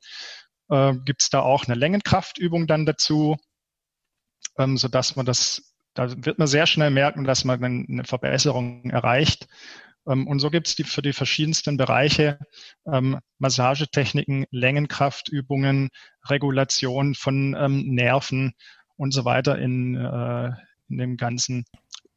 äh, 0.69 0.93
gibt 1.05 1.21
es 1.21 1.29
da 1.29 1.39
auch 1.39 1.65
eine 1.65 1.75
Längenkraftübung 1.75 2.67
dann 2.67 2.85
dazu, 2.85 3.37
ähm, 4.57 4.77
so 4.77 4.89
dass 4.89 5.15
man 5.15 5.25
das, 5.25 5.73
da 5.93 6.25
wird 6.25 6.37
man 6.37 6.47
sehr 6.47 6.67
schnell 6.67 6.89
merken, 6.89 7.23
dass 7.23 7.45
man 7.45 7.63
eine 7.63 8.03
Verbesserung 8.03 8.89
erreicht. 8.89 9.47
Ähm, 10.07 10.27
und 10.27 10.39
so 10.39 10.49
gibt 10.49 10.67
es 10.67 10.75
die 10.75 10.83
für 10.83 11.01
die 11.01 11.13
verschiedensten 11.13 11.77
Bereiche 11.77 12.39
ähm, 12.85 13.19
Massagetechniken, 13.39 14.45
Längenkraftübungen, 14.51 15.89
Regulation 16.25 17.15
von 17.15 17.55
ähm, 17.57 17.83
Nerven 17.93 18.53
und 18.95 19.11
so 19.13 19.25
weiter 19.25 19.57
in, 19.57 19.95
äh, 19.95 20.51
in 20.89 20.97
dem 20.97 21.17
ganzen 21.17 21.65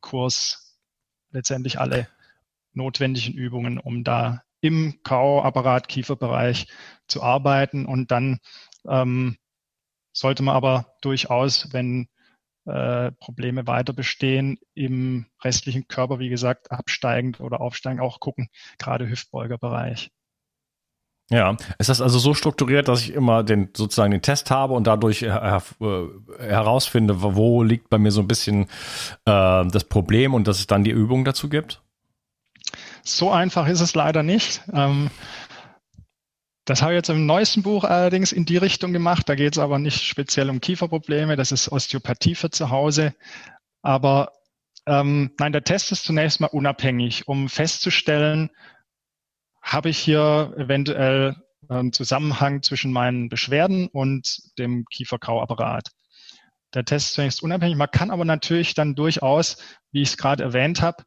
Kurs 0.00 0.78
letztendlich 1.30 1.78
alle 1.78 2.08
notwendigen 2.72 3.34
Übungen, 3.34 3.78
um 3.78 4.04
da 4.04 4.42
im 4.60 5.00
Kauapparat, 5.02 5.88
Kieferbereich 5.88 6.66
zu 7.06 7.22
arbeiten. 7.22 7.86
Und 7.86 8.10
dann 8.10 8.38
ähm, 8.86 9.36
sollte 10.12 10.42
man 10.42 10.54
aber 10.54 10.94
durchaus, 11.00 11.72
wenn 11.72 12.08
äh, 12.70 13.12
Probleme 13.12 13.66
weiter 13.66 13.92
bestehen, 13.92 14.58
im 14.74 15.26
restlichen 15.42 15.88
Körper, 15.88 16.18
wie 16.18 16.28
gesagt, 16.28 16.70
absteigend 16.70 17.40
oder 17.40 17.60
aufsteigend 17.60 18.00
auch 18.00 18.20
gucken, 18.20 18.48
gerade 18.78 19.08
Hüftbeugerbereich. 19.08 20.10
Ja, 21.32 21.56
ist 21.78 21.88
das 21.88 22.00
also 22.00 22.18
so 22.18 22.34
strukturiert, 22.34 22.88
dass 22.88 23.02
ich 23.02 23.12
immer 23.12 23.44
den 23.44 23.68
sozusagen 23.76 24.10
den 24.10 24.20
Test 24.22 24.50
habe 24.50 24.74
und 24.74 24.88
dadurch 24.88 25.22
her 25.22 25.62
äh, 25.80 26.06
herausfinde, 26.40 27.22
wo 27.22 27.62
liegt 27.62 27.88
bei 27.88 27.98
mir 27.98 28.10
so 28.10 28.20
ein 28.20 28.26
bisschen 28.26 28.64
äh, 29.26 29.64
das 29.66 29.84
Problem 29.84 30.34
und 30.34 30.48
dass 30.48 30.58
es 30.58 30.66
dann 30.66 30.82
die 30.82 30.90
Übung 30.90 31.24
dazu 31.24 31.48
gibt? 31.48 31.82
So 33.04 33.30
einfach 33.30 33.68
ist 33.68 33.80
es 33.80 33.94
leider 33.94 34.24
nicht. 34.24 34.62
Ähm, 34.72 35.10
das 36.70 36.82
habe 36.82 36.92
ich 36.92 36.98
jetzt 36.98 37.10
im 37.10 37.26
neuesten 37.26 37.64
Buch 37.64 37.82
allerdings 37.82 38.30
in 38.30 38.44
die 38.44 38.56
Richtung 38.56 38.92
gemacht. 38.92 39.28
Da 39.28 39.34
geht 39.34 39.54
es 39.54 39.58
aber 39.58 39.80
nicht 39.80 40.04
speziell 40.04 40.48
um 40.48 40.60
Kieferprobleme. 40.60 41.34
Das 41.34 41.50
ist 41.50 41.72
Osteopathie 41.72 42.36
für 42.36 42.50
zu 42.50 42.70
Hause. 42.70 43.12
Aber 43.82 44.32
ähm, 44.86 45.32
nein, 45.40 45.50
der 45.50 45.64
Test 45.64 45.90
ist 45.90 46.04
zunächst 46.04 46.38
mal 46.38 46.46
unabhängig, 46.46 47.26
um 47.26 47.48
festzustellen, 47.48 48.50
habe 49.60 49.88
ich 49.88 49.98
hier 49.98 50.54
eventuell 50.56 51.34
einen 51.68 51.92
Zusammenhang 51.92 52.62
zwischen 52.62 52.92
meinen 52.92 53.28
Beschwerden 53.28 53.88
und 53.88 54.38
dem 54.56 54.84
Kieferkauapparat. 54.92 55.88
Der 56.72 56.84
Test 56.84 57.08
ist 57.08 57.14
zunächst 57.14 57.42
unabhängig. 57.42 57.76
Man 57.76 57.90
kann 57.90 58.12
aber 58.12 58.24
natürlich 58.24 58.74
dann 58.74 58.94
durchaus, 58.94 59.56
wie 59.90 60.02
ich 60.02 60.10
es 60.10 60.16
gerade 60.16 60.44
erwähnt 60.44 60.82
habe, 60.82 61.02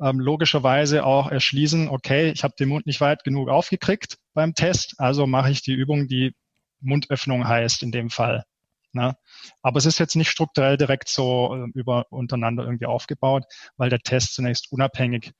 ähm, 0.00 0.20
logischerweise 0.20 1.04
auch 1.04 1.30
erschließen, 1.30 1.88
okay, 1.88 2.30
ich 2.30 2.44
habe 2.44 2.54
den 2.58 2.68
Mund 2.68 2.86
nicht 2.86 3.00
weit 3.00 3.24
genug 3.24 3.48
aufgekriegt 3.48 4.18
beim 4.34 4.54
Test, 4.54 4.94
also 4.98 5.26
mache 5.26 5.50
ich 5.50 5.62
die 5.62 5.74
Übung, 5.74 6.08
die 6.08 6.34
Mundöffnung 6.80 7.46
heißt 7.46 7.82
in 7.82 7.92
dem 7.92 8.10
Fall. 8.10 8.44
Ne? 8.92 9.16
Aber 9.62 9.78
es 9.78 9.86
ist 9.86 9.98
jetzt 9.98 10.16
nicht 10.16 10.30
strukturell 10.30 10.76
direkt 10.76 11.08
so 11.08 11.54
äh, 11.54 11.78
über 11.78 12.06
untereinander 12.10 12.64
irgendwie 12.64 12.86
aufgebaut, 12.86 13.44
weil 13.76 13.90
der 13.90 14.00
Test 14.00 14.34
zunächst 14.34 14.72
unabhängig 14.72 15.32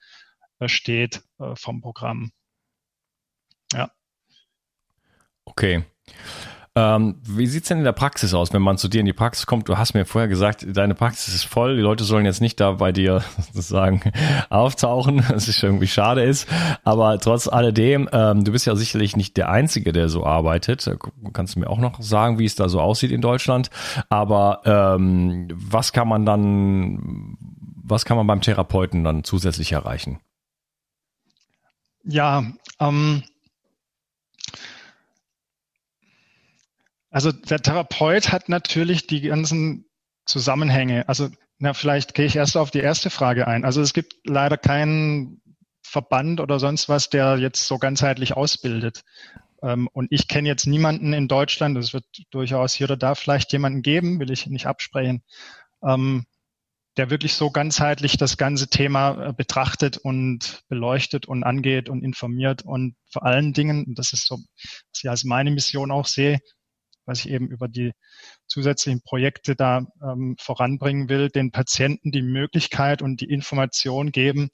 äh, 0.59 0.69
steht 0.69 1.23
äh, 1.39 1.55
vom 1.57 1.81
Programm. 1.81 2.31
Ja. 3.73 3.91
Okay. 5.45 5.85
Ähm, 6.79 7.17
wie 7.25 7.49
sieht's 7.49 7.67
denn 7.67 7.79
in 7.79 7.85
der 7.85 7.91
Praxis 7.91 8.35
aus, 8.35 8.53
wenn 8.53 8.63
man 8.63 8.79
zu 8.79 8.87
dir 8.87 9.01
in 9.01 9.07
die 9.07 9.13
Praxis 9.13 9.47
kommt? 9.47 9.69
Du 9.69 9.77
hast 9.79 9.95
mir 9.95 10.05
vorher 10.05 10.29
gesagt, 10.29 10.65
deine 10.65 10.95
Praxis 10.95 11.35
ist 11.35 11.45
voll, 11.45 11.75
die 11.75 11.83
Leute 11.83 12.05
sollen 12.05 12.25
jetzt 12.25 12.41
nicht 12.41 12.61
da 12.61 12.71
bei 12.73 12.93
dir 12.93 13.25
sozusagen 13.53 14.01
auftauchen, 14.49 15.25
was 15.29 15.49
irgendwie 15.61 15.89
schade 15.89 16.23
ist. 16.23 16.47
Aber 16.85 17.19
trotz 17.19 17.49
alledem, 17.49 18.09
ähm, 18.13 18.45
du 18.45 18.53
bist 18.53 18.65
ja 18.65 18.77
sicherlich 18.77 19.17
nicht 19.17 19.37
der 19.37 19.51
Einzige, 19.51 19.93
der 19.93 20.09
so 20.09 20.25
arbeitet. 20.25 20.89
Kannst 21.33 21.57
du 21.57 21.61
mir 21.61 21.69
auch 21.69 21.81
noch 21.81 22.01
sagen, 22.01 22.39
wie 22.39 22.45
es 22.45 22.55
da 22.55 22.69
so 22.69 22.81
aussieht 22.81 23.11
in 23.11 23.23
Deutschland? 23.23 23.71
Aber 24.09 24.61
ähm, 24.65 25.49
was 25.53 25.93
kann 25.93 26.07
man 26.07 26.25
dann, 26.25 27.37
was 27.83 28.05
kann 28.05 28.17
man 28.17 28.29
beim 28.29 28.41
Therapeuten 28.41 29.03
dann 29.03 29.25
zusätzlich 29.25 29.73
erreichen? 29.73 30.21
Ja, 32.05 32.45
ähm, 32.79 33.25
Also 37.11 37.33
der 37.33 37.61
Therapeut 37.61 38.33
hat 38.33 38.49
natürlich 38.49 39.07
die 39.07 39.23
ganzen 39.23 39.87
Zusammenhänge. 40.27 41.09
Also 41.09 41.29
na, 41.59 41.75
vielleicht 41.75 42.15
gehe 42.15 42.27
ich 42.27 42.37
erst 42.37 42.57
auf 42.57 42.71
die 42.71 42.81
erste 42.81 43.11
Frage 43.11 43.49
ein. 43.49 43.65
Also 43.65 43.81
es 43.81 43.93
gibt 43.93 44.15
leider 44.25 44.57
keinen 44.57 45.41
Verband 45.83 46.41
oder 46.41 46.59
sonst 46.59 46.89
was, 46.89 47.09
der 47.09 47.39
jetzt 47.39 47.67
so 47.67 47.79
ganzheitlich 47.79 48.37
ausbildet. 48.37 49.03
Ähm, 49.63 49.89
und 49.93 50.09
ich 50.11 50.29
kenne 50.29 50.49
jetzt 50.49 50.67
niemanden 50.67 51.13
in 51.13 51.29
Deutschland, 51.29 51.77
es 51.79 51.93
wird 51.93 52.05
durchaus 52.31 52.75
hier 52.75 52.87
oder 52.87 52.97
da 52.97 53.15
vielleicht 53.15 53.53
jemanden 53.53 53.83
geben, 53.83 54.21
will 54.21 54.31
ich 54.31 54.47
nicht 54.47 54.67
absprechen, 54.67 55.23
ähm, 55.83 56.27
der 56.97 57.11
wirklich 57.11 57.35
so 57.35 57.51
ganzheitlich 57.51 58.17
das 58.19 58.37
ganze 58.37 58.69
Thema 58.69 59.29
äh, 59.29 59.33
betrachtet 59.33 59.97
und 59.97 60.63
beleuchtet 60.69 61.27
und 61.27 61.43
angeht 61.43 61.89
und 61.89 62.05
informiert 62.05 62.63
und 62.63 62.97
vor 63.11 63.25
allen 63.25 63.53
Dingen, 63.53 63.95
das 63.95 64.13
ist 64.13 64.27
so, 64.27 64.37
was 64.37 65.03
ich 65.03 65.11
als 65.11 65.25
meine 65.25 65.51
Mission 65.51 65.91
auch 65.91 66.07
sehe, 66.07 66.39
was 67.09 67.25
ich 67.25 67.31
eben 67.31 67.49
über 67.49 67.69
die 67.69 67.93
zusätzlichen 68.47 69.01
Projekte 69.01 69.57
da 69.57 69.87
ähm, 70.03 70.37
voranbringen 70.39 71.09
will, 71.09 71.31
den 71.31 71.51
Patienten 71.51 72.13
die 72.13 72.23
Möglichkeit 72.23 73.01
und 73.01 73.23
die 73.23 73.31
Information 73.31 74.13
geben, 74.13 74.51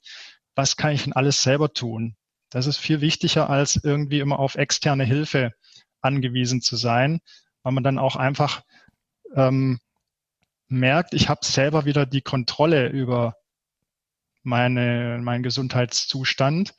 was 0.55 0.77
kann 0.77 0.93
ich 0.93 1.03
denn 1.03 1.13
alles 1.13 1.43
selber 1.43 1.73
tun. 1.73 2.15
Das 2.49 2.65
ist 2.65 2.77
viel 2.77 3.01
wichtiger, 3.01 3.49
als 3.49 3.75
irgendwie 3.83 4.21
immer 4.21 4.39
auf 4.39 4.55
externe 4.55 5.03
Hilfe 5.03 5.51
angewiesen 5.99 6.61
zu 6.61 6.77
sein, 6.77 7.19
weil 7.61 7.73
man 7.73 7.83
dann 7.83 7.99
auch 7.99 8.15
einfach 8.15 8.61
ähm, 9.35 9.79
merkt, 10.69 11.13
ich 11.13 11.27
habe 11.27 11.45
selber 11.45 11.83
wieder 11.83 12.05
die 12.05 12.21
Kontrolle 12.21 12.87
über 12.87 13.35
meine, 14.43 15.19
meinen 15.21 15.43
Gesundheitszustand. 15.43 16.73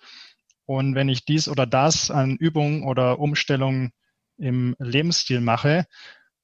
Und 0.64 0.94
wenn 0.94 1.10
ich 1.10 1.26
dies 1.26 1.48
oder 1.48 1.66
das 1.66 2.10
an 2.10 2.36
Übungen 2.36 2.84
oder 2.84 3.18
Umstellungen 3.18 3.92
im 4.38 4.76
Lebensstil 4.78 5.40
mache, 5.40 5.86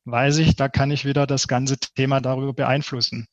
weiß 0.04 0.38
ich, 0.38 0.56
da 0.56 0.68
kann 0.68 0.90
ich 0.90 1.04
wieder 1.04 1.26
das 1.26 1.48
ganze 1.48 1.78
Thema 1.78 2.20
darüber 2.20 2.52
beeinflussen. 2.52 3.28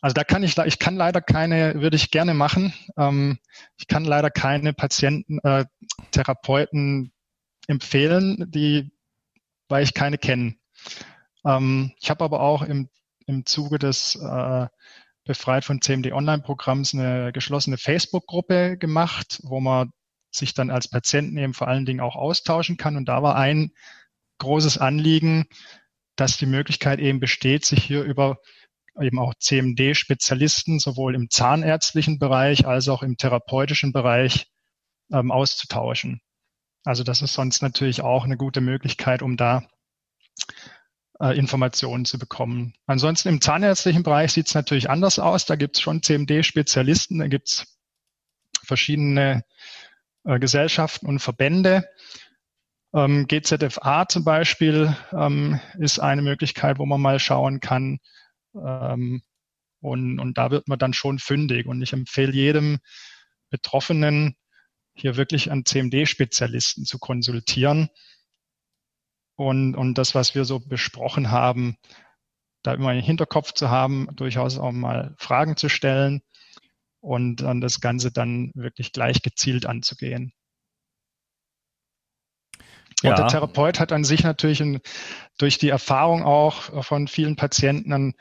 Also 0.00 0.14
da 0.14 0.24
kann 0.24 0.42
ich, 0.42 0.56
ich 0.58 0.78
kann 0.78 0.96
leider 0.96 1.20
keine, 1.20 1.80
würde 1.80 1.96
ich 1.96 2.10
gerne 2.10 2.34
machen. 2.34 2.72
Ähm, 2.96 3.38
ich 3.76 3.86
kann 3.86 4.04
leider 4.04 4.30
keine 4.30 4.72
Patienten, 4.72 5.38
äh, 5.42 5.64
Therapeuten 6.10 7.12
empfehlen, 7.66 8.44
die, 8.50 8.92
weil 9.68 9.82
ich 9.82 9.94
keine 9.94 10.18
kenne. 10.18 10.54
Ähm, 11.44 11.92
ich 12.00 12.10
habe 12.10 12.24
aber 12.24 12.40
auch 12.40 12.62
im, 12.62 12.88
im 13.26 13.46
Zuge 13.46 13.78
des 13.78 14.16
äh, 14.16 14.66
Befreit 15.24 15.64
von 15.64 15.80
CMD 15.80 16.12
Online-Programms 16.12 16.94
eine 16.94 17.32
geschlossene 17.32 17.78
Facebook-Gruppe 17.78 18.76
gemacht, 18.78 19.40
wo 19.42 19.60
man 19.60 19.90
sich 20.30 20.54
dann 20.54 20.70
als 20.70 20.88
Patienten 20.88 21.36
eben 21.38 21.54
vor 21.54 21.68
allen 21.68 21.86
Dingen 21.86 22.00
auch 22.00 22.16
austauschen 22.16 22.76
kann. 22.76 22.96
Und 22.96 23.06
da 23.06 23.22
war 23.22 23.36
ein 23.36 23.72
großes 24.38 24.78
Anliegen, 24.78 25.46
dass 26.16 26.38
die 26.38 26.46
Möglichkeit 26.46 26.98
eben 26.98 27.20
besteht, 27.20 27.64
sich 27.64 27.84
hier 27.84 28.02
über 28.02 28.38
eben 29.00 29.18
auch 29.18 29.34
CMD-Spezialisten 29.38 30.78
sowohl 30.78 31.14
im 31.14 31.28
zahnärztlichen 31.28 32.18
Bereich 32.18 32.66
als 32.66 32.88
auch 32.88 33.02
im 33.02 33.16
therapeutischen 33.16 33.92
Bereich 33.92 34.46
ähm, 35.12 35.30
auszutauschen. 35.30 36.20
Also 36.84 37.02
das 37.02 37.20
ist 37.20 37.34
sonst 37.34 37.62
natürlich 37.62 38.00
auch 38.00 38.24
eine 38.24 38.36
gute 38.36 38.60
Möglichkeit, 38.60 39.20
um 39.20 39.36
da 39.36 39.68
äh, 41.20 41.36
Informationen 41.36 42.04
zu 42.04 42.18
bekommen. 42.18 42.74
Ansonsten 42.86 43.28
im 43.28 43.40
zahnärztlichen 43.40 44.02
Bereich 44.02 44.32
sieht 44.32 44.46
es 44.46 44.54
natürlich 44.54 44.88
anders 44.88 45.18
aus. 45.18 45.46
Da 45.46 45.56
gibt 45.56 45.76
es 45.76 45.82
schon 45.82 46.02
CMD-Spezialisten, 46.02 47.18
da 47.18 47.28
gibt 47.28 47.48
es 47.48 47.78
verschiedene 48.64 49.44
äh, 50.26 50.38
Gesellschaften 50.38 51.06
und 51.06 51.20
Verbände. 51.20 51.88
Ähm, 52.94 53.26
GZFA 53.26 54.08
zum 54.08 54.24
Beispiel 54.24 54.96
ähm, 55.12 55.60
ist 55.78 55.98
eine 55.98 56.22
Möglichkeit, 56.22 56.78
wo 56.78 56.86
man 56.86 57.00
mal 57.00 57.18
schauen 57.18 57.60
kann. 57.60 57.98
Ähm, 58.54 59.22
und, 59.80 60.18
und 60.18 60.36
da 60.36 60.50
wird 60.50 60.68
man 60.68 60.78
dann 60.78 60.92
schon 60.92 61.18
fündig. 61.18 61.66
Und 61.66 61.80
ich 61.80 61.92
empfehle 61.92 62.32
jedem 62.32 62.78
Betroffenen, 63.50 64.36
hier 64.94 65.16
wirklich 65.16 65.50
einen 65.50 65.64
CMD-Spezialisten 65.64 66.84
zu 66.84 66.98
konsultieren. 66.98 67.88
Und, 69.36 69.74
und 69.74 69.94
das, 69.98 70.14
was 70.14 70.34
wir 70.34 70.44
so 70.44 70.58
besprochen 70.58 71.30
haben, 71.30 71.76
da 72.62 72.74
immer 72.74 72.92
im 72.94 73.02
Hinterkopf 73.02 73.52
zu 73.52 73.70
haben, 73.70 74.08
durchaus 74.16 74.58
auch 74.58 74.72
mal 74.72 75.14
Fragen 75.18 75.56
zu 75.56 75.68
stellen 75.68 76.22
und 77.06 77.36
dann 77.36 77.60
das 77.60 77.80
Ganze 77.80 78.10
dann 78.10 78.50
wirklich 78.54 78.92
gleich 78.92 79.22
gezielt 79.22 79.64
anzugehen. 79.64 80.32
Ja. 83.02 83.10
Und 83.10 83.18
der 83.18 83.28
Therapeut 83.28 83.78
hat 83.78 83.92
an 83.92 84.02
sich 84.02 84.24
natürlich 84.24 84.60
ein, 84.60 84.80
durch 85.38 85.58
die 85.58 85.68
Erfahrung 85.68 86.24
auch 86.24 86.84
von 86.84 87.06
vielen 87.06 87.36
Patienten 87.36 87.92
einen 87.92 88.14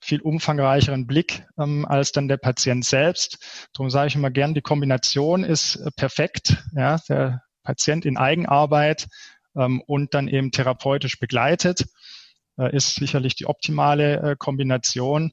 viel 0.00 0.20
umfangreicheren 0.20 1.06
Blick 1.06 1.46
ähm, 1.56 1.86
als 1.86 2.10
dann 2.10 2.26
der 2.26 2.38
Patient 2.38 2.84
selbst. 2.84 3.68
Darum 3.74 3.90
sage 3.90 4.08
ich 4.08 4.16
immer 4.16 4.32
gern, 4.32 4.54
die 4.54 4.60
Kombination 4.60 5.44
ist 5.44 5.76
äh, 5.76 5.90
perfekt. 5.94 6.56
Ja, 6.74 6.98
der 7.08 7.42
Patient 7.62 8.04
in 8.04 8.16
Eigenarbeit 8.16 9.06
ähm, 9.54 9.80
und 9.86 10.14
dann 10.14 10.26
eben 10.26 10.50
therapeutisch 10.50 11.20
begleitet 11.20 11.84
äh, 12.58 12.74
ist 12.74 12.96
sicherlich 12.96 13.36
die 13.36 13.46
optimale 13.46 14.32
äh, 14.32 14.36
Kombination. 14.36 15.30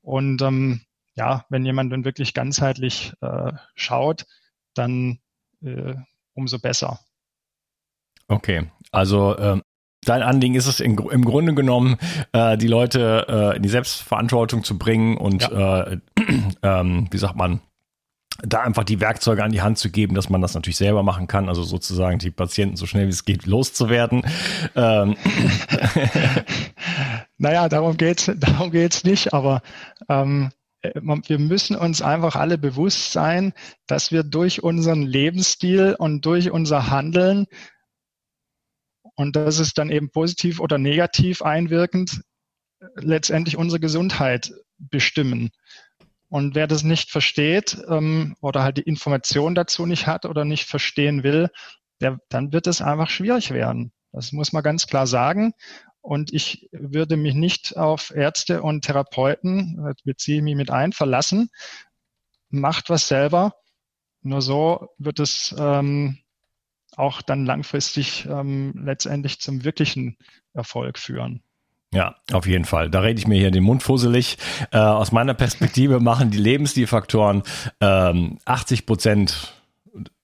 Und 0.00 0.40
ähm, 0.40 0.85
ja, 1.16 1.44
wenn 1.48 1.64
jemand 1.64 1.92
dann 1.92 2.04
wirklich 2.04 2.34
ganzheitlich 2.34 3.14
äh, 3.20 3.52
schaut, 3.74 4.26
dann 4.74 5.18
äh, 5.62 5.94
umso 6.34 6.58
besser. 6.58 7.00
Okay, 8.28 8.70
also 8.92 9.36
ähm, 9.38 9.62
dein 10.02 10.22
Anliegen 10.22 10.54
ist 10.54 10.66
es 10.66 10.80
in, 10.80 10.98
im 10.98 11.24
Grunde 11.24 11.54
genommen, 11.54 11.96
äh, 12.32 12.56
die 12.58 12.68
Leute 12.68 13.26
äh, 13.28 13.56
in 13.56 13.62
die 13.62 13.68
Selbstverantwortung 13.68 14.62
zu 14.62 14.78
bringen 14.78 15.16
und 15.16 15.42
ja. 15.42 15.82
äh, 15.82 15.98
ähm, 16.62 17.08
wie 17.10 17.18
sagt 17.18 17.36
man, 17.36 17.60
da 18.42 18.60
einfach 18.60 18.84
die 18.84 19.00
Werkzeuge 19.00 19.42
an 19.42 19.52
die 19.52 19.62
Hand 19.62 19.78
zu 19.78 19.90
geben, 19.90 20.14
dass 20.14 20.28
man 20.28 20.42
das 20.42 20.52
natürlich 20.52 20.76
selber 20.76 21.02
machen 21.02 21.26
kann, 21.26 21.48
also 21.48 21.62
sozusagen 21.62 22.18
die 22.18 22.30
Patienten 22.30 22.76
so 22.76 22.84
schnell 22.84 23.06
wie 23.06 23.10
es 23.10 23.24
geht 23.24 23.46
loszuwerden. 23.46 24.24
Ähm. 24.74 25.16
naja, 27.38 27.70
darum 27.70 27.96
geht's, 27.96 28.30
darum 28.36 28.70
geht's 28.70 29.04
nicht, 29.04 29.32
aber 29.32 29.62
ähm, 30.10 30.50
äh, 30.50 30.65
wir 30.94 31.38
müssen 31.38 31.76
uns 31.76 32.02
einfach 32.02 32.36
alle 32.36 32.58
bewusst 32.58 33.12
sein, 33.12 33.52
dass 33.86 34.12
wir 34.12 34.22
durch 34.22 34.62
unseren 34.62 35.02
Lebensstil 35.02 35.96
und 35.98 36.24
durch 36.24 36.50
unser 36.50 36.90
Handeln 36.90 37.46
und 39.16 39.34
das 39.34 39.58
ist 39.58 39.78
dann 39.78 39.90
eben 39.90 40.10
positiv 40.10 40.60
oder 40.60 40.78
negativ 40.78 41.42
einwirkend 41.42 42.20
letztendlich 42.96 43.56
unsere 43.56 43.80
Gesundheit 43.80 44.52
bestimmen. 44.78 45.50
Und 46.28 46.54
wer 46.54 46.66
das 46.66 46.82
nicht 46.82 47.10
versteht 47.10 47.78
ähm, 47.88 48.36
oder 48.40 48.62
halt 48.62 48.76
die 48.76 48.82
Information 48.82 49.54
dazu 49.54 49.86
nicht 49.86 50.06
hat 50.06 50.26
oder 50.26 50.44
nicht 50.44 50.68
verstehen 50.68 51.22
will, 51.22 51.48
der, 52.00 52.18
dann 52.28 52.52
wird 52.52 52.66
es 52.66 52.82
einfach 52.82 53.08
schwierig 53.08 53.52
werden. 53.52 53.92
Das 54.12 54.32
muss 54.32 54.52
man 54.52 54.62
ganz 54.62 54.86
klar 54.86 55.06
sagen. 55.06 55.52
Und 56.06 56.32
ich 56.32 56.68
würde 56.70 57.16
mich 57.16 57.34
nicht 57.34 57.76
auf 57.76 58.12
Ärzte 58.14 58.62
und 58.62 58.84
Therapeuten, 58.84 59.92
beziehe 60.04 60.40
mich 60.40 60.54
mit 60.54 60.70
ein, 60.70 60.92
verlassen. 60.92 61.50
Macht 62.48 62.90
was 62.90 63.08
selber. 63.08 63.56
Nur 64.22 64.40
so 64.40 64.86
wird 64.98 65.18
es 65.18 65.52
ähm, 65.58 66.18
auch 66.94 67.22
dann 67.22 67.44
langfristig 67.44 68.24
ähm, 68.26 68.72
letztendlich 68.84 69.40
zum 69.40 69.64
wirklichen 69.64 70.16
Erfolg 70.54 71.00
führen. 71.00 71.42
Ja, 71.92 72.14
auf 72.30 72.46
jeden 72.46 72.66
Fall. 72.66 72.88
Da 72.88 73.00
rede 73.00 73.18
ich 73.18 73.26
mir 73.26 73.38
hier 73.40 73.50
den 73.50 73.64
Mund 73.64 73.82
fusselig. 73.82 74.38
Äh, 74.70 74.78
aus 74.78 75.10
meiner 75.10 75.34
Perspektive 75.34 75.98
machen 76.00 76.30
die 76.30 76.38
Lebensstilfaktoren 76.38 77.42
ähm, 77.80 78.38
80 78.44 78.86
Prozent 78.86 79.54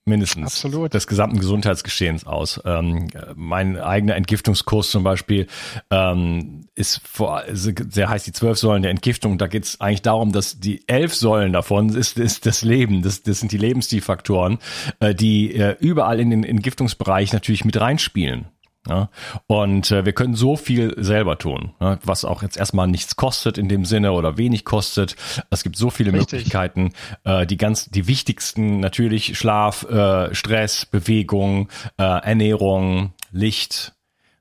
mindestens 0.04 0.46
Absolut. 0.46 0.94
des 0.94 1.06
gesamten 1.06 1.38
Gesundheitsgeschehens 1.38 2.26
aus. 2.26 2.60
Ähm, 2.64 3.08
mein 3.34 3.78
eigener 3.78 4.16
Entgiftungskurs 4.16 4.90
zum 4.90 5.04
Beispiel 5.04 5.46
ähm, 5.90 6.66
ist 6.74 7.00
vor, 7.06 7.42
sehr 7.48 8.08
heißt 8.08 8.26
die 8.26 8.32
zwölf 8.32 8.58
Säulen 8.58 8.82
der 8.82 8.90
Entgiftung. 8.90 9.38
Da 9.38 9.46
geht 9.46 9.64
es 9.64 9.80
eigentlich 9.80 10.02
darum, 10.02 10.32
dass 10.32 10.58
die 10.58 10.86
elf 10.88 11.14
Säulen 11.14 11.52
davon 11.52 11.90
ist, 11.90 12.18
ist 12.18 12.46
das 12.46 12.62
Leben. 12.62 13.02
Das, 13.02 13.22
das 13.22 13.40
sind 13.40 13.52
die 13.52 13.58
Lebensstilfaktoren, 13.58 14.58
äh, 15.00 15.14
die 15.14 15.54
äh, 15.54 15.76
überall 15.78 16.18
in 16.18 16.30
den 16.30 16.44
Entgiftungsbereich 16.44 17.32
natürlich 17.32 17.64
mit 17.64 17.80
reinspielen. 17.80 18.46
Ja, 18.88 19.10
und 19.46 19.92
äh, 19.92 20.04
wir 20.04 20.12
können 20.12 20.34
so 20.34 20.56
viel 20.56 20.94
selber 21.00 21.38
tun, 21.38 21.72
ja, 21.80 22.00
was 22.02 22.24
auch 22.24 22.42
jetzt 22.42 22.56
erstmal 22.56 22.88
nichts 22.88 23.14
kostet 23.14 23.56
in 23.56 23.68
dem 23.68 23.84
Sinne 23.84 24.10
oder 24.10 24.38
wenig 24.38 24.64
kostet. 24.64 25.14
Es 25.50 25.62
gibt 25.62 25.76
so 25.76 25.88
viele 25.88 26.12
Richtig. 26.12 26.32
Möglichkeiten. 26.32 26.92
Äh, 27.22 27.46
die 27.46 27.58
ganz, 27.58 27.90
die 27.90 28.08
wichtigsten 28.08 28.80
natürlich 28.80 29.38
Schlaf, 29.38 29.84
äh, 29.84 30.34
Stress, 30.34 30.84
Bewegung, 30.84 31.68
äh, 31.96 32.02
Ernährung, 32.02 33.12
Licht. 33.30 33.94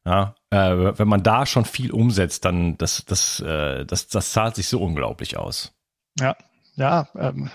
Ja, 0.05 0.33
äh, 0.49 0.57
wenn 0.97 1.07
man 1.07 1.21
da 1.21 1.45
schon 1.45 1.65
viel 1.65 1.91
umsetzt, 1.91 2.43
dann 2.43 2.79
das, 2.79 3.05
das, 3.05 3.39
äh, 3.41 3.85
das, 3.85 4.07
das 4.07 4.31
zahlt 4.31 4.55
sich 4.55 4.67
so 4.67 4.81
unglaublich 4.81 5.37
aus. 5.37 5.71
Ja, 6.19 6.35
ja. 6.75 7.07
Ähm, 7.15 7.51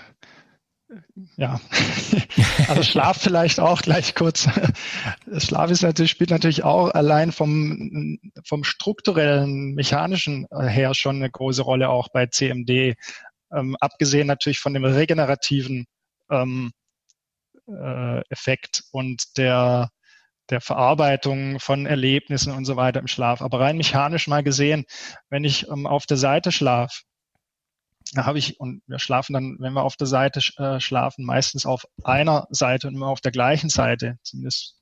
ja, 1.35 1.59
also 2.67 2.83
Schlaf 2.83 3.21
vielleicht 3.21 3.59
auch 3.59 3.81
gleich 3.81 4.15
kurz. 4.15 4.47
Schlaf 5.37 5.69
ist 5.71 5.81
natürlich, 5.81 6.11
spielt 6.11 6.29
natürlich 6.29 6.63
auch 6.63 6.91
allein 6.91 7.31
vom, 7.31 8.19
vom 8.45 8.63
strukturellen, 8.63 9.73
mechanischen 9.73 10.47
her 10.51 10.93
schon 10.93 11.17
eine 11.17 11.29
große 11.29 11.61
Rolle 11.61 11.89
auch 11.89 12.09
bei 12.09 12.27
CMD. 12.27 12.95
Ähm, 13.51 13.75
abgesehen 13.79 14.27
natürlich 14.27 14.59
von 14.59 14.73
dem 14.73 14.85
regenerativen 14.85 15.87
ähm, 16.29 16.71
äh, 17.67 18.21
Effekt 18.29 18.83
und 18.91 19.37
der, 19.37 19.89
der 20.49 20.61
Verarbeitung 20.61 21.59
von 21.59 21.85
Erlebnissen 21.85 22.53
und 22.53 22.65
so 22.65 22.75
weiter 22.75 22.99
im 22.99 23.07
Schlaf. 23.07 23.41
Aber 23.41 23.59
rein 23.59 23.77
mechanisch 23.77 24.27
mal 24.27 24.43
gesehen, 24.43 24.85
wenn 25.29 25.43
ich 25.43 25.67
ähm, 25.69 25.85
auf 25.85 26.05
der 26.05 26.17
Seite 26.17 26.51
schlafe, 26.51 27.03
da 28.13 28.25
habe 28.25 28.39
ich, 28.39 28.59
und 28.59 28.81
wir 28.87 28.99
schlafen 28.99 29.33
dann, 29.33 29.57
wenn 29.59 29.73
wir 29.73 29.83
auf 29.83 29.95
der 29.95 30.07
Seite 30.07 30.41
äh, 30.57 30.79
schlafen, 30.79 31.25
meistens 31.25 31.65
auf 31.65 31.87
einer 32.03 32.47
Seite 32.49 32.87
und 32.87 32.95
immer 32.95 33.07
auf 33.07 33.21
der 33.21 33.31
gleichen 33.31 33.69
Seite, 33.69 34.19
zumindest 34.23 34.77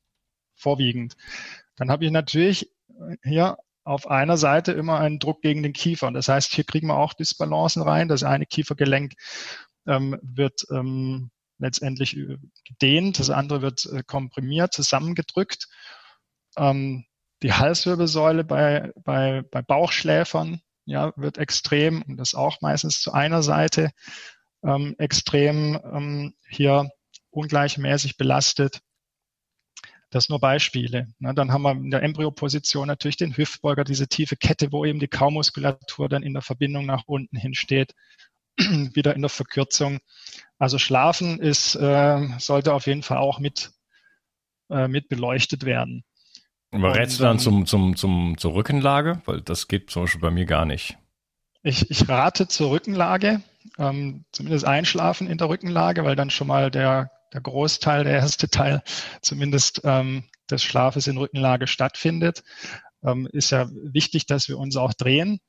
vorwiegend. 0.56 1.16
Dann 1.76 1.92
habe 1.92 2.06
ich 2.06 2.12
natürlich 2.12 2.72
hier 3.24 3.58
auf 3.84 4.10
einer 4.10 4.38
Seite 4.38 4.72
immer 4.72 5.00
einen 5.00 5.20
Druck 5.20 5.42
gegen 5.42 5.62
den 5.64 5.74
Kiefer. 5.74 6.12
Das 6.12 6.28
heißt, 6.28 6.54
hier 6.54 6.64
kriegen 6.64 6.88
wir 6.88 6.98
auch 6.98 7.14
Disbalancen 7.14 7.84
rein. 7.84 8.08
Das 8.08 8.24
eine 8.24 8.46
Kiefergelenk 8.46 9.14
ähm, 9.86 10.18
wird 10.22 10.66
ähm, 10.72 11.30
letztendlich 11.60 12.18
gedehnt, 12.66 13.20
das 13.20 13.30
andere 13.30 13.62
wird 13.62 13.86
äh, 13.86 14.04
komprimiert, 14.04 14.74
zusammengedrückt. 14.74 15.68
Ähm, 16.58 17.06
die 17.44 17.54
Halswirbelsäule 17.54 18.44
bei, 18.44 18.92
bei, 19.04 19.44
bei 19.52 19.62
Bauchschläfern 19.62 20.62
ja, 20.86 21.14
wird 21.16 21.38
extrem, 21.38 22.02
und 22.04 22.18
das 22.18 22.36
auch 22.36 22.62
meistens 22.62 23.02
zu 23.02 23.12
einer 23.12 23.44
Seite, 23.44 23.92
ähm, 24.64 24.96
extrem 24.98 25.80
ähm, 25.84 26.34
hier 26.48 26.90
ungleichmäßig 27.32 28.18
belastet. 28.18 28.82
Das 30.12 30.30
nur 30.30 30.40
Beispiele. 30.40 31.08
Ne, 31.20 31.34
dann 31.34 31.52
haben 31.52 31.64
wir 31.64 31.72
in 31.72 31.92
der 31.92 32.04
Embryoposition 32.04 32.88
natürlich 32.88 33.18
den 33.18 33.36
Hüftbeuger, 33.36 33.84
diese 33.84 34.08
tiefe 34.08 34.38
Kette, 34.38 34.72
wo 34.72 34.86
eben 34.86 35.00
die 35.00 35.08
Kaumuskulatur 35.08 36.08
dann 36.08 36.24
in 36.24 36.34
der 36.34 36.44
Verbindung 36.44 36.86
nach 36.86 37.04
unten 37.06 37.36
hin 37.36 37.54
steht, 37.54 37.94
wieder 38.58 39.16
in 39.16 39.22
der 39.22 39.30
Verkürzung. 39.30 40.00
Also 40.58 40.78
Schlafen 40.78 41.40
ist, 41.40 41.76
äh, 41.76 42.28
sollte 42.40 42.74
auf 42.74 42.88
jeden 42.88 43.04
Fall 43.04 43.18
auch 43.18 43.40
mit, 43.40 43.72
äh, 44.70 44.88
mit 44.88 45.10
beleuchtet 45.10 45.66
werden. 45.66 46.06
Aber 46.76 46.96
rätst 46.96 47.20
du 47.20 47.24
dann 47.24 47.40
zum, 47.40 47.66
zum, 47.66 47.96
zum, 47.96 48.38
zur 48.38 48.54
Rückenlage? 48.54 49.22
Weil 49.26 49.42
das 49.42 49.68
geht 49.68 49.90
zum 49.90 50.04
Beispiel 50.04 50.22
bei 50.22 50.32
mir 50.32 50.46
gar 50.46 50.66
nicht. 50.66 50.98
Ich, 51.64 51.90
ich 51.90 52.08
rate 52.08 52.48
zur 52.48 52.72
Rückenlage, 52.72 53.42
ähm, 53.80 54.26
zumindest 54.32 54.66
einschlafen 54.66 55.28
in 55.28 55.38
der 55.38 55.50
Rückenlage, 55.50 56.04
weil 56.04 56.16
dann 56.16 56.30
schon 56.30 56.48
mal 56.48 56.70
der, 56.70 57.10
der 57.34 57.42
Großteil, 57.42 58.04
der 58.04 58.14
erste 58.14 58.50
Teil 58.50 58.84
zumindest 59.22 59.82
ähm, 59.84 60.26
des 60.50 60.64
Schlafes 60.64 61.08
in 61.08 61.18
Rückenlage 61.18 61.68
stattfindet. 61.68 62.44
Ähm, 63.04 63.28
ist 63.32 63.52
ja 63.52 63.68
wichtig, 63.72 64.26
dass 64.26 64.48
wir 64.48 64.58
uns 64.60 64.76
auch 64.78 64.94
drehen, 64.94 65.40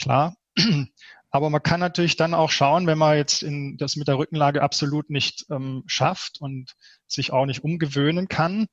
klar. 0.00 0.36
Aber 1.30 1.50
man 1.50 1.62
kann 1.62 1.80
natürlich 1.80 2.16
dann 2.16 2.32
auch 2.32 2.50
schauen, 2.50 2.86
wenn 2.86 2.96
man 2.96 3.16
jetzt 3.16 3.42
in, 3.42 3.76
das 3.76 3.96
mit 3.96 4.08
der 4.08 4.16
Rückenlage 4.16 4.62
absolut 4.62 5.10
nicht 5.10 5.44
ähm, 5.50 5.82
schafft 5.86 6.40
und 6.40 6.72
sich 7.06 7.32
auch 7.32 7.44
nicht 7.44 7.62
umgewöhnen 7.62 8.28
kann, 8.28 8.62
ähm, 8.62 8.66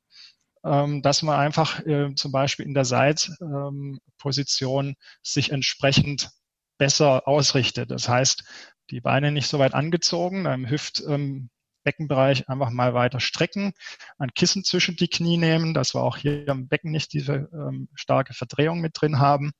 dass 0.63 1.23
man 1.23 1.39
einfach 1.39 1.85
äh, 1.85 2.15
zum 2.15 2.31
Beispiel 2.31 2.65
in 2.65 2.73
der 2.73 2.85
Seitposition 2.85 4.87
ähm, 4.87 4.95
sich 5.21 5.51
entsprechend 5.51 6.31
besser 6.77 7.27
ausrichtet. 7.27 7.91
Das 7.91 8.07
heißt, 8.07 8.43
die 8.89 9.01
Beine 9.01 9.31
nicht 9.31 9.47
so 9.47 9.59
weit 9.59 9.73
angezogen, 9.73 10.45
im 10.45 10.69
Hüftbeckenbereich 10.69 12.39
ähm, 12.39 12.45
einfach 12.47 12.69
mal 12.69 12.93
weiter 12.93 13.19
strecken, 13.19 13.73
ein 14.17 14.33
Kissen 14.33 14.63
zwischen 14.63 14.95
die 14.95 15.09
Knie 15.09 15.37
nehmen, 15.37 15.73
dass 15.73 15.93
wir 15.93 16.01
auch 16.01 16.17
hier 16.17 16.47
im 16.47 16.67
Becken 16.67 16.91
nicht 16.91 17.13
diese 17.13 17.49
ähm, 17.53 17.89
starke 17.93 18.33
Verdrehung 18.33 18.79
mit 18.79 18.93
drin 18.99 19.19
haben. 19.19 19.51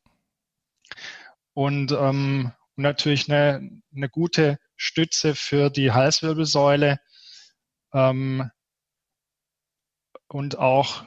Und, 1.54 1.92
ähm, 1.92 2.52
natürlich 2.76 3.32
eine, 3.32 3.70
eine 3.96 4.10
gute 4.10 4.58
Stütze 4.76 5.36
für 5.36 5.70
die 5.70 5.92
Halswirbelsäule, 5.92 7.00
ähm, 7.94 8.50
und 10.34 10.58
auch 10.58 11.06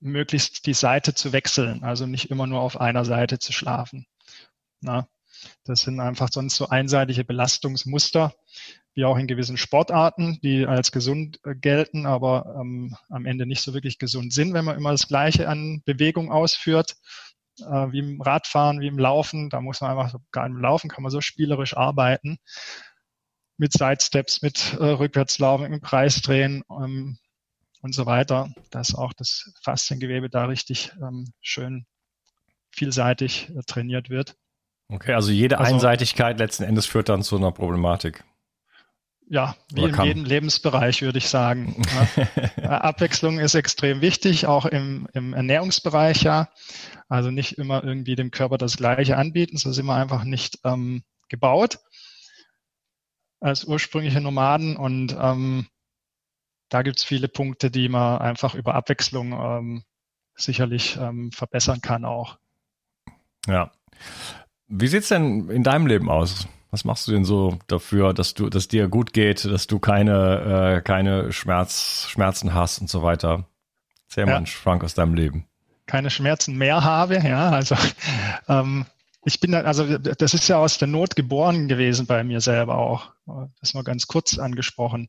möglichst 0.00 0.64
die 0.66 0.74
Seite 0.74 1.12
zu 1.12 1.32
wechseln, 1.32 1.82
also 1.82 2.06
nicht 2.06 2.30
immer 2.30 2.46
nur 2.46 2.60
auf 2.60 2.80
einer 2.80 3.04
Seite 3.04 3.38
zu 3.38 3.52
schlafen. 3.52 4.06
Na, 4.80 5.08
das 5.64 5.82
sind 5.82 6.00
einfach 6.00 6.28
sonst 6.32 6.56
so 6.56 6.68
einseitige 6.68 7.24
Belastungsmuster. 7.24 8.32
wie 8.94 9.04
auch 9.04 9.16
in 9.16 9.28
gewissen 9.28 9.56
Sportarten, 9.56 10.40
die 10.42 10.66
als 10.66 10.90
gesund 10.90 11.38
äh, 11.44 11.54
gelten, 11.54 12.06
aber 12.06 12.56
ähm, 12.60 12.96
am 13.08 13.24
Ende 13.24 13.46
nicht 13.46 13.62
so 13.62 13.72
wirklich 13.72 13.98
gesund 13.98 14.32
sind, 14.32 14.52
wenn 14.52 14.64
man 14.64 14.76
immer 14.76 14.90
das 14.90 15.06
Gleiche 15.06 15.48
an 15.48 15.82
Bewegung 15.84 16.32
ausführt, 16.32 16.96
äh, 17.60 17.92
wie 17.92 18.00
im 18.00 18.20
Radfahren, 18.20 18.80
wie 18.80 18.88
im 18.88 18.98
Laufen. 18.98 19.48
Da 19.48 19.60
muss 19.60 19.80
man 19.80 19.92
einfach, 19.92 20.10
sogar 20.10 20.46
im 20.46 20.56
Laufen 20.56 20.90
kann 20.90 21.04
man 21.04 21.12
so 21.12 21.20
spielerisch 21.20 21.76
arbeiten 21.76 22.38
mit 23.60 23.74
Sidesteps, 23.74 24.40
mit 24.40 24.74
äh, 24.80 24.84
Rückwärtslaufen, 24.84 25.66
im 25.66 25.82
Kreis 25.82 26.22
drehen 26.22 26.64
ähm, 26.70 27.18
und 27.82 27.94
so 27.94 28.06
weiter, 28.06 28.48
dass 28.70 28.94
auch 28.94 29.12
das 29.12 29.52
Fasziengewebe 29.62 30.30
da 30.30 30.46
richtig 30.46 30.92
ähm, 31.00 31.26
schön 31.42 31.84
vielseitig 32.70 33.50
äh, 33.50 33.60
trainiert 33.66 34.08
wird. 34.08 34.34
Okay, 34.88 35.12
also 35.12 35.30
jede 35.30 35.58
also, 35.58 35.74
Einseitigkeit 35.74 36.38
letzten 36.38 36.62
Endes 36.62 36.86
führt 36.86 37.10
dann 37.10 37.22
zu 37.22 37.36
einer 37.36 37.52
Problematik. 37.52 38.24
Ja, 39.28 39.54
wie 39.72 39.84
in 39.84 40.02
jedem 40.02 40.24
Lebensbereich 40.24 41.02
würde 41.02 41.18
ich 41.18 41.28
sagen. 41.28 41.80
Ja. 42.56 42.80
Abwechslung 42.80 43.38
ist 43.38 43.54
extrem 43.54 44.00
wichtig, 44.00 44.46
auch 44.46 44.64
im, 44.64 45.06
im 45.12 45.34
Ernährungsbereich 45.34 46.22
ja. 46.22 46.48
Also 47.08 47.30
nicht 47.30 47.58
immer 47.58 47.84
irgendwie 47.84 48.16
dem 48.16 48.30
Körper 48.30 48.56
das 48.56 48.78
Gleiche 48.78 49.18
anbieten, 49.18 49.58
so 49.58 49.70
sind 49.70 49.84
wir 49.84 49.94
einfach 49.94 50.24
nicht 50.24 50.60
ähm, 50.64 51.02
gebaut 51.28 51.78
als 53.40 53.64
ursprüngliche 53.64 54.20
Nomaden 54.20 54.76
und 54.76 55.16
ähm, 55.18 55.66
da 56.68 56.82
gibt 56.82 56.98
es 56.98 57.04
viele 57.04 57.28
Punkte, 57.28 57.70
die 57.70 57.88
man 57.88 58.18
einfach 58.20 58.54
über 58.54 58.74
Abwechslung 58.74 59.32
ähm, 59.32 59.82
sicherlich 60.36 60.96
ähm, 60.96 61.32
verbessern 61.32 61.80
kann 61.80 62.04
auch. 62.04 62.38
Ja. 63.46 63.72
Wie 64.68 64.86
sieht's 64.86 65.08
denn 65.08 65.48
in 65.50 65.64
deinem 65.64 65.86
Leben 65.86 66.08
aus? 66.08 66.46
Was 66.70 66.84
machst 66.84 67.08
du 67.08 67.12
denn 67.12 67.24
so 67.24 67.58
dafür, 67.66 68.14
dass 68.14 68.34
du, 68.34 68.48
dass 68.48 68.68
dir 68.68 68.86
gut 68.86 69.12
geht, 69.12 69.44
dass 69.44 69.66
du 69.66 69.80
keine, 69.80 70.76
äh, 70.76 70.82
keine 70.82 71.32
Schmerz, 71.32 72.06
Schmerzen 72.08 72.54
hast 72.54 72.80
und 72.80 72.88
so 72.88 73.02
weiter? 73.02 73.48
Erzähl 74.04 74.28
ja. 74.28 74.38
mal, 74.38 74.46
Frank, 74.46 74.84
aus 74.84 74.94
deinem 74.94 75.14
Leben. 75.14 75.46
Keine 75.86 76.10
Schmerzen 76.10 76.56
mehr 76.56 76.84
habe, 76.84 77.16
ja. 77.16 77.50
Also 77.50 77.74
ähm, 78.48 78.86
ich 79.24 79.40
bin, 79.40 79.54
also 79.54 79.98
das 79.98 80.34
ist 80.34 80.48
ja 80.48 80.58
aus 80.58 80.78
der 80.78 80.88
Not 80.88 81.14
geboren 81.14 81.68
gewesen 81.68 82.06
bei 82.06 82.24
mir 82.24 82.40
selber 82.40 82.78
auch. 82.78 83.12
Das 83.60 83.74
nur 83.74 83.84
ganz 83.84 84.06
kurz 84.06 84.38
angesprochen, 84.38 85.08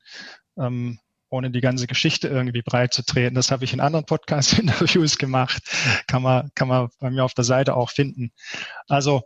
ähm, 0.58 1.00
ohne 1.30 1.50
die 1.50 1.62
ganze 1.62 1.88
Geschichte 1.88 2.28
irgendwie 2.28 2.62
breit 2.62 2.94
zu 2.94 3.06
treten. 3.06 3.36
Das 3.36 3.52
habe 3.52 3.64
ich 3.64 3.72
in 3.72 3.80
anderen 3.80 4.06
Podcast-Interviews 4.06 5.18
gemacht. 5.18 5.64
Kann 6.08 6.22
man, 6.22 6.52
kann 6.56 6.68
man 6.68 6.90
bei 7.00 7.10
mir 7.10 7.24
auf 7.24 7.34
der 7.34 7.46
Seite 7.46 7.76
auch 7.76 7.90
finden. 7.90 8.34
Also 8.88 9.24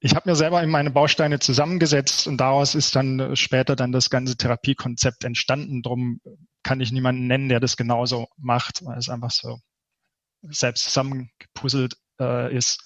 ich 0.00 0.14
habe 0.14 0.30
mir 0.30 0.36
selber 0.36 0.62
in 0.62 0.70
meine 0.70 0.92
Bausteine 0.92 1.40
zusammengesetzt 1.40 2.28
und 2.28 2.36
daraus 2.36 2.76
ist 2.76 2.94
dann 2.94 3.34
später 3.34 3.74
dann 3.74 3.90
das 3.90 4.10
ganze 4.10 4.36
Therapiekonzept 4.36 5.24
entstanden. 5.24 5.82
Drum 5.82 6.20
kann 6.62 6.80
ich 6.80 6.92
niemanden 6.92 7.26
nennen, 7.26 7.48
der 7.48 7.58
das 7.58 7.76
genauso 7.76 8.28
macht, 8.36 8.82
es 8.96 9.08
einfach 9.08 9.32
so 9.32 9.58
selbst 10.42 10.84
zusammengepuzzelt 10.84 11.96
äh, 12.20 12.54
ist. 12.54 12.84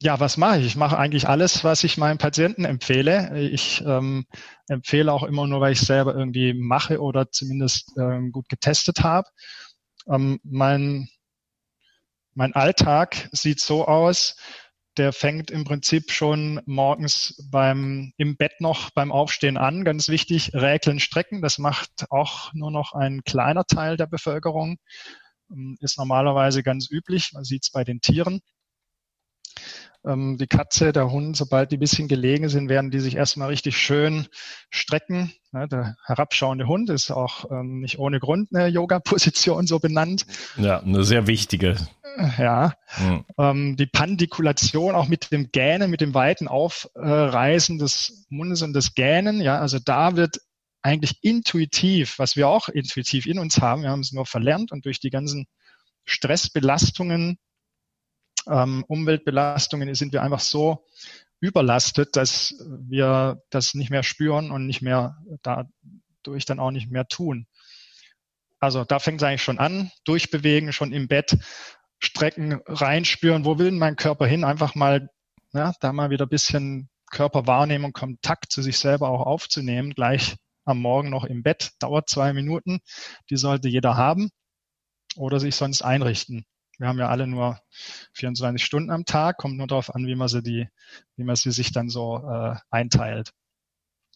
Ja, 0.00 0.18
was 0.18 0.36
mache 0.36 0.58
ich? 0.58 0.66
Ich 0.66 0.76
mache 0.76 0.98
eigentlich 0.98 1.28
alles, 1.28 1.62
was 1.62 1.84
ich 1.84 1.96
meinen 1.96 2.18
Patienten 2.18 2.64
empfehle. 2.64 3.38
Ich 3.38 3.82
ähm, 3.86 4.26
empfehle 4.66 5.12
auch 5.12 5.22
immer 5.22 5.46
nur, 5.46 5.60
weil 5.60 5.72
ich 5.72 5.80
selber 5.80 6.14
irgendwie 6.16 6.54
mache 6.54 7.00
oder 7.00 7.30
zumindest 7.30 7.92
ähm, 7.96 8.32
gut 8.32 8.48
getestet 8.48 9.04
habe. 9.04 9.28
Ähm, 10.08 10.40
mein, 10.42 11.08
mein 12.34 12.52
Alltag 12.54 13.28
sieht 13.30 13.60
so 13.60 13.86
aus, 13.86 14.36
der 14.96 15.12
fängt 15.12 15.50
im 15.50 15.64
Prinzip 15.64 16.10
schon 16.10 16.60
morgens 16.66 17.34
beim, 17.50 18.12
im 18.18 18.36
Bett 18.36 18.60
noch 18.60 18.90
beim 18.90 19.10
Aufstehen 19.10 19.56
an. 19.56 19.84
Ganz 19.84 20.08
wichtig, 20.08 20.52
räkeln, 20.52 21.00
strecken. 21.00 21.40
Das 21.40 21.58
macht 21.58 22.06
auch 22.10 22.52
nur 22.52 22.70
noch 22.70 22.92
ein 22.92 23.22
kleiner 23.24 23.64
Teil 23.64 23.96
der 23.96 24.06
Bevölkerung. 24.06 24.78
Ähm, 25.52 25.76
ist 25.80 25.98
normalerweise 25.98 26.62
ganz 26.62 26.90
üblich. 26.90 27.32
Man 27.32 27.44
sieht 27.44 27.64
es 27.64 27.70
bei 27.70 27.84
den 27.84 28.00
Tieren. 28.00 28.40
Ähm, 30.04 30.36
die 30.36 30.48
Katze, 30.48 30.92
der 30.92 31.12
Hund, 31.12 31.36
sobald 31.36 31.70
die 31.70 31.76
ein 31.76 31.80
bisschen 31.80 32.08
gelegen 32.08 32.48
sind, 32.48 32.68
werden 32.68 32.90
die 32.90 32.98
sich 32.98 33.14
erstmal 33.14 33.48
richtig 33.48 33.76
schön 33.76 34.26
strecken. 34.70 35.32
Der 35.52 35.96
herabschauende 36.06 36.66
Hund 36.66 36.90
ist 36.90 37.10
auch 37.10 37.50
ähm, 37.50 37.80
nicht 37.80 37.98
ohne 37.98 38.18
Grund 38.18 38.48
eine 38.52 38.66
Yoga-Position 38.68 39.66
so 39.66 39.78
benannt. 39.78 40.26
Ja, 40.56 40.80
eine 40.80 41.04
sehr 41.04 41.26
wichtige. 41.26 41.76
Ja. 42.38 42.74
Mhm. 43.38 43.76
Die 43.76 43.86
Pandikulation 43.86 44.94
auch 44.94 45.08
mit 45.08 45.32
dem 45.32 45.50
Gähnen, 45.50 45.90
mit 45.90 46.02
dem 46.02 46.12
weiten 46.14 46.46
Aufreißen 46.48 47.78
des 47.78 48.26
Mundes 48.28 48.60
und 48.62 48.74
des 48.74 48.94
Gähnen. 48.94 49.40
Ja, 49.40 49.60
also 49.60 49.78
da 49.78 50.16
wird 50.16 50.38
eigentlich 50.82 51.22
intuitiv, 51.22 52.18
was 52.18 52.36
wir 52.36 52.48
auch 52.48 52.68
intuitiv 52.68 53.26
in 53.26 53.38
uns 53.38 53.60
haben, 53.60 53.82
wir 53.82 53.90
haben 53.90 54.00
es 54.00 54.12
nur 54.12 54.26
verlernt 54.26 54.72
und 54.72 54.84
durch 54.84 55.00
die 55.00 55.10
ganzen 55.10 55.46
Stressbelastungen, 56.04 57.38
ähm, 58.48 58.84
Umweltbelastungen 58.88 59.94
sind 59.94 60.12
wir 60.12 60.22
einfach 60.22 60.40
so 60.40 60.84
überlastet, 61.40 62.16
dass 62.16 62.54
wir 62.66 63.42
das 63.50 63.74
nicht 63.74 63.90
mehr 63.90 64.02
spüren 64.02 64.50
und 64.50 64.66
nicht 64.66 64.82
mehr 64.82 65.16
dadurch 65.42 66.44
dann 66.44 66.58
auch 66.58 66.70
nicht 66.70 66.90
mehr 66.90 67.06
tun. 67.06 67.46
Also 68.58 68.84
da 68.84 68.98
fängt 68.98 69.20
es 69.20 69.26
eigentlich 69.26 69.42
schon 69.42 69.58
an, 69.58 69.90
durchbewegen, 70.04 70.72
schon 70.72 70.92
im 70.92 71.08
Bett, 71.08 71.36
strecken, 71.98 72.60
reinspüren, 72.66 73.44
wo 73.44 73.58
will 73.58 73.72
mein 73.72 73.96
Körper 73.96 74.26
hin, 74.26 74.44
einfach 74.44 74.74
mal, 74.74 75.08
ja, 75.52 75.72
da 75.80 75.92
mal 75.92 76.10
wieder 76.10 76.26
ein 76.26 76.30
bisschen 76.30 76.88
Körperwahrnehmung, 77.10 77.92
Kontakt 77.92 78.52
zu 78.52 78.62
sich 78.62 78.78
selber 78.78 79.08
auch 79.08 79.26
aufzunehmen, 79.26 79.94
gleich 79.94 80.36
am 80.64 80.80
Morgen 80.80 81.10
noch 81.10 81.24
im 81.24 81.42
Bett, 81.42 81.72
dauert 81.80 82.08
zwei 82.08 82.32
Minuten. 82.32 82.80
Die 83.30 83.36
sollte 83.36 83.68
jeder 83.68 83.96
haben 83.96 84.30
oder 85.16 85.40
sich 85.40 85.54
sonst 85.54 85.82
einrichten. 85.82 86.44
Wir 86.78 86.88
haben 86.88 86.98
ja 86.98 87.08
alle 87.08 87.26
nur 87.26 87.60
24 88.14 88.64
Stunden 88.64 88.90
am 88.90 89.04
Tag, 89.04 89.36
kommt 89.36 89.56
nur 89.56 89.66
darauf 89.66 89.94
an, 89.94 90.06
wie 90.06 90.14
man 90.14 90.28
sie 90.28 90.42
die, 90.42 90.68
wie 91.16 91.24
man 91.24 91.36
sie 91.36 91.52
sich 91.52 91.72
dann 91.72 91.88
so 91.88 92.18
äh, 92.18 92.56
einteilt 92.70 93.32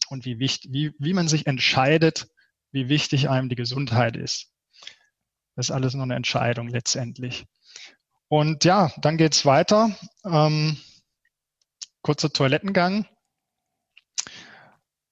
und 0.09 0.25
wie 0.25 0.39
wichtig, 0.39 0.71
wie, 0.73 0.93
wie 0.99 1.13
man 1.13 1.27
sich 1.27 1.47
entscheidet, 1.47 2.27
wie 2.71 2.89
wichtig 2.89 3.29
einem 3.29 3.49
die 3.49 3.55
Gesundheit 3.55 4.17
ist. 4.17 4.51
Das 5.55 5.69
ist 5.69 5.71
alles 5.71 5.93
nur 5.93 6.03
eine 6.03 6.15
Entscheidung 6.15 6.67
letztendlich. 6.67 7.45
Und 8.27 8.65
ja, 8.65 8.91
dann 8.97 9.17
geht's 9.17 9.45
weiter. 9.45 9.89
Ähm, 10.25 10.77
kurzer 12.01 12.31
Toilettengang. 12.31 13.05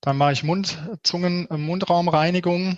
Dann 0.06 0.16
mache 0.18 0.32
ich 0.34 0.44
Mund, 0.44 0.78
Zungen, 1.02 1.50
äh, 1.50 1.58
Mundraumreinigung. 1.58 2.78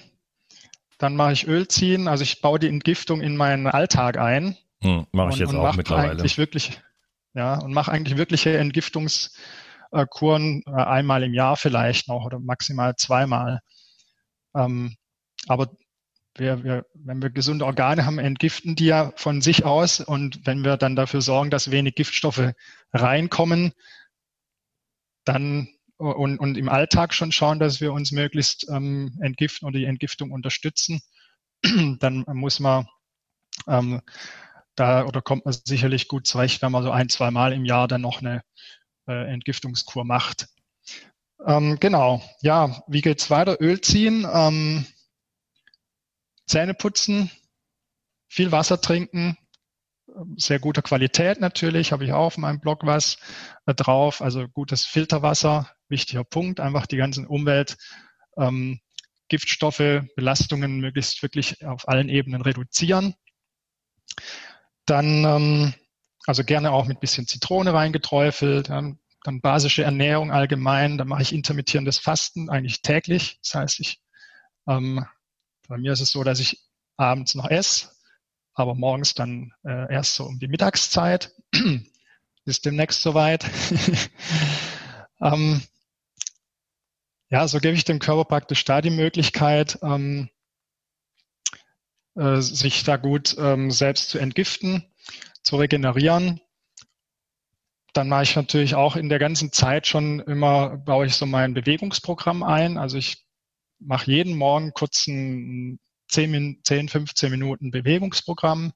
Dann 0.97 1.17
mache 1.17 1.33
ich 1.33 1.45
Öl 1.45 1.67
ziehen. 1.67 2.07
Also 2.07 2.23
ich 2.23 2.39
baue 2.39 2.57
die 2.57 2.69
Entgiftung 2.69 3.19
in 3.19 3.35
meinen 3.35 3.67
Alltag 3.67 4.17
ein. 4.17 4.55
Hm, 4.81 5.07
mache 5.11 5.31
ich 5.31 5.39
jetzt 5.39 5.49
und, 5.49 5.57
und 5.57 5.65
auch 5.65 5.75
mittlerweile. 5.75 6.11
Eigentlich 6.11 6.37
wirklich, 6.37 6.79
ja, 7.33 7.59
und 7.59 7.73
mache 7.73 7.91
eigentlich 7.91 8.17
wirkliche 8.17 8.57
Entgiftungskuren 8.57 10.63
äh, 10.65 10.71
einmal 10.71 11.21
im 11.23 11.33
Jahr 11.33 11.57
vielleicht 11.57 12.07
noch 12.07 12.25
oder 12.25 12.39
maximal 12.39 12.95
zweimal. 12.95 13.59
Ähm, 14.55 14.95
aber 15.47 15.71
wir, 16.35 16.63
wir, 16.63 16.85
wenn 16.93 17.21
wir 17.21 17.29
gesunde 17.29 17.65
Organe 17.65 18.05
haben, 18.05 18.19
entgiften 18.19 18.77
die 18.77 18.85
ja 18.85 19.11
von 19.17 19.41
sich 19.41 19.65
aus. 19.65 19.99
Und 19.99 20.45
wenn 20.45 20.63
wir 20.63 20.77
dann 20.77 20.95
dafür 20.95 21.19
sorgen, 21.21 21.49
dass 21.49 21.71
wenig 21.71 21.95
Giftstoffe 21.95 22.53
reinkommen, 22.93 23.73
dann 25.25 25.67
und, 25.97 26.39
und 26.39 26.57
im 26.57 26.69
Alltag 26.69 27.13
schon 27.13 27.31
schauen, 27.31 27.59
dass 27.59 27.81
wir 27.81 27.93
uns 27.93 28.11
möglichst 28.11 28.67
ähm, 28.69 29.17
entgiften 29.21 29.67
oder 29.67 29.79
die 29.79 29.85
Entgiftung 29.85 30.31
unterstützen, 30.31 31.01
dann 31.99 32.23
muss 32.27 32.59
man 32.59 32.87
ähm, 33.67 34.01
da 34.75 35.05
oder 35.05 35.21
kommt 35.21 35.45
man 35.45 35.55
sicherlich 35.65 36.07
gut 36.07 36.27
zurecht, 36.27 36.61
wenn 36.61 36.71
man 36.71 36.83
so 36.83 36.91
ein, 36.91 37.09
zwei 37.09 37.31
Mal 37.31 37.53
im 37.53 37.65
Jahr 37.65 37.87
dann 37.87 38.01
noch 38.01 38.21
eine 38.21 38.43
äh, 39.07 39.31
Entgiftungskur 39.31 40.05
macht. 40.05 40.47
Ähm, 41.45 41.79
genau, 41.79 42.21
ja, 42.41 42.83
wie 42.87 43.01
geht's 43.01 43.29
weiter? 43.29 43.59
Öl 43.61 43.81
ziehen, 43.81 44.27
ähm, 44.31 44.85
Zähne 46.45 46.73
putzen, 46.73 47.31
viel 48.27 48.51
Wasser 48.51 48.79
trinken, 48.79 49.37
sehr 50.35 50.59
guter 50.59 50.81
Qualität 50.81 51.39
natürlich, 51.39 51.91
habe 51.91 52.05
ich 52.05 52.13
auch 52.13 52.25
auf 52.27 52.37
meinem 52.37 52.59
Blog 52.59 52.85
was 52.85 53.17
äh, 53.65 53.73
drauf. 53.73 54.21
Also 54.21 54.47
gutes 54.47 54.85
Filterwasser, 54.85 55.71
wichtiger 55.89 56.23
Punkt, 56.23 56.59
einfach 56.59 56.85
die 56.85 56.97
ganzen 56.97 57.25
Umwelt, 57.25 57.77
ähm, 58.37 58.79
Giftstoffe, 59.29 60.03
Belastungen 60.15 60.79
möglichst 60.79 61.21
wirklich 61.21 61.65
auf 61.65 61.87
allen 61.87 62.09
Ebenen 62.09 62.41
reduzieren. 62.41 63.15
Dann, 64.85 65.25
ähm, 65.25 65.73
also 66.25 66.43
gerne 66.43 66.71
auch 66.71 66.85
mit 66.85 66.99
bisschen 66.99 67.27
Zitrone 67.27 67.73
reingeträufelt, 67.73 68.69
dann, 68.69 68.99
dann 69.23 69.41
basische 69.41 69.83
Ernährung 69.83 70.31
allgemein, 70.31 70.97
dann 70.97 71.07
mache 71.07 71.21
ich 71.21 71.33
intermittierendes 71.33 71.99
Fasten 71.99 72.49
eigentlich 72.49 72.81
täglich. 72.81 73.39
Das 73.43 73.55
heißt, 73.55 73.79
ich, 73.79 74.01
ähm, 74.67 75.05
bei 75.67 75.77
mir 75.77 75.91
ist 75.91 76.01
es 76.01 76.11
so, 76.11 76.23
dass 76.23 76.39
ich 76.39 76.61
abends 76.95 77.35
noch 77.35 77.49
esse, 77.49 77.89
aber 78.57 78.75
morgens 78.75 79.13
dann 79.13 79.53
äh, 79.63 79.93
erst 79.93 80.15
so 80.15 80.25
um 80.25 80.39
die 80.39 80.47
Mittagszeit. 80.47 81.33
ist 82.45 82.65
demnächst 82.65 83.01
soweit. 83.01 83.45
ähm, 85.21 85.61
Ja, 87.29 87.47
so 87.47 87.59
gebe 87.59 87.75
ich 87.75 87.85
dem 87.85 87.99
Körper 87.99 88.25
praktisch 88.25 88.65
da 88.65 88.81
die 88.81 88.89
Möglichkeit, 88.89 89.79
ähm, 89.83 90.29
äh, 92.15 92.41
sich 92.41 92.83
da 92.83 92.97
gut 92.97 93.35
ähm, 93.37 93.69
selbst 93.69 94.09
zu 94.09 94.17
entgiften, 94.17 94.83
zu 95.43 95.57
regenerieren. 95.57 96.41
Dann 97.93 98.09
mache 98.09 98.23
ich 98.23 98.35
natürlich 98.35 98.75
auch 98.75 98.95
in 98.95 99.09
der 99.09 99.19
ganzen 99.19 99.51
Zeit 99.51 99.87
schon 99.87 100.19
immer, 100.21 100.77
baue 100.77 101.05
ich 101.05 101.15
so 101.15 101.25
mein 101.25 101.53
Bewegungsprogramm 101.53 102.43
ein. 102.43 102.77
Also 102.77 102.97
ich 102.97 103.25
mache 103.79 104.09
jeden 104.11 104.35
Morgen 104.37 104.71
kurz 104.73 105.05
ein 105.07 105.79
10, 106.09 106.61
10 106.63 106.89
15 106.89 107.31
Minuten 107.31 107.71
Bewegungsprogramm, 107.71 108.73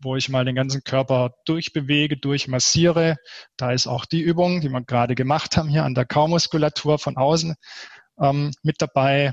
wo 0.00 0.16
ich 0.16 0.28
mal 0.28 0.44
den 0.44 0.54
ganzen 0.54 0.82
Körper 0.84 1.34
durchbewege, 1.44 2.16
durchmassiere. 2.16 3.16
Da 3.56 3.72
ist 3.72 3.86
auch 3.86 4.04
die 4.04 4.20
Übung, 4.20 4.60
die 4.60 4.68
wir 4.68 4.82
gerade 4.82 5.14
gemacht 5.14 5.56
haben, 5.56 5.68
hier 5.68 5.84
an 5.84 5.94
der 5.94 6.06
Kaumuskulatur 6.06 6.98
von 6.98 7.16
außen 7.16 7.54
ähm, 8.20 8.52
mit 8.62 8.76
dabei. 8.80 9.32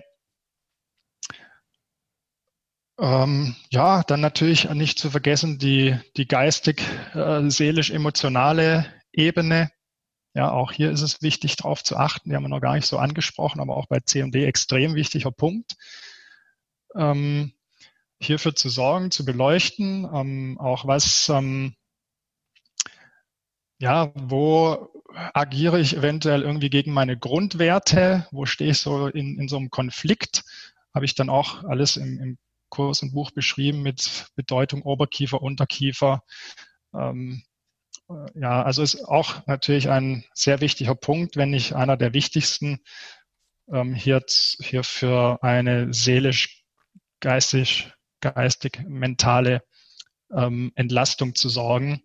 Ähm, 2.99 3.55
ja, 3.69 4.03
dann 4.03 4.19
natürlich 4.19 4.69
nicht 4.71 4.99
zu 4.99 5.09
vergessen 5.09 5.57
die, 5.57 5.97
die 6.17 6.27
geistig, 6.27 6.81
äh, 7.13 7.49
seelisch, 7.49 7.91
emotionale 7.91 8.85
Ebene. 9.13 9.71
Ja, 10.35 10.51
auch 10.51 10.71
hier 10.71 10.91
ist 10.91 11.01
es 11.01 11.21
wichtig, 11.21 11.55
darauf 11.55 11.83
zu 11.83 11.95
achten. 11.97 12.29
Die 12.29 12.35
haben 12.35 12.43
wir 12.43 12.49
noch 12.49 12.61
gar 12.61 12.75
nicht 12.75 12.85
so 12.85 12.97
angesprochen, 12.97 13.61
aber 13.61 13.77
auch 13.77 13.87
bei 13.87 13.99
CMD 13.99 14.35
extrem 14.35 14.95
wichtiger 14.95 15.31
Punkt. 15.31 15.75
Ähm, 16.99 17.53
hierfür 18.21 18.53
zu 18.55 18.69
sorgen, 18.69 19.11
zu 19.11 19.25
beleuchten, 19.25 20.07
ähm, 20.13 20.57
auch 20.59 20.85
was, 20.85 21.29
ähm, 21.29 21.75
ja, 23.79 24.11
wo 24.13 24.89
agiere 25.33 25.79
ich 25.79 25.95
eventuell 25.95 26.41
irgendwie 26.41 26.69
gegen 26.69 26.91
meine 26.91 27.17
Grundwerte, 27.17 28.27
wo 28.31 28.45
stehe 28.45 28.71
ich 28.71 28.79
so 28.79 29.07
in, 29.07 29.39
in 29.39 29.47
so 29.47 29.57
einem 29.57 29.69
Konflikt, 29.69 30.43
habe 30.93 31.05
ich 31.05 31.15
dann 31.15 31.29
auch 31.29 31.63
alles 31.63 31.97
im, 31.97 32.19
im 32.19 32.37
Kurs 32.69 33.01
und 33.01 33.13
Buch 33.13 33.31
beschrieben 33.31 33.81
mit 33.81 34.27
Bedeutung 34.35 34.83
Oberkiefer, 34.83 35.41
Unterkiefer. 35.41 36.23
Ähm, 36.93 37.43
äh, 38.09 38.39
ja, 38.39 38.61
also 38.63 38.83
ist 38.83 39.03
auch 39.05 39.45
natürlich 39.47 39.89
ein 39.89 40.25
sehr 40.33 40.61
wichtiger 40.61 40.95
Punkt, 40.95 41.35
wenn 41.35 41.51
nicht 41.51 41.73
einer 41.73 41.97
der 41.97 42.13
wichtigsten, 42.13 42.79
ähm, 43.71 43.93
hier, 43.93 44.23
hier 44.59 44.83
für 44.83 45.41
eine 45.41 45.93
seelisch, 45.93 46.58
geistig, 47.19 47.91
geistig, 48.21 48.83
mentale 48.87 49.63
ähm, 50.33 50.71
Entlastung 50.75 51.35
zu 51.35 51.49
sorgen. 51.49 52.03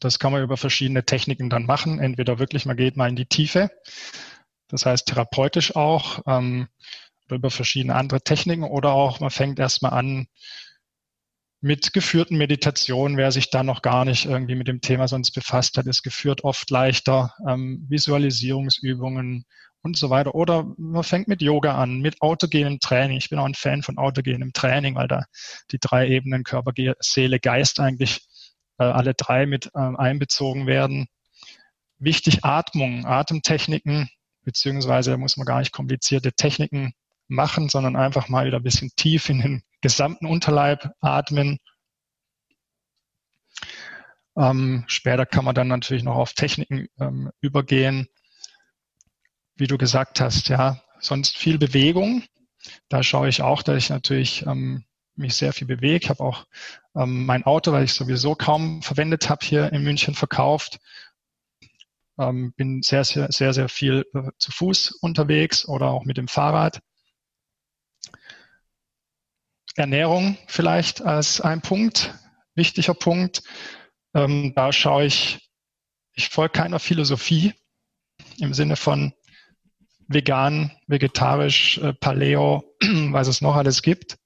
Das 0.00 0.18
kann 0.18 0.32
man 0.32 0.42
über 0.42 0.56
verschiedene 0.56 1.04
Techniken 1.04 1.50
dann 1.50 1.66
machen. 1.66 1.98
Entweder 1.98 2.38
wirklich, 2.38 2.66
man 2.66 2.76
geht 2.76 2.96
mal 2.96 3.08
in 3.08 3.16
die 3.16 3.26
Tiefe, 3.26 3.70
das 4.68 4.86
heißt 4.86 5.06
therapeutisch 5.06 5.76
auch, 5.76 6.22
ähm, 6.26 6.68
über 7.28 7.50
verschiedene 7.50 7.94
andere 7.94 8.22
Techniken 8.22 8.64
oder 8.64 8.92
auch 8.92 9.18
man 9.18 9.30
fängt 9.30 9.58
erstmal 9.58 9.92
an 9.92 10.28
mit 11.60 11.92
geführten 11.92 12.36
Meditationen. 12.36 13.16
Wer 13.16 13.32
sich 13.32 13.50
da 13.50 13.62
noch 13.64 13.82
gar 13.82 14.04
nicht 14.04 14.26
irgendwie 14.26 14.54
mit 14.54 14.68
dem 14.68 14.80
Thema 14.80 15.08
sonst 15.08 15.32
befasst 15.32 15.76
hat, 15.76 15.86
ist 15.86 16.02
geführt 16.02 16.44
oft 16.44 16.70
leichter. 16.70 17.34
Ähm, 17.48 17.84
Visualisierungsübungen 17.88 19.44
und 19.86 19.96
so 19.96 20.10
weiter. 20.10 20.34
Oder 20.34 20.66
man 20.76 21.04
fängt 21.04 21.28
mit 21.28 21.40
Yoga 21.40 21.76
an, 21.76 22.00
mit 22.00 22.20
autogenem 22.20 22.80
Training. 22.80 23.16
Ich 23.16 23.30
bin 23.30 23.38
auch 23.38 23.46
ein 23.46 23.54
Fan 23.54 23.82
von 23.82 23.98
autogenem 23.98 24.52
Training, 24.52 24.96
weil 24.96 25.08
da 25.08 25.24
die 25.70 25.78
drei 25.78 26.08
Ebenen 26.08 26.44
Körper, 26.44 26.72
Seele, 27.00 27.40
Geist 27.40 27.80
eigentlich 27.80 28.26
äh, 28.78 28.84
alle 28.84 29.14
drei 29.14 29.46
mit 29.46 29.70
äh, 29.74 29.78
einbezogen 29.78 30.66
werden. 30.66 31.06
Wichtig 31.98 32.44
Atmung, 32.44 33.06
Atemtechniken, 33.06 34.10
beziehungsweise 34.42 35.12
da 35.12 35.16
muss 35.16 35.36
man 35.36 35.46
gar 35.46 35.60
nicht 35.60 35.72
komplizierte 35.72 36.32
Techniken 36.32 36.92
machen, 37.28 37.68
sondern 37.68 37.96
einfach 37.96 38.28
mal 38.28 38.46
wieder 38.46 38.58
ein 38.58 38.62
bisschen 38.62 38.90
tief 38.96 39.30
in 39.30 39.40
den 39.40 39.62
gesamten 39.80 40.26
Unterleib 40.26 40.90
atmen. 41.00 41.58
Ähm, 44.36 44.84
später 44.88 45.24
kann 45.24 45.44
man 45.44 45.54
dann 45.54 45.68
natürlich 45.68 46.02
noch 46.02 46.16
auf 46.16 46.34
Techniken 46.34 46.88
ähm, 47.00 47.30
übergehen. 47.40 48.08
Wie 49.56 49.66
du 49.66 49.78
gesagt 49.78 50.20
hast, 50.20 50.48
ja, 50.48 50.82
sonst 51.00 51.36
viel 51.36 51.58
Bewegung. 51.58 52.22
Da 52.88 53.02
schaue 53.02 53.28
ich 53.28 53.42
auch, 53.42 53.62
dass 53.62 53.76
ich 53.76 53.90
natürlich 53.90 54.44
ähm, 54.46 54.84
mich 55.14 55.34
sehr 55.34 55.52
viel 55.52 55.66
bewege. 55.66 56.04
Ich 56.04 56.10
habe 56.10 56.22
auch 56.22 56.46
ähm, 56.94 57.24
mein 57.26 57.44
Auto, 57.44 57.72
weil 57.72 57.84
ich 57.84 57.94
sowieso 57.94 58.34
kaum 58.34 58.82
verwendet 58.82 59.30
habe, 59.30 59.44
hier 59.44 59.72
in 59.72 59.82
München 59.82 60.14
verkauft. 60.14 60.78
Ähm, 62.18 62.52
bin 62.56 62.82
sehr, 62.82 63.04
sehr, 63.04 63.30
sehr, 63.30 63.52
sehr 63.52 63.68
viel 63.68 64.04
äh, 64.14 64.30
zu 64.38 64.52
Fuß 64.52 64.92
unterwegs 65.00 65.66
oder 65.66 65.90
auch 65.90 66.04
mit 66.04 66.16
dem 66.16 66.28
Fahrrad. 66.28 66.80
Ernährung 69.74 70.38
vielleicht 70.46 71.02
als 71.02 71.40
ein 71.40 71.60
Punkt, 71.60 72.14
wichtiger 72.54 72.94
Punkt. 72.94 73.42
Ähm, 74.14 74.54
da 74.54 74.72
schaue 74.72 75.04
ich, 75.04 75.50
ich 76.14 76.30
folge 76.30 76.52
keiner 76.52 76.78
Philosophie 76.78 77.52
im 78.38 78.54
Sinne 78.54 78.76
von 78.76 79.12
vegan, 80.08 80.72
vegetarisch, 80.86 81.78
äh, 81.78 81.92
Paleo, 81.92 82.64
was 83.10 83.28
es 83.28 83.40
noch 83.40 83.56
alles 83.56 83.82
gibt, 83.82 84.18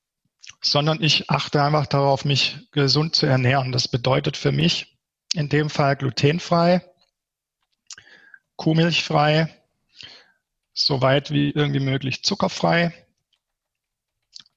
sondern 0.62 1.02
ich 1.02 1.30
achte 1.30 1.62
einfach 1.62 1.86
darauf, 1.86 2.24
mich 2.24 2.68
gesund 2.72 3.14
zu 3.14 3.26
ernähren. 3.26 3.72
Das 3.72 3.88
bedeutet 3.88 4.36
für 4.36 4.52
mich 4.52 4.98
in 5.34 5.48
dem 5.48 5.70
Fall 5.70 5.96
glutenfrei, 5.96 6.82
kuhmilchfrei, 8.56 9.48
soweit 10.72 11.30
wie 11.30 11.50
irgendwie 11.50 11.80
möglich 11.80 12.24
zuckerfrei, 12.24 12.92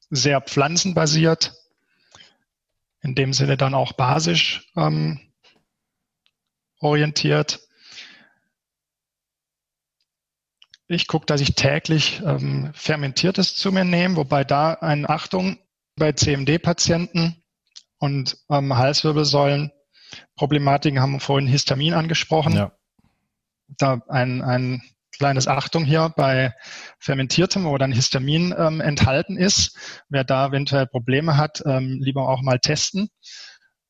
sehr 0.09 0.41
pflanzenbasiert, 0.41 1.53
in 3.01 3.15
dem 3.15 3.33
Sinne 3.33 3.57
dann 3.57 3.73
auch 3.73 3.93
basisch 3.93 4.71
ähm, 4.75 5.19
orientiert. 6.79 7.59
Ich 10.93 11.07
gucke, 11.07 11.25
dass 11.25 11.41
ich 11.41 11.55
täglich 11.55 12.21
ähm, 12.25 12.71
Fermentiertes 12.73 13.55
zu 13.55 13.71
mir 13.71 13.83
nehme, 13.83 14.15
wobei 14.15 14.43
da 14.43 14.73
eine 14.73 15.09
Achtung 15.09 15.57
bei 15.95 16.11
CMD-Patienten 16.11 17.43
und 17.99 18.37
ähm, 18.49 18.75
Halswirbelsäulen 18.75 19.71
Problematiken 20.35 21.01
haben 21.01 21.13
wir 21.13 21.19
vorhin 21.19 21.47
Histamin 21.47 21.93
angesprochen. 21.93 22.53
Ja. 22.53 22.71
Da 23.67 24.01
ein, 24.07 24.41
ein 24.41 24.81
kleines 25.11 25.47
Achtung 25.47 25.85
hier 25.85 26.13
bei 26.15 26.53
fermentiertem, 26.99 27.65
wo 27.65 27.77
dann 27.77 27.91
Histamin 27.91 28.53
ähm, 28.57 28.81
enthalten 28.81 29.37
ist. 29.37 29.77
Wer 30.09 30.23
da 30.23 30.47
eventuell 30.47 30.87
Probleme 30.87 31.37
hat, 31.37 31.63
ähm, 31.65 31.99
lieber 32.01 32.27
auch 32.29 32.41
mal 32.41 32.59
testen, 32.59 33.09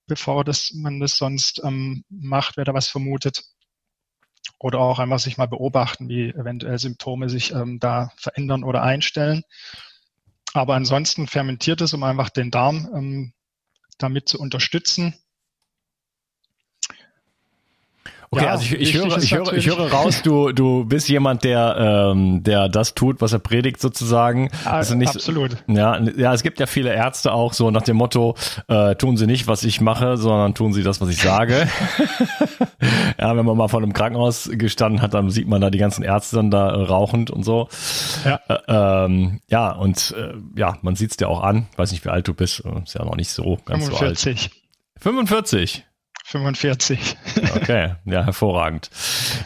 bevor 0.07 0.43
das, 0.43 0.71
man 0.73 0.99
das 0.99 1.17
sonst 1.17 1.61
ähm, 1.63 2.03
macht, 2.09 2.57
wer 2.57 2.65
da 2.65 2.73
was 2.73 2.87
vermutet. 2.87 3.43
Oder 4.63 4.79
auch 4.79 4.99
einfach 4.99 5.19
sich 5.19 5.37
mal 5.37 5.49
beobachten, 5.49 6.07
wie 6.07 6.29
eventuell 6.29 6.79
Symptome 6.79 7.27
sich 7.27 7.51
ähm, 7.51 7.79
da 7.81 8.13
verändern 8.15 8.63
oder 8.63 8.81
einstellen. 8.81 9.43
Aber 10.53 10.75
ansonsten 10.75 11.27
fermentiert 11.27 11.81
es, 11.81 11.93
um 11.93 12.01
einfach 12.03 12.29
den 12.29 12.49
Darm 12.49 12.89
ähm, 12.95 13.33
damit 13.97 14.29
zu 14.29 14.39
unterstützen 14.39 15.15
Okay, 18.33 18.45
ja, 18.45 18.51
also 18.51 18.63
ich, 18.63 18.73
ich 18.73 18.93
höre, 18.95 19.15
ich 19.19 19.31
höre, 19.31 19.53
ich 19.53 19.67
höre 19.67 19.91
raus, 19.91 20.23
du, 20.23 20.51
du 20.53 20.85
bist 20.85 21.07
jemand, 21.07 21.43
der, 21.43 22.11
ähm, 22.11 22.41
der 22.41 22.67
das 22.67 22.95
tut, 22.95 23.21
was 23.21 23.31
er 23.31 23.37
predigt 23.37 23.79
sozusagen. 23.79 24.49
Also 24.65 24.95
nicht, 24.95 25.15
absolut. 25.15 25.57
Ja, 25.67 25.99
ja, 26.17 26.33
es 26.33 26.41
gibt 26.41 26.59
ja 26.59 26.65
viele 26.65 26.91
Ärzte 26.91 27.31
auch 27.31 27.53
so 27.53 27.69
nach 27.69 27.83
dem 27.83 27.97
Motto, 27.97 28.35
äh, 28.67 28.95
tun 28.95 29.17
sie 29.17 29.27
nicht, 29.27 29.45
was 29.45 29.63
ich 29.63 29.81
mache, 29.81 30.17
sondern 30.17 30.55
tun 30.55 30.73
sie 30.73 30.81
das, 30.81 30.99
was 30.99 31.09
ich 31.09 31.21
sage. 31.21 31.67
ja, 33.19 33.37
wenn 33.37 33.45
man 33.45 33.55
mal 33.55 33.67
vor 33.67 33.83
einem 33.83 33.93
Krankenhaus 33.93 34.49
gestanden 34.51 35.03
hat, 35.03 35.13
dann 35.13 35.29
sieht 35.29 35.47
man 35.47 35.61
da 35.61 35.69
die 35.69 35.77
ganzen 35.77 36.03
Ärzte 36.03 36.37
dann 36.37 36.49
da 36.49 36.71
äh, 36.71 36.85
rauchend 36.85 37.29
und 37.29 37.43
so. 37.43 37.67
Ja, 38.25 38.39
äh, 38.47 39.05
ähm, 39.05 39.41
ja 39.47 39.71
und 39.73 40.15
äh, 40.17 40.33
ja, 40.59 40.79
man 40.81 40.95
sieht's 40.95 41.17
dir 41.17 41.29
auch 41.29 41.43
an. 41.43 41.67
Weiß 41.75 41.91
nicht, 41.91 42.03
wie 42.03 42.09
alt 42.09 42.27
du 42.27 42.33
bist. 42.33 42.63
Ist 42.83 42.95
ja 42.95 43.05
noch 43.05 43.15
nicht 43.15 43.29
so 43.29 43.59
ganz 43.63 43.85
45. 43.85 43.89
so 43.89 44.05
alt. 44.05 44.17
45. 44.17 44.51
45. 44.99 45.85
Okay, 47.55 47.95
ja, 48.05 48.23
hervorragend. 48.23 48.89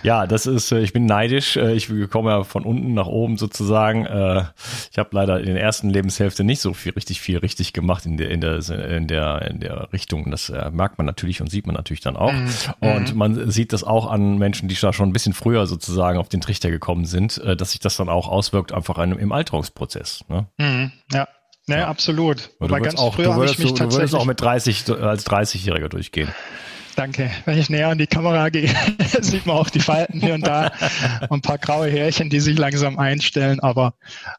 Ja, 0.03 0.27
das 0.27 0.45
ist, 0.45 0.71
äh, 0.71 0.79
ich 0.79 0.93
bin 0.93 1.05
neidisch. 1.05 1.57
Äh, 1.57 1.73
ich 1.73 1.89
komme 2.09 2.29
ja 2.29 2.43
von 2.43 2.63
unten 2.63 2.93
nach 2.93 3.07
oben 3.07 3.37
sozusagen. 3.37 4.05
Äh, 4.05 4.43
ich 4.91 4.97
habe 4.97 5.09
leider 5.11 5.39
in 5.39 5.47
der 5.47 5.61
ersten 5.61 5.89
Lebenshälfte 5.89 6.43
nicht 6.43 6.61
so 6.61 6.73
viel 6.73 6.93
richtig 6.93 7.19
viel 7.19 7.39
richtig 7.39 7.73
gemacht 7.73 8.05
in 8.05 8.17
der 8.17 8.29
in 8.29 8.41
der 8.41 8.57
in 8.69 9.07
der 9.07 9.41
in 9.49 9.59
der 9.59 9.91
Richtung. 9.91 10.29
Das 10.29 10.53
merkt 10.71 10.97
man 10.97 11.05
natürlich 11.05 11.41
und 11.41 11.49
sieht 11.49 11.65
man 11.65 11.75
natürlich 11.75 12.01
dann 12.01 12.15
auch. 12.15 12.31
Mhm. 12.31 12.49
Und 12.79 13.15
man 13.15 13.49
sieht 13.49 13.73
das 13.73 13.83
auch 13.83 14.09
an 14.09 14.37
Menschen, 14.37 14.69
die 14.69 14.75
da 14.75 14.93
schon 14.93 15.09
ein 15.09 15.13
bisschen 15.13 15.33
früher 15.33 15.65
sozusagen 15.65 16.19
auf 16.19 16.29
den 16.29 16.41
Trichter 16.41 16.69
gekommen 16.69 17.05
sind, 17.05 17.41
dass 17.57 17.71
sich 17.71 17.79
das 17.79 17.97
dann 17.97 18.09
auch 18.09 18.27
auswirkt 18.27 18.71
einfach 18.71 18.97
im 18.99 19.31
Alterungsprozess. 19.31 20.23
Ne? 20.29 20.45
Mhm, 20.57 20.91
ja. 21.11 21.27
Nee, 21.67 21.77
ja. 21.77 21.87
absolut. 21.87 22.51
Aber 22.59 22.67
du, 22.67 22.75
würdest 22.75 22.97
auch, 22.97 23.15
du, 23.15 23.35
würdest, 23.35 23.59
du, 23.59 23.73
du 23.73 23.91
würdest 23.91 24.15
auch 24.15 24.25
mit 24.25 24.39
30 24.39 24.89
als 24.89 25.25
30-Jähriger 25.25 25.89
durchgehen. 25.89 26.33
Danke. 26.95 27.29
Wenn 27.45 27.59
ich 27.59 27.69
näher 27.69 27.89
an 27.89 27.97
die 27.97 28.07
Kamera 28.07 28.49
gehe, 28.49 28.73
sieht 29.21 29.45
man 29.45 29.57
auch 29.57 29.69
die 29.69 29.81
Falten 29.81 30.19
hier 30.19 30.33
und 30.33 30.47
da 30.47 30.71
und 31.29 31.37
ein 31.37 31.41
paar 31.41 31.59
graue 31.59 31.89
Härchen, 31.89 32.29
die 32.29 32.39
sich 32.39 32.57
langsam 32.57 32.97
einstellen. 32.97 33.59
Aber 33.59 33.93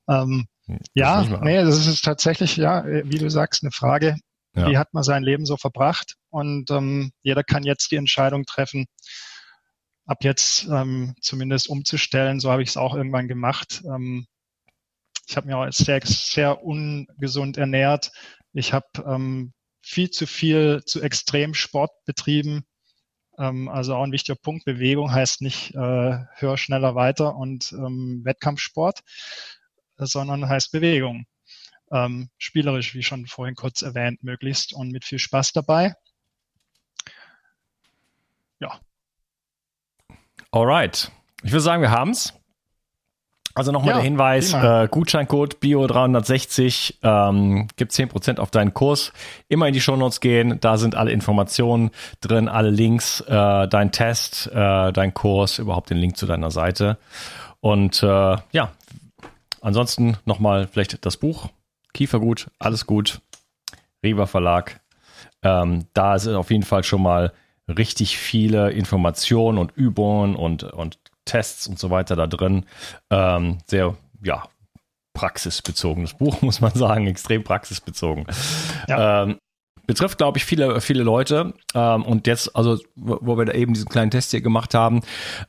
ähm, 0.09 0.49
ja, 0.95 1.23
nee, 1.43 1.63
das 1.63 1.87
ist 1.87 2.05
tatsächlich, 2.05 2.57
ja, 2.57 2.85
wie 2.85 3.19
du 3.19 3.31
sagst, 3.31 3.63
eine 3.63 3.71
Frage. 3.71 4.17
Ja. 4.57 4.71
Wie 4.71 4.79
hat 4.79 4.93
man 4.93 5.03
sein 5.03 5.23
Leben 5.23 5.47
so 5.47 5.57
verbracht? 5.57 6.17
Und 6.31 6.71
ähm, 6.71 7.13
jeder 7.23 7.45
kann 7.45 7.63
jetzt 7.63 7.91
die 7.91 7.97
Entscheidung 7.97 8.45
treffen, 8.45 8.87
ab 10.07 10.19
jetzt 10.23 10.67
ähm, 10.69 11.15
zumindest 11.21 11.69
umzustellen. 11.69 12.41
So 12.41 12.51
habe 12.51 12.63
ich 12.63 12.71
es 12.71 12.77
auch 12.77 12.95
irgendwann 12.95 13.29
gemacht. 13.29 13.83
Ähm, 13.85 14.27
ich 15.29 15.37
habe 15.37 15.47
mich 15.47 15.55
auch 15.55 15.71
sehr, 15.71 16.01
sehr 16.05 16.65
ungesund 16.65 17.59
ernährt. 17.59 18.11
Ich 18.55 18.73
habe 18.73 18.87
ähm, 19.07 19.53
viel 19.83 20.11
zu 20.11 20.27
viel 20.27 20.83
zu 20.87 21.03
extrem 21.03 21.53
Sport 21.53 21.91
betrieben. 22.07 22.65
Ähm, 23.39 23.69
also 23.69 23.95
auch 23.95 24.05
ein 24.05 24.13
wichtiger 24.13 24.37
Punkt. 24.37 24.65
Bewegung 24.65 25.13
heißt 25.13 25.43
nicht 25.43 25.75
äh, 25.75 26.19
höher, 26.35 26.57
schneller, 26.57 26.95
weiter 26.95 27.37
und 27.37 27.73
ähm, 27.73 28.23
Wettkampfsport, 28.25 29.01
sondern 29.99 30.49
heißt 30.49 30.73
Bewegung. 30.73 31.27
Ähm, 31.93 32.31
spielerisch, 32.39 32.95
wie 32.95 33.03
schon 33.03 33.27
vorhin 33.27 33.55
kurz 33.55 33.83
erwähnt, 33.83 34.23
möglichst 34.23 34.73
und 34.73 34.91
mit 34.91 35.05
viel 35.05 35.19
Spaß 35.19 35.53
dabei. 35.53 35.95
Ja. 38.61 38.81
Alright. 40.51 41.13
Ich 41.43 41.53
würde 41.53 41.61
sagen, 41.61 41.83
wir 41.83 41.91
haben's. 41.91 42.38
Also 43.59 43.73
nochmal 43.73 43.89
ja, 43.89 43.95
der 43.97 44.05
Hinweis, 44.05 44.53
äh, 44.53 44.87
Gutscheincode 44.89 45.57
BIO360 45.57 46.95
ähm, 47.03 47.67
gibt 47.75 47.91
10% 47.91 48.39
auf 48.39 48.53
deinen 48.53 48.73
Kurs. 48.73 49.13
Immer 49.49 49.67
in 49.67 49.75
die 49.75 49.81
Shownotes 49.81 50.21
gehen, 50.21 50.61
da 50.61 50.77
sind 50.77 50.95
alle 50.95 51.11
Informationen 51.11 51.91
drin, 52.21 52.49
alle 52.49 52.71
Links, 52.71 53.21
äh, 53.23 53.67
dein 53.67 53.91
Test, 53.91 54.47
äh, 54.55 54.93
dein 54.93 55.13
Kurs, 55.13 55.59
überhaupt 55.59 55.91
den 55.91 55.99
Link 55.99 56.17
zu 56.17 56.27
deiner 56.27 56.53
Seite. 56.53 56.99
Und 57.59 58.01
äh, 58.05 58.37
ja, 58.53 58.71
ansonsten 59.61 60.17
nochmal 60.25 60.69
vielleicht 60.69 61.05
das 61.05 61.17
Buch, 61.17 61.49
Kiefergut, 61.95 62.47
alles 62.61 62.87
gut, 62.87 63.21
Riva 64.05 64.27
Verlag. 64.27 64.81
Ähm, 65.43 65.87
da 65.95 66.21
sind 66.21 66.37
auf 66.37 66.53
jeden 66.53 66.63
Fall 66.63 66.85
schon 66.85 67.03
mal 67.03 67.33
richtig 67.67 68.19
viele 68.19 68.71
Informationen 68.71 69.59
und 69.59 69.73
Übungen 69.77 70.37
und, 70.37 70.63
und 70.63 70.99
Tests 71.29 71.67
und 71.67 71.79
so 71.79 71.91
weiter 71.91 72.17
da 72.17 72.27
drin. 72.27 72.65
Ähm, 73.11 73.59
sehr, 73.67 73.97
ja, 74.23 74.45
praxisbezogenes 75.15 76.15
Buch, 76.15 76.43
muss 76.43 76.61
man 76.61 76.73
sagen, 76.73 77.07
extrem 77.07 77.45
praxisbezogen. 77.45 78.27
Ja. 78.89 79.25
Ähm, 79.25 79.39
betrifft, 79.87 80.19
glaube 80.19 80.39
ich, 80.39 80.45
viele, 80.45 80.81
viele 80.81 81.03
Leute. 81.03 81.55
Ähm, 81.75 82.03
und 82.05 82.27
jetzt, 82.27 82.55
also, 82.55 82.79
wo 82.95 83.37
wir 83.37 83.45
da 83.45 83.53
eben 83.53 83.75
diesen 83.75 83.89
kleinen 83.89 84.11
Test 84.11 84.31
hier 84.31 84.41
gemacht 84.41 84.75
haben, 84.75 85.01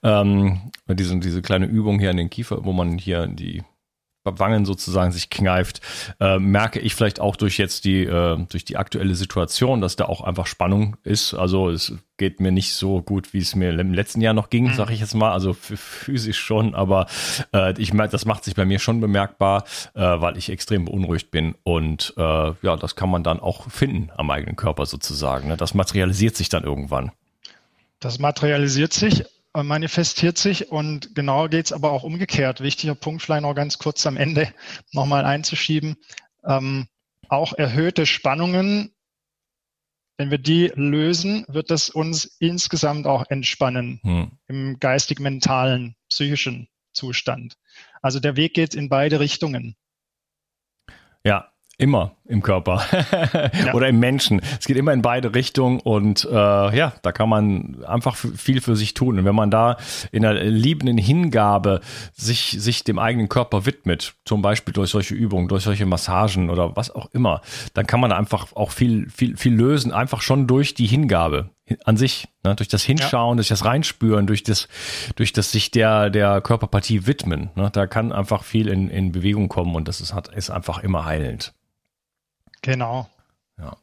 ähm, 0.04 0.72
diese, 0.88 1.18
diese 1.20 1.42
kleine 1.42 1.66
Übung 1.66 2.00
hier 2.00 2.12
in 2.12 2.18
den 2.18 2.30
Kiefer, 2.30 2.66
wo 2.66 2.74
man 2.74 2.98
hier 2.98 3.28
die 3.28 3.64
Wangen 4.38 4.66
sozusagen 4.66 5.12
sich 5.12 5.30
kneift, 5.30 5.82
äh, 6.20 6.38
merke 6.38 6.80
ich 6.80 6.94
vielleicht 6.94 7.20
auch 7.20 7.36
durch 7.36 7.58
jetzt 7.58 7.86
die, 7.86 8.04
äh, 8.04 8.38
durch 8.50 8.66
die 8.66 8.78
aktuelle 8.78 9.16
Situation, 9.16 9.82
dass 9.82 9.96
da 9.96 10.06
auch 10.06 10.22
einfach 10.22 10.46
Spannung 10.46 10.98
ist. 11.04 11.34
Also 11.34 11.70
es 11.70 11.94
geht 12.18 12.40
mir 12.40 12.52
nicht 12.52 12.74
so 12.74 13.02
gut, 13.02 13.34
wie 13.34 13.40
es 13.40 13.56
mir 13.56 13.72
im 13.72 13.94
letzten 13.94 14.22
Jahr 14.22 14.34
noch 14.34 14.50
ging, 14.50 14.66
mhm. 14.66 14.74
sage 14.76 14.94
ich 14.94 15.00
jetzt 15.00 15.16
mal. 15.16 15.32
Also 15.32 15.54
physisch 15.54 16.38
schon, 16.38 16.76
aber 16.76 17.08
äh, 17.54 17.74
ich 17.82 17.94
merke, 17.94 18.12
das 18.12 18.26
macht 18.26 18.44
sich 18.44 18.54
bei 18.54 18.66
mir 18.66 18.78
schon 18.78 19.02
bemerkbar, 19.02 19.64
äh, 19.96 20.02
weil 20.02 20.38
ich 20.38 20.50
extrem 20.50 20.86
beunruhigt 20.86 21.32
bin. 21.32 21.56
Und 21.64 22.14
äh, 22.18 22.22
ja, 22.22 22.76
das 22.78 22.96
kann 22.96 23.10
man 23.10 23.24
dann 23.24 23.40
auch 23.40 23.70
finden 23.72 24.12
am 24.16 24.30
eigenen 24.30 24.56
Körper 24.56 24.86
sozusagen. 24.86 25.48
Ne? 25.48 25.58
Das 25.58 25.74
materialisiert 25.74 26.36
sich 26.36 26.50
dann 26.50 26.64
irgendwann. 26.64 27.12
Das 28.00 28.20
materialisiert 28.20 28.94
sich 28.94 29.26
manifestiert 29.56 30.38
sich 30.38 30.72
und 30.72 31.16
genau 31.16 31.48
geht 31.48 31.68
es 31.68 31.74
aber 31.74 31.92
auch 31.92 32.04
umgekehrt. 32.04 32.62
Wichtiger 32.62 32.96
Punkt 32.96 33.22
vielleicht 33.22 33.42
noch 33.42 33.56
ganz 33.56 33.78
kurz 33.78 34.06
am 34.06 34.18
Ende 34.18 34.54
nochmal 34.92 35.26
einzuschieben. 35.26 35.96
Ähm, 36.46 36.88
auch 37.28 37.54
erhöhte 37.54 38.06
Spannungen, 38.06 38.94
wenn 40.18 40.32
wir 40.32 40.38
die 40.38 40.72
lösen, 40.76 41.46
wird 41.48 41.72
das 41.72 41.90
uns 41.90 42.26
insgesamt 42.40 43.08
auch 43.08 43.26
entspannen 43.30 44.00
hm. 44.04 44.32
im 44.48 44.80
geistig-mentalen, 44.80 45.96
psychischen 46.10 46.68
Zustand. 46.92 47.56
Also 48.02 48.20
der 48.20 48.36
Weg 48.36 48.54
geht 48.54 48.76
in 48.76 48.90
beide 48.90 49.20
Richtungen. 49.20 49.76
Ja, 51.24 51.52
Immer 51.80 52.12
im 52.26 52.44
Körper 52.44 52.84
ja. 53.66 53.74
oder 53.74 53.88
im 53.88 54.00
Menschen. 54.00 54.42
Es 54.60 54.68
geht 54.68 54.76
immer 54.76 54.92
in 54.92 55.02
beide 55.02 55.34
Richtungen 55.34 55.80
und 55.80 56.28
äh, 56.30 56.36
ja, 56.36 56.92
da 57.02 57.14
kann 57.14 57.30
man 57.30 57.84
einfach 57.86 58.18
viel 58.18 58.60
für 58.60 58.76
sich 58.76 58.94
tun. 58.94 59.18
Und 59.18 59.24
wenn 59.24 59.34
man 59.34 59.50
da 59.50 59.78
in 60.12 60.26
einer 60.26 60.44
liebenden 60.44 60.98
Hingabe 60.98 61.80
sich, 62.14 62.58
sich 62.60 62.84
dem 62.84 63.00
eigenen 63.00 63.30
Körper 63.30 63.66
widmet, 63.66 64.16
zum 64.26 64.42
Beispiel 64.42 64.74
durch 64.74 64.90
solche 64.90 65.16
Übungen, 65.16 65.48
durch 65.48 65.64
solche 65.64 65.86
Massagen 65.86 66.50
oder 66.50 66.76
was 66.76 66.94
auch 66.94 67.10
immer, 67.14 67.42
dann 67.74 67.88
kann 67.88 68.02
man 68.02 68.12
einfach 68.12 68.54
auch 68.58 68.72
viel, 68.72 69.10
viel, 69.10 69.38
viel 69.38 69.54
lösen, 69.54 69.94
einfach 69.94 70.22
schon 70.22 70.48
durch 70.48 70.74
die 70.74 70.86
Hingabe 70.86 71.50
an 71.86 71.96
sich, 71.96 72.28
ne? 72.44 72.56
durch 72.56 72.68
das 72.68 72.84
Hinschauen, 72.84 73.34
ja. 73.34 73.36
durch 73.38 73.48
das 73.48 73.64
Reinspüren, 73.64 74.28
durch 74.28 74.44
das, 74.44 74.68
durch 75.16 75.32
das 75.32 75.52
sich 75.52 75.72
der, 75.72 76.10
der 76.10 76.42
Körperpartie 76.42 77.08
widmen. 77.08 77.52
Ne? 77.56 77.70
Da 77.72 77.88
kann 77.88 78.12
einfach 78.12 78.44
viel 78.44 78.68
in, 78.68 78.90
in 78.90 79.14
Bewegung 79.14 79.48
kommen 79.48 79.76
und 79.76 79.88
das 79.88 80.02
ist, 80.02 80.14
hat, 80.14 80.28
ist 80.28 80.50
einfach 80.50 80.84
immer 80.84 81.06
heilend. 81.06 81.54
Genau. 82.62 83.10
Ja. 83.58 83.78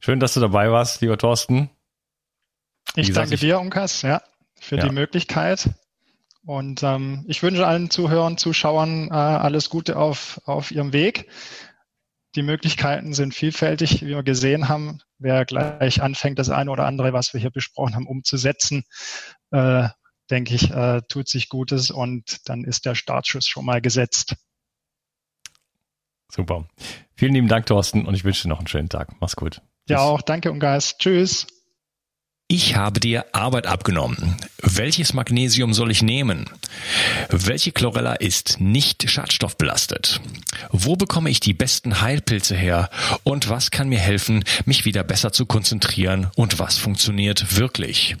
Schön, 0.00 0.20
dass 0.20 0.34
du 0.34 0.40
dabei 0.40 0.70
warst, 0.70 1.00
lieber 1.00 1.18
Thorsten. 1.18 1.70
Wie 2.94 3.02
ich 3.02 3.08
gesagt, 3.08 3.26
danke 3.26 3.34
ich, 3.34 3.40
dir, 3.40 3.60
Unkas, 3.60 4.02
ja, 4.02 4.22
für 4.58 4.76
ja. 4.76 4.86
die 4.86 4.94
Möglichkeit. 4.94 5.70
Und 6.44 6.82
ähm, 6.82 7.24
ich 7.28 7.42
wünsche 7.42 7.66
allen 7.66 7.90
Zuhörern, 7.90 8.38
Zuschauern 8.38 9.08
äh, 9.08 9.12
alles 9.12 9.68
Gute 9.68 9.98
auf, 9.98 10.40
auf 10.44 10.70
ihrem 10.70 10.92
Weg. 10.92 11.28
Die 12.36 12.42
Möglichkeiten 12.42 13.12
sind 13.14 13.34
vielfältig, 13.34 14.02
wie 14.02 14.08
wir 14.08 14.22
gesehen 14.22 14.68
haben. 14.68 15.00
Wer 15.18 15.44
gleich 15.44 16.00
anfängt, 16.00 16.38
das 16.38 16.48
eine 16.48 16.70
oder 16.70 16.86
andere, 16.86 17.12
was 17.12 17.34
wir 17.34 17.40
hier 17.40 17.50
besprochen 17.50 17.94
haben, 17.94 18.06
umzusetzen, 18.06 18.84
äh, 19.50 19.88
denke 20.30 20.54
ich, 20.54 20.70
äh, 20.70 21.02
tut 21.08 21.28
sich 21.28 21.48
Gutes 21.48 21.90
und 21.90 22.48
dann 22.48 22.64
ist 22.64 22.86
der 22.86 22.94
Startschuss 22.94 23.46
schon 23.46 23.64
mal 23.64 23.80
gesetzt. 23.80 24.36
Super. 26.30 26.66
Vielen 27.14 27.34
lieben 27.34 27.48
Dank, 27.48 27.66
Thorsten, 27.66 28.06
und 28.06 28.14
ich 28.14 28.24
wünsche 28.24 28.42
dir 28.42 28.48
noch 28.48 28.58
einen 28.58 28.68
schönen 28.68 28.88
Tag. 28.88 29.16
Mach's 29.20 29.36
gut. 29.36 29.62
Ja, 29.88 30.00
auch. 30.00 30.22
Danke 30.22 30.52
und 30.52 30.60
Geist. 30.60 30.98
Tschüss. 30.98 31.46
Ich 32.50 32.76
habe 32.76 32.98
dir 32.98 33.26
Arbeit 33.32 33.66
abgenommen. 33.66 34.38
Welches 34.62 35.12
Magnesium 35.12 35.74
soll 35.74 35.90
ich 35.90 36.02
nehmen? 36.02 36.46
Welche 37.28 37.72
Chlorella 37.72 38.14
ist 38.14 38.58
nicht 38.58 39.08
schadstoffbelastet? 39.08 40.22
Wo 40.70 40.96
bekomme 40.96 41.28
ich 41.28 41.40
die 41.40 41.52
besten 41.52 42.00
Heilpilze 42.00 42.56
her? 42.56 42.88
Und 43.22 43.50
was 43.50 43.70
kann 43.70 43.90
mir 43.90 43.98
helfen, 43.98 44.44
mich 44.64 44.86
wieder 44.86 45.04
besser 45.04 45.30
zu 45.30 45.44
konzentrieren? 45.44 46.28
Und 46.36 46.58
was 46.58 46.78
funktioniert 46.78 47.58
wirklich? 47.58 48.16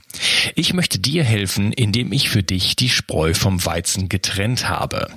Ich 0.54 0.74
möchte 0.74 0.98
dir 0.98 1.24
helfen, 1.24 1.72
indem 1.72 2.12
ich 2.12 2.28
für 2.28 2.42
dich 2.42 2.76
die 2.76 2.90
Spreu 2.90 3.32
vom 3.32 3.64
Weizen 3.64 4.10
getrennt 4.10 4.68
habe. 4.68 5.08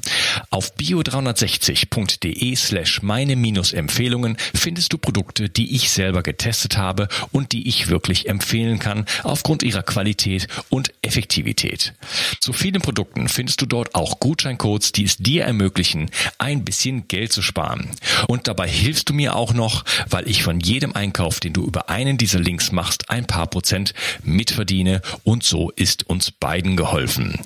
Auf 0.52 0.74
bio360.de 0.78 2.56
slash 2.56 3.02
meine 3.02 3.34
Empfehlungen 3.34 4.38
findest 4.56 4.94
du 4.94 4.98
Produkte, 4.98 5.50
die 5.50 5.76
ich 5.76 5.92
selber 5.92 6.24
getestet 6.24 6.78
habe 6.78 7.10
und 7.34 7.52
die 7.52 7.68
ich 7.68 7.90
wirklich 7.90 8.30
empfehlen 8.30 8.80
kann 8.80 9.01
aufgrund 9.24 9.64
ihrer 9.64 9.84
Qualität 9.84 10.48
und 10.70 10.94
Effektivität. 11.02 11.94
Zu 12.40 12.54
vielen 12.54 12.82
Produkten 12.82 13.28
findest 13.28 13.62
du 13.62 13.66
dort 13.66 13.96
auch 13.96 14.20
Gutscheincodes, 14.20 14.92
die 14.92 15.06
es 15.06 15.18
dir 15.18 15.44
ermöglichen, 15.44 16.10
ein 16.38 16.64
bisschen 16.66 17.08
Geld 17.08 17.34
zu 17.34 17.42
sparen. 17.42 17.90
Und 18.28 18.48
dabei 18.48 18.68
hilfst 18.68 19.10
du 19.10 19.14
mir 19.14 19.36
auch 19.36 19.54
noch, 19.54 19.84
weil 20.10 20.28
ich 20.28 20.44
von 20.44 20.60
jedem 20.60 20.94
Einkauf, 20.94 21.40
den 21.40 21.54
du 21.54 21.66
über 21.66 21.90
einen 21.90 22.18
dieser 22.18 22.40
Links 22.40 22.72
machst, 22.72 23.10
ein 23.10 23.26
paar 23.26 23.48
Prozent 23.48 23.94
mitverdiene 24.24 25.02
und 25.24 25.44
so 25.44 25.72
ist 25.72 26.08
uns 26.08 26.32
beiden 26.32 26.76
geholfen. 26.76 27.40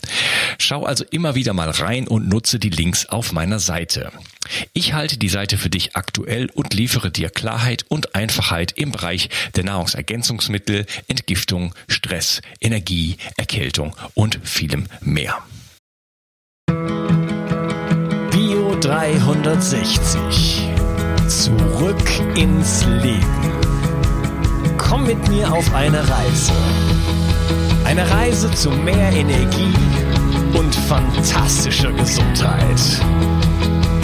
Schau 0.58 0.84
also 0.86 1.04
immer 1.12 1.36
wieder 1.36 1.54
mal 1.54 1.70
rein 1.70 2.08
und 2.08 2.28
nutze 2.28 2.60
die 2.60 2.70
Links 2.70 3.06
auf 3.06 3.32
meiner 3.32 3.60
Seite. 3.60 4.12
Ich 4.74 4.94
halte 4.94 5.18
die 5.18 5.30
Seite 5.30 5.58
für 5.58 5.70
dich 5.70 5.96
aktuell 5.96 6.50
und 6.54 6.74
liefere 6.74 7.12
dir 7.12 7.30
Klarheit 7.30 7.86
und 7.90 8.16
Einfachheit 8.16 8.74
im 8.76 8.92
Bereich 8.92 9.30
der 9.56 9.64
Nahrungsergänzungsmittel, 9.64 10.86
Entgiftung, 11.08 11.74
Stress, 11.88 12.42
Energie, 12.60 13.18
Erkältung 13.38 13.96
und 14.14 14.40
vielem 14.44 14.86
mehr. 15.02 15.44
Bio 18.32 18.76
360. 18.80 20.70
Zurück 21.28 22.38
ins 22.38 22.86
Leben. 22.86 23.52
Komm 24.78 25.08
mit 25.08 25.28
mir 25.28 25.52
auf 25.52 25.74
eine 25.74 26.00
Reise. 26.00 26.54
Eine 27.84 28.10
Reise 28.10 28.52
zu 28.52 28.70
mehr 28.70 29.12
Energie 29.12 29.74
und 30.54 30.74
fantastischer 30.74 31.92
Gesundheit. 31.92 32.80